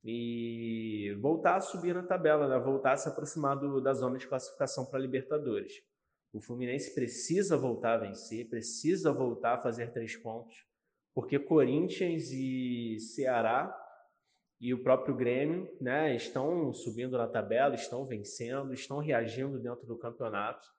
e 0.04 1.16
voltar 1.22 1.58
a 1.58 1.62
subir 1.62 1.94
na 1.94 2.04
tabela, 2.04 2.48
né? 2.48 2.60
voltar 2.60 2.94
a 2.94 2.98
se 2.98 3.08
aproximar 3.08 3.58
do, 3.58 3.80
da 3.80 3.94
zona 3.94 4.18
de 4.18 4.28
classificação 4.28 4.86
para 4.86 5.00
Libertadores. 5.00 5.84
O 6.34 6.42
Fluminense 6.42 6.94
precisa 6.94 7.56
voltar 7.56 7.94
a 7.94 7.98
vencer, 7.98 8.50
precisa 8.50 9.12
voltar 9.14 9.54
a 9.54 9.62
fazer 9.62 9.92
três 9.92 10.16
pontos, 10.16 10.67
porque 11.18 11.40
Corinthians 11.40 12.30
e 12.32 13.00
Ceará 13.00 13.76
e 14.62 14.72
o 14.72 14.84
próprio 14.84 15.16
Grêmio 15.16 15.68
né, 15.82 16.16
estão 16.16 16.72
subindo 16.72 17.18
na 17.18 17.28
tabela, 17.28 17.74
estão 17.74 18.06
vencendo, 18.06 18.72
estão 18.72 19.00
reagindo 19.00 19.58
dentro 19.58 19.88
do 19.88 19.98
campeonato. 19.98 20.70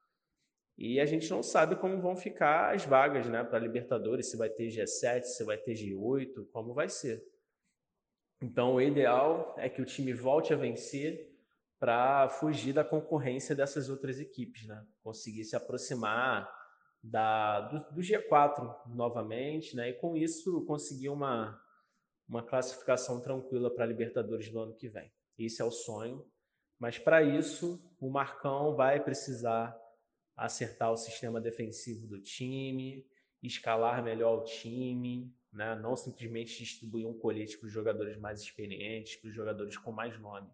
E 0.77 1.01
a 1.01 1.07
gente 1.07 1.29
não 1.29 1.43
sabe 1.43 1.75
como 1.75 2.01
vão 2.01 2.15
ficar 2.15 2.73
as 2.73 2.85
vagas 2.85 3.27
né, 3.27 3.43
para 3.43 3.59
a 3.59 3.61
Libertadores, 3.61 4.31
se 4.31 4.37
vai 4.37 4.49
ter 4.49 4.69
G7, 4.69 5.23
se 5.25 5.43
vai 5.43 5.59
ter 5.59 5.75
G8, 5.75 6.49
como 6.53 6.73
vai 6.73 6.89
ser. 6.89 7.21
Então, 8.41 8.77
o 8.77 8.81
ideal 8.81 9.57
é 9.59 9.69
que 9.69 9.83
o 9.83 9.87
time 9.87 10.13
volte 10.13 10.55
a 10.55 10.57
vencer 10.57 11.37
para 11.81 12.29
fugir 12.29 12.73
da 12.73 12.85
concorrência 12.85 13.57
dessas 13.57 13.91
outras 13.91 14.21
equipes, 14.21 14.69
né? 14.69 14.87
Conseguir 15.03 15.43
se 15.43 15.57
aproximar 15.57 16.49
da, 17.03 17.61
do, 17.61 17.95
do 17.95 18.01
G4 18.01 18.89
novamente, 18.89 19.75
né? 19.77 19.91
E 19.91 19.95
com 19.95 20.17
isso 20.17 20.65
conseguir 20.67 21.09
uma, 21.09 21.61
uma 22.29 22.43
classificação 22.43 23.21
tranquila 23.21 23.71
para 23.75 23.85
a 23.85 23.89
Libertadores 23.89 24.51
do 24.51 24.59
ano 24.59 24.75
que 24.75 24.89
vem. 24.89 25.11
Esse 25.39 25.63
é 25.63 25.65
o 25.65 25.71
sonho. 25.71 26.25
Mas 26.79 26.99
para 26.99 27.23
isso, 27.23 27.83
o 28.01 28.09
Marcão 28.09 28.75
vai 28.75 29.03
precisar 29.03 29.77
acertar 30.37 30.93
o 30.93 30.97
sistema 30.97 31.41
defensivo 31.41 32.07
do 32.07 32.21
time, 32.21 33.05
escalar 33.43 34.03
melhor 34.03 34.39
o 34.39 34.45
time, 34.45 35.35
né? 35.53 35.75
não 35.77 35.97
simplesmente 35.97 36.59
distribuir 36.59 37.07
um 37.07 37.19
colete 37.19 37.59
para 37.59 37.67
os 37.67 37.73
jogadores 37.73 38.17
mais 38.17 38.41
experientes, 38.41 39.17
para 39.17 39.29
os 39.29 39.35
jogadores 39.35 39.77
com 39.77 39.91
mais 39.91 40.19
nome. 40.21 40.49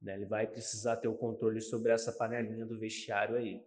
Né? 0.00 0.14
Ele 0.14 0.24
vai 0.24 0.46
precisar 0.46 0.96
ter 0.96 1.08
o 1.08 1.16
controle 1.16 1.60
sobre 1.60 1.92
essa 1.92 2.12
panelinha 2.12 2.64
do 2.64 2.78
vestiário 2.78 3.36
aí. 3.36 3.62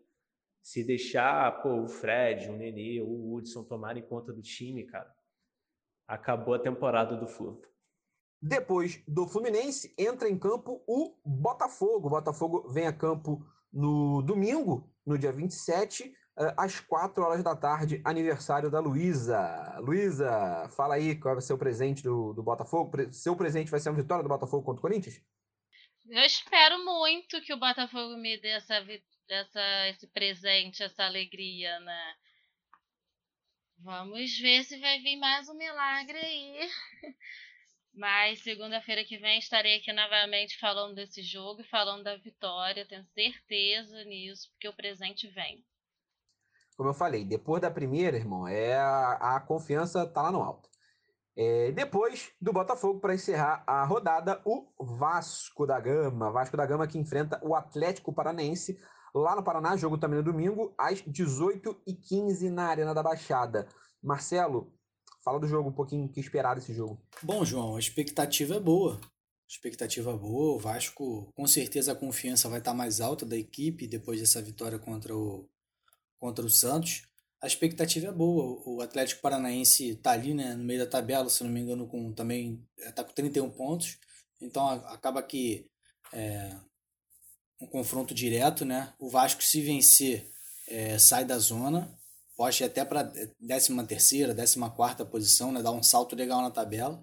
Se 0.64 0.82
deixar 0.82 1.62
pô, 1.62 1.82
o 1.82 1.88
Fred, 1.90 2.50
o 2.50 2.56
Nenê, 2.56 3.02
o 3.02 3.34
Hudson 3.34 3.66
tomarem 3.66 4.02
conta 4.02 4.32
do 4.32 4.42
time, 4.42 4.86
cara, 4.86 5.14
acabou 6.08 6.54
a 6.54 6.60
temporada 6.60 7.18
do 7.18 7.28
Flu. 7.28 7.62
Depois 8.42 9.04
do 9.06 9.28
Fluminense, 9.28 9.94
entra 9.98 10.30
em 10.30 10.40
campo 10.40 10.82
o 10.88 11.18
Botafogo. 11.26 12.08
O 12.08 12.10
Botafogo 12.10 12.70
vem 12.70 12.88
a 12.88 12.94
campo 12.94 13.46
no 13.72 14.22
domingo, 14.22 14.90
no 15.06 15.18
dia 15.18 15.34
27, 15.34 16.14
eh, 16.38 16.54
às 16.58 16.80
4 16.80 17.24
horas 17.24 17.44
da 17.44 17.56
tarde, 17.56 18.02
aniversário 18.06 18.72
da 18.72 18.80
Luísa. 18.80 19.78
Luísa, 19.80 20.70
fala 20.78 20.96
aí 20.96 21.16
qual 21.20 21.36
vai 21.36 21.42
ser 21.42 21.54
o 21.54 21.58
presente 21.58 22.04
do, 22.04 22.34
do 22.34 22.42
Botafogo. 22.42 22.92
Seu 23.12 23.36
presente 23.36 23.70
vai 23.70 23.82
ser 23.82 23.90
uma 23.90 24.02
vitória 24.02 24.24
do 24.24 24.30
Botafogo 24.30 24.64
contra 24.64 24.80
o 24.80 24.82
Corinthians? 24.82 25.22
Eu 26.10 26.24
espero 26.24 26.84
muito 26.84 27.42
que 27.42 27.54
o 27.54 27.60
Botafogo 27.60 28.18
me 28.18 28.38
dê 28.40 28.50
essa, 28.50 28.82
essa, 29.28 29.88
esse 29.90 30.08
presente, 30.08 30.84
essa 30.84 31.04
alegria, 31.04 31.80
né? 31.80 32.16
Vamos 33.80 34.38
ver 34.40 34.64
se 34.64 34.80
vai 34.80 35.00
vir 35.00 35.18
mais 35.18 35.50
um 35.50 35.56
milagre 35.56 36.18
aí. 36.18 36.70
Mas 37.94 38.42
segunda-feira 38.42 39.04
que 39.04 39.18
vem 39.18 39.38
estarei 39.38 39.78
aqui 39.78 39.94
novamente 39.94 40.58
falando 40.60 40.96
desse 40.96 41.22
jogo 41.22 41.62
e 41.62 41.70
falando 41.70 42.04
da 42.04 42.16
vitória. 42.18 42.88
Tenho 42.88 43.06
certeza 43.14 44.04
nisso, 44.06 44.50
porque 44.52 44.68
o 44.68 44.74
presente 44.74 45.28
vem. 45.28 45.64
como 46.76 46.90
eu 46.90 46.94
falei, 46.94 47.24
depois 47.24 47.62
da 47.62 47.70
primeira, 47.70 48.18
irmão, 48.18 48.48
é 48.48 48.76
a, 48.76 49.36
a 49.36 49.40
confiança 49.40 50.08
tá 50.08 50.24
lá 50.24 50.32
no 50.32 50.42
alto. 50.42 50.70
É, 51.36 51.72
depois 51.72 52.32
do 52.40 52.54
Botafogo, 52.54 53.00
para 53.00 53.16
encerrar 53.16 53.64
a 53.66 53.84
rodada, 53.86 54.42
o 54.46 54.72
Vasco 54.80 55.66
da 55.66 55.80
Gama. 55.80 56.32
Vasco 56.32 56.56
da 56.56 56.66
Gama 56.66 56.88
que 56.88 56.98
enfrenta 56.98 57.40
o 57.44 57.56
Atlético 57.56 58.14
Paranaense 58.14 58.80
lá 59.14 59.36
no 59.36 59.44
Paraná, 59.44 59.76
jogo 59.78 59.98
também 59.98 60.18
no 60.18 60.24
domingo, 60.24 60.74
às 60.78 61.02
18h15 61.02 62.50
na 62.50 62.66
Arena 62.66 62.94
da 62.94 63.04
Baixada. 63.04 63.68
Marcelo, 64.02 64.74
fala 65.24 65.40
do 65.40 65.48
jogo 65.48 65.70
um 65.70 65.74
pouquinho, 65.74 66.06
o 66.06 66.10
que 66.10 66.20
esperar 66.20 66.56
desse 66.56 66.74
jogo. 66.74 67.02
Bom, 67.22 67.46
João, 67.46 67.76
a 67.76 67.80
expectativa 67.80 68.56
é 68.56 68.60
boa. 68.60 69.00
Expectativa 69.48 70.16
boa, 70.18 70.56
o 70.56 70.60
Vasco 70.60 71.32
com 71.36 71.46
certeza 71.46 71.92
a 71.92 71.96
confiança 71.96 72.50
vai 72.50 72.60
estar 72.60 72.74
mais 72.74 73.00
alta 73.00 73.26
da 73.26 73.38
equipe 73.38 73.88
depois 73.88 74.20
dessa 74.20 74.42
vitória 74.42 74.80
contra 74.80 75.16
o, 75.16 75.48
contra 76.20 76.44
o 76.44 76.50
Santos 76.50 77.04
a 77.44 77.48
expectativa 77.48 78.08
é 78.08 78.12
boa. 78.12 78.64
O 78.66 78.82
Atlético 78.82 79.22
Paranaense 79.22 79.90
está 79.90 80.12
ali 80.12 80.34
né, 80.34 80.56
no 80.56 80.64
meio 80.64 80.80
da 80.80 80.90
tabela, 80.90 81.30
se 81.30 81.44
não 81.44 81.52
me 81.52 81.60
engano, 81.60 81.86
com 81.86 82.14
também 82.14 82.66
está 82.78 83.04
com 83.04 83.12
31 83.12 83.50
pontos. 83.50 83.98
Então 84.40 84.66
acaba 84.66 85.22
que 85.22 85.70
é 86.14 86.56
um 87.64 87.68
confronto 87.68 88.14
direto, 88.14 88.66
né? 88.66 88.94
O 89.00 89.10
Vasco, 89.10 89.44
se 89.44 89.62
vencer, 89.62 90.30
é, 90.68 90.98
sai 90.98 91.26
da 91.26 91.38
zona, 91.38 91.90
pode 92.36 92.62
ir 92.62 92.66
até 92.66 92.84
para 92.84 93.04
13 93.04 93.84
terceira, 93.86 94.34
14 94.34 94.60
quarta 94.76 95.06
posição, 95.06 95.52
né? 95.52 95.62
Dar 95.62 95.72
um 95.72 95.84
salto 95.84 96.16
legal 96.16 96.42
na 96.42 96.52
tabela. 96.52 97.02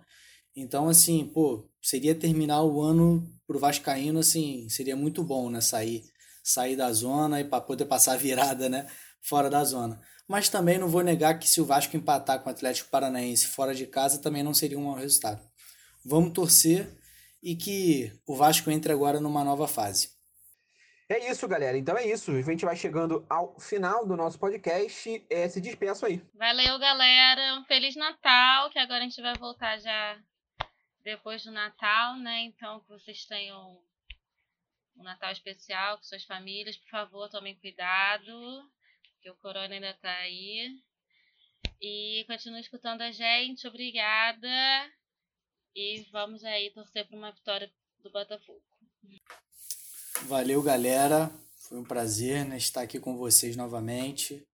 Então, 0.54 0.88
assim, 0.88 1.24
pô, 1.26 1.68
seria 1.80 2.14
terminar 2.14 2.62
o 2.62 2.80
ano 2.80 3.32
pro 3.46 3.58
Vascaíno, 3.58 4.20
assim, 4.20 4.68
seria 4.68 4.96
muito 4.96 5.22
bom, 5.22 5.48
né? 5.48 5.60
Sair, 5.60 6.04
sair 6.42 6.76
da 6.76 6.92
zona 6.92 7.40
e 7.40 7.44
para 7.44 7.60
poder 7.60 7.86
passar 7.86 8.14
a 8.14 8.16
virada, 8.16 8.68
né? 8.68 8.86
Fora 9.22 9.48
da 9.50 9.64
zona 9.64 10.00
mas 10.30 10.48
também 10.48 10.78
não 10.78 10.86
vou 10.86 11.02
negar 11.02 11.40
que 11.40 11.50
se 11.50 11.60
o 11.60 11.64
Vasco 11.64 11.96
empatar 11.96 12.38
com 12.38 12.48
o 12.48 12.52
Atlético 12.52 12.88
Paranaense 12.88 13.48
fora 13.48 13.74
de 13.74 13.84
casa 13.84 14.16
também 14.16 14.44
não 14.44 14.54
seria 14.54 14.78
um 14.78 14.84
mau 14.84 14.94
resultado. 14.94 15.40
Vamos 16.04 16.32
torcer 16.32 16.88
e 17.42 17.56
que 17.56 18.12
o 18.24 18.36
Vasco 18.36 18.70
entre 18.70 18.92
agora 18.92 19.18
numa 19.18 19.42
nova 19.42 19.66
fase. 19.66 20.10
É 21.10 21.28
isso, 21.28 21.48
galera. 21.48 21.76
Então 21.76 21.98
é 21.98 22.06
isso. 22.06 22.30
A 22.30 22.42
gente 22.42 22.64
vai 22.64 22.76
chegando 22.76 23.26
ao 23.28 23.58
final 23.58 24.06
do 24.06 24.16
nosso 24.16 24.38
podcast. 24.38 25.26
É, 25.28 25.48
se 25.48 25.60
despeço 25.60 26.06
aí. 26.06 26.22
Valeu, 26.34 26.78
galera. 26.78 27.58
Um 27.58 27.64
Feliz 27.64 27.96
Natal, 27.96 28.70
que 28.70 28.78
agora 28.78 29.00
a 29.00 29.08
gente 29.08 29.20
vai 29.20 29.34
voltar 29.34 29.76
já 29.80 30.22
depois 31.02 31.42
do 31.42 31.50
Natal, 31.50 32.16
né? 32.16 32.42
Então 32.42 32.78
que 32.82 32.90
vocês 32.90 33.24
tenham 33.24 33.82
um 34.96 35.02
Natal 35.02 35.32
especial 35.32 35.96
com 35.96 36.04
suas 36.04 36.22
famílias. 36.22 36.76
Por 36.76 36.90
favor, 36.90 37.28
tomem 37.28 37.58
cuidado 37.58 38.70
que 39.20 39.28
o 39.28 39.36
corona 39.38 39.74
ainda 39.74 39.92
tá 39.94 40.12
aí. 40.18 40.80
E 41.80 42.24
continue 42.28 42.60
escutando 42.60 43.00
a 43.00 43.10
gente. 43.10 43.66
Obrigada. 43.66 44.48
E 45.74 46.06
vamos 46.12 46.44
aí 46.44 46.70
torcer 46.70 47.04
por 47.08 47.16
uma 47.16 47.32
vitória 47.32 47.68
do 47.98 48.12
Botafogo. 48.12 48.62
Valeu, 50.26 50.62
galera. 50.62 51.30
Foi 51.68 51.78
um 51.78 51.84
prazer 51.84 52.44
né, 52.44 52.56
estar 52.56 52.82
aqui 52.82 53.00
com 53.00 53.16
vocês 53.16 53.56
novamente. 53.56 54.46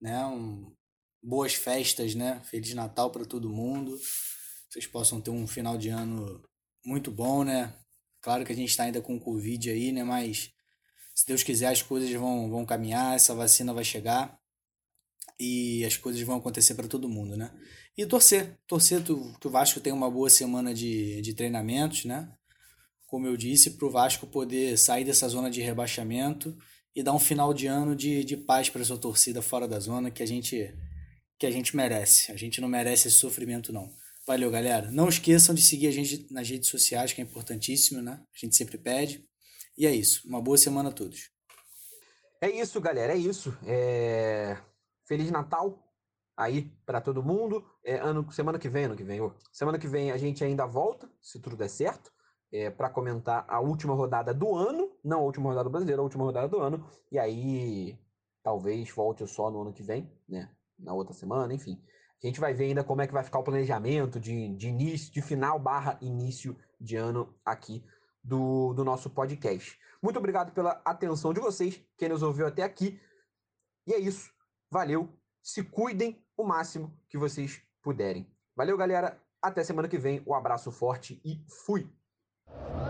Né? 0.00 0.24
Um, 0.26 0.72
boas 1.22 1.54
festas, 1.54 2.14
né? 2.14 2.40
Feliz 2.44 2.72
Natal 2.74 3.10
para 3.10 3.24
todo 3.24 3.50
mundo. 3.50 3.98
Vocês 4.68 4.86
possam 4.86 5.20
ter 5.20 5.30
um 5.30 5.46
final 5.46 5.76
de 5.76 5.88
ano 5.88 6.42
muito 6.84 7.10
bom, 7.10 7.44
né? 7.44 7.74
Claro 8.20 8.44
que 8.44 8.52
a 8.52 8.56
gente 8.56 8.70
está 8.70 8.84
ainda 8.84 9.00
com 9.00 9.20
Covid 9.20 9.70
aí, 9.70 9.92
né? 9.92 10.04
Mas 10.04 10.52
se 11.14 11.26
Deus 11.26 11.42
quiser, 11.42 11.68
as 11.68 11.82
coisas 11.82 12.10
vão, 12.12 12.50
vão 12.50 12.64
caminhar, 12.64 13.14
essa 13.14 13.34
vacina 13.34 13.74
vai 13.74 13.84
chegar 13.84 14.38
e 15.38 15.84
as 15.84 15.96
coisas 15.96 16.20
vão 16.22 16.36
acontecer 16.36 16.74
para 16.74 16.88
todo 16.88 17.08
mundo, 17.08 17.36
né? 17.36 17.50
E 17.96 18.06
torcer, 18.06 18.58
torcer 18.66 19.02
que 19.04 19.12
o 19.12 19.50
Vasco 19.50 19.80
tenha 19.80 19.94
uma 19.94 20.10
boa 20.10 20.30
semana 20.30 20.72
de, 20.72 21.20
de 21.20 21.34
treinamentos, 21.34 22.04
né? 22.04 22.32
Como 23.10 23.26
eu 23.26 23.36
disse, 23.36 23.70
para 23.70 23.88
o 23.88 23.90
Vasco 23.90 24.24
poder 24.24 24.78
sair 24.78 25.04
dessa 25.04 25.28
zona 25.28 25.50
de 25.50 25.60
rebaixamento 25.60 26.56
e 26.94 27.02
dar 27.02 27.12
um 27.12 27.18
final 27.18 27.52
de 27.52 27.66
ano 27.66 27.96
de, 27.96 28.22
de 28.22 28.36
paz 28.36 28.70
para 28.70 28.84
sua 28.84 28.96
torcida 28.96 29.42
fora 29.42 29.66
da 29.66 29.80
zona 29.80 30.12
que 30.12 30.22
a 30.22 30.26
gente 30.26 30.72
que 31.36 31.44
a 31.44 31.50
gente 31.50 31.74
merece. 31.74 32.30
A 32.30 32.36
gente 32.36 32.60
não 32.60 32.68
merece 32.68 33.08
esse 33.08 33.16
sofrimento 33.16 33.72
não. 33.72 33.90
Valeu, 34.24 34.48
galera. 34.48 34.92
Não 34.92 35.08
esqueçam 35.08 35.52
de 35.52 35.60
seguir 35.60 35.88
a 35.88 35.90
gente 35.90 36.32
nas 36.32 36.48
redes 36.48 36.68
sociais, 36.68 37.12
que 37.12 37.20
é 37.20 37.24
importantíssimo, 37.24 38.00
né? 38.00 38.12
A 38.12 38.38
gente 38.38 38.54
sempre 38.54 38.78
pede. 38.78 39.26
E 39.76 39.86
é 39.86 39.92
isso. 39.92 40.28
Uma 40.28 40.40
boa 40.40 40.56
semana 40.56 40.90
a 40.90 40.92
todos. 40.92 41.30
É 42.40 42.48
isso, 42.48 42.80
galera. 42.80 43.12
É 43.12 43.16
isso. 43.16 43.58
É... 43.66 44.56
Feliz 45.04 45.32
Natal 45.32 45.82
aí 46.36 46.70
para 46.86 47.00
todo 47.00 47.24
mundo. 47.24 47.64
É, 47.84 47.96
ano, 47.96 48.30
semana 48.30 48.56
que 48.56 48.68
vem, 48.68 48.84
ano 48.84 48.96
que 48.96 49.02
vem, 49.02 49.20
semana 49.52 49.80
que 49.80 49.88
vem 49.88 50.12
a 50.12 50.16
gente 50.16 50.44
ainda 50.44 50.64
volta, 50.64 51.10
se 51.20 51.40
tudo 51.40 51.56
der 51.56 51.68
certo, 51.68 52.12
é, 52.52 52.70
para 52.70 52.90
comentar 52.90 53.44
a 53.48 53.60
última 53.60 53.94
rodada 53.94 54.34
do 54.34 54.54
ano, 54.54 54.90
não 55.04 55.20
a 55.20 55.22
última 55.22 55.50
rodada 55.50 55.68
brasileira, 55.68 56.00
a 56.00 56.04
última 56.04 56.24
rodada 56.24 56.48
do 56.48 56.60
ano. 56.60 56.84
E 57.10 57.18
aí 57.18 57.98
talvez 58.42 58.90
volte 58.90 59.26
só 59.26 59.50
no 59.50 59.62
ano 59.62 59.72
que 59.72 59.82
vem, 59.82 60.10
né? 60.28 60.50
Na 60.78 60.92
outra 60.92 61.14
semana, 61.14 61.52
enfim. 61.54 61.80
A 62.22 62.26
gente 62.26 62.40
vai 62.40 62.52
ver 62.52 62.66
ainda 62.66 62.84
como 62.84 63.00
é 63.00 63.06
que 63.06 63.12
vai 63.12 63.22
ficar 63.22 63.38
o 63.38 63.44
planejamento 63.44 64.20
de, 64.20 64.54
de 64.56 64.68
início, 64.68 65.12
de 65.12 65.22
final 65.22 65.58
barra 65.58 65.98
início 66.02 66.56
de 66.78 66.96
ano 66.96 67.34
aqui 67.44 67.84
do, 68.22 68.74
do 68.74 68.84
nosso 68.84 69.08
podcast. 69.08 69.78
Muito 70.02 70.18
obrigado 70.18 70.52
pela 70.52 70.80
atenção 70.84 71.32
de 71.32 71.40
vocês, 71.40 71.82
quem 71.96 72.08
nos 72.08 72.22
ouviu 72.22 72.46
até 72.46 72.62
aqui. 72.62 73.00
E 73.86 73.92
é 73.92 73.98
isso. 73.98 74.30
Valeu. 74.70 75.08
Se 75.42 75.62
cuidem 75.62 76.22
o 76.36 76.44
máximo 76.44 76.94
que 77.08 77.18
vocês 77.18 77.62
puderem. 77.82 78.30
Valeu, 78.54 78.76
galera. 78.76 79.20
Até 79.42 79.64
semana 79.64 79.88
que 79.88 79.98
vem. 79.98 80.22
Um 80.26 80.34
abraço 80.34 80.70
forte 80.70 81.20
e 81.24 81.42
fui! 81.64 81.99
you 82.48 82.89